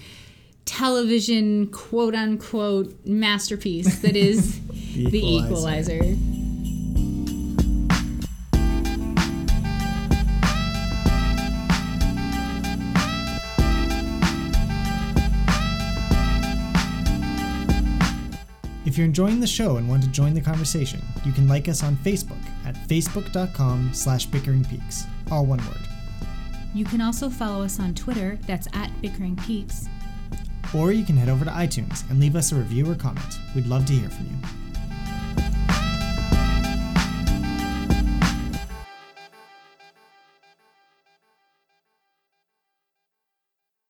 television 0.64 1.66
quote 1.68 2.14
unquote 2.14 2.94
masterpiece 3.06 4.00
that 4.00 4.14
is 4.14 4.60
The 4.94 5.18
Equalizer. 5.18 5.94
Equalizer. 5.94 6.37
You're 18.98 19.06
enjoying 19.06 19.38
the 19.40 19.46
show 19.46 19.76
and 19.76 19.88
want 19.88 20.02
to 20.02 20.08
join 20.08 20.34
the 20.34 20.40
conversation, 20.40 21.00
you 21.24 21.32
can 21.32 21.46
like 21.46 21.68
us 21.68 21.82
on 21.82 21.96
Facebook 21.98 22.42
at 22.66 22.74
facebook.com 22.74 23.94
slash 23.94 24.28
bickeringpeaks, 24.28 25.06
all 25.30 25.46
one 25.46 25.64
word. 25.66 25.80
You 26.74 26.84
can 26.84 27.00
also 27.00 27.30
follow 27.30 27.64
us 27.64 27.80
on 27.80 27.94
Twitter, 27.94 28.38
that's 28.46 28.68
at 28.74 28.90
Bickering 29.00 29.36
Peaks. 29.36 29.88
Or 30.76 30.92
you 30.92 31.04
can 31.04 31.16
head 31.16 31.28
over 31.28 31.44
to 31.44 31.50
iTunes 31.50 32.08
and 32.10 32.20
leave 32.20 32.36
us 32.36 32.52
a 32.52 32.56
review 32.56 32.90
or 32.90 32.94
comment. 32.94 33.38
We'd 33.54 33.66
love 33.66 33.86
to 33.86 33.92
hear 33.94 34.10
from 34.10 34.26
you. 34.26 34.67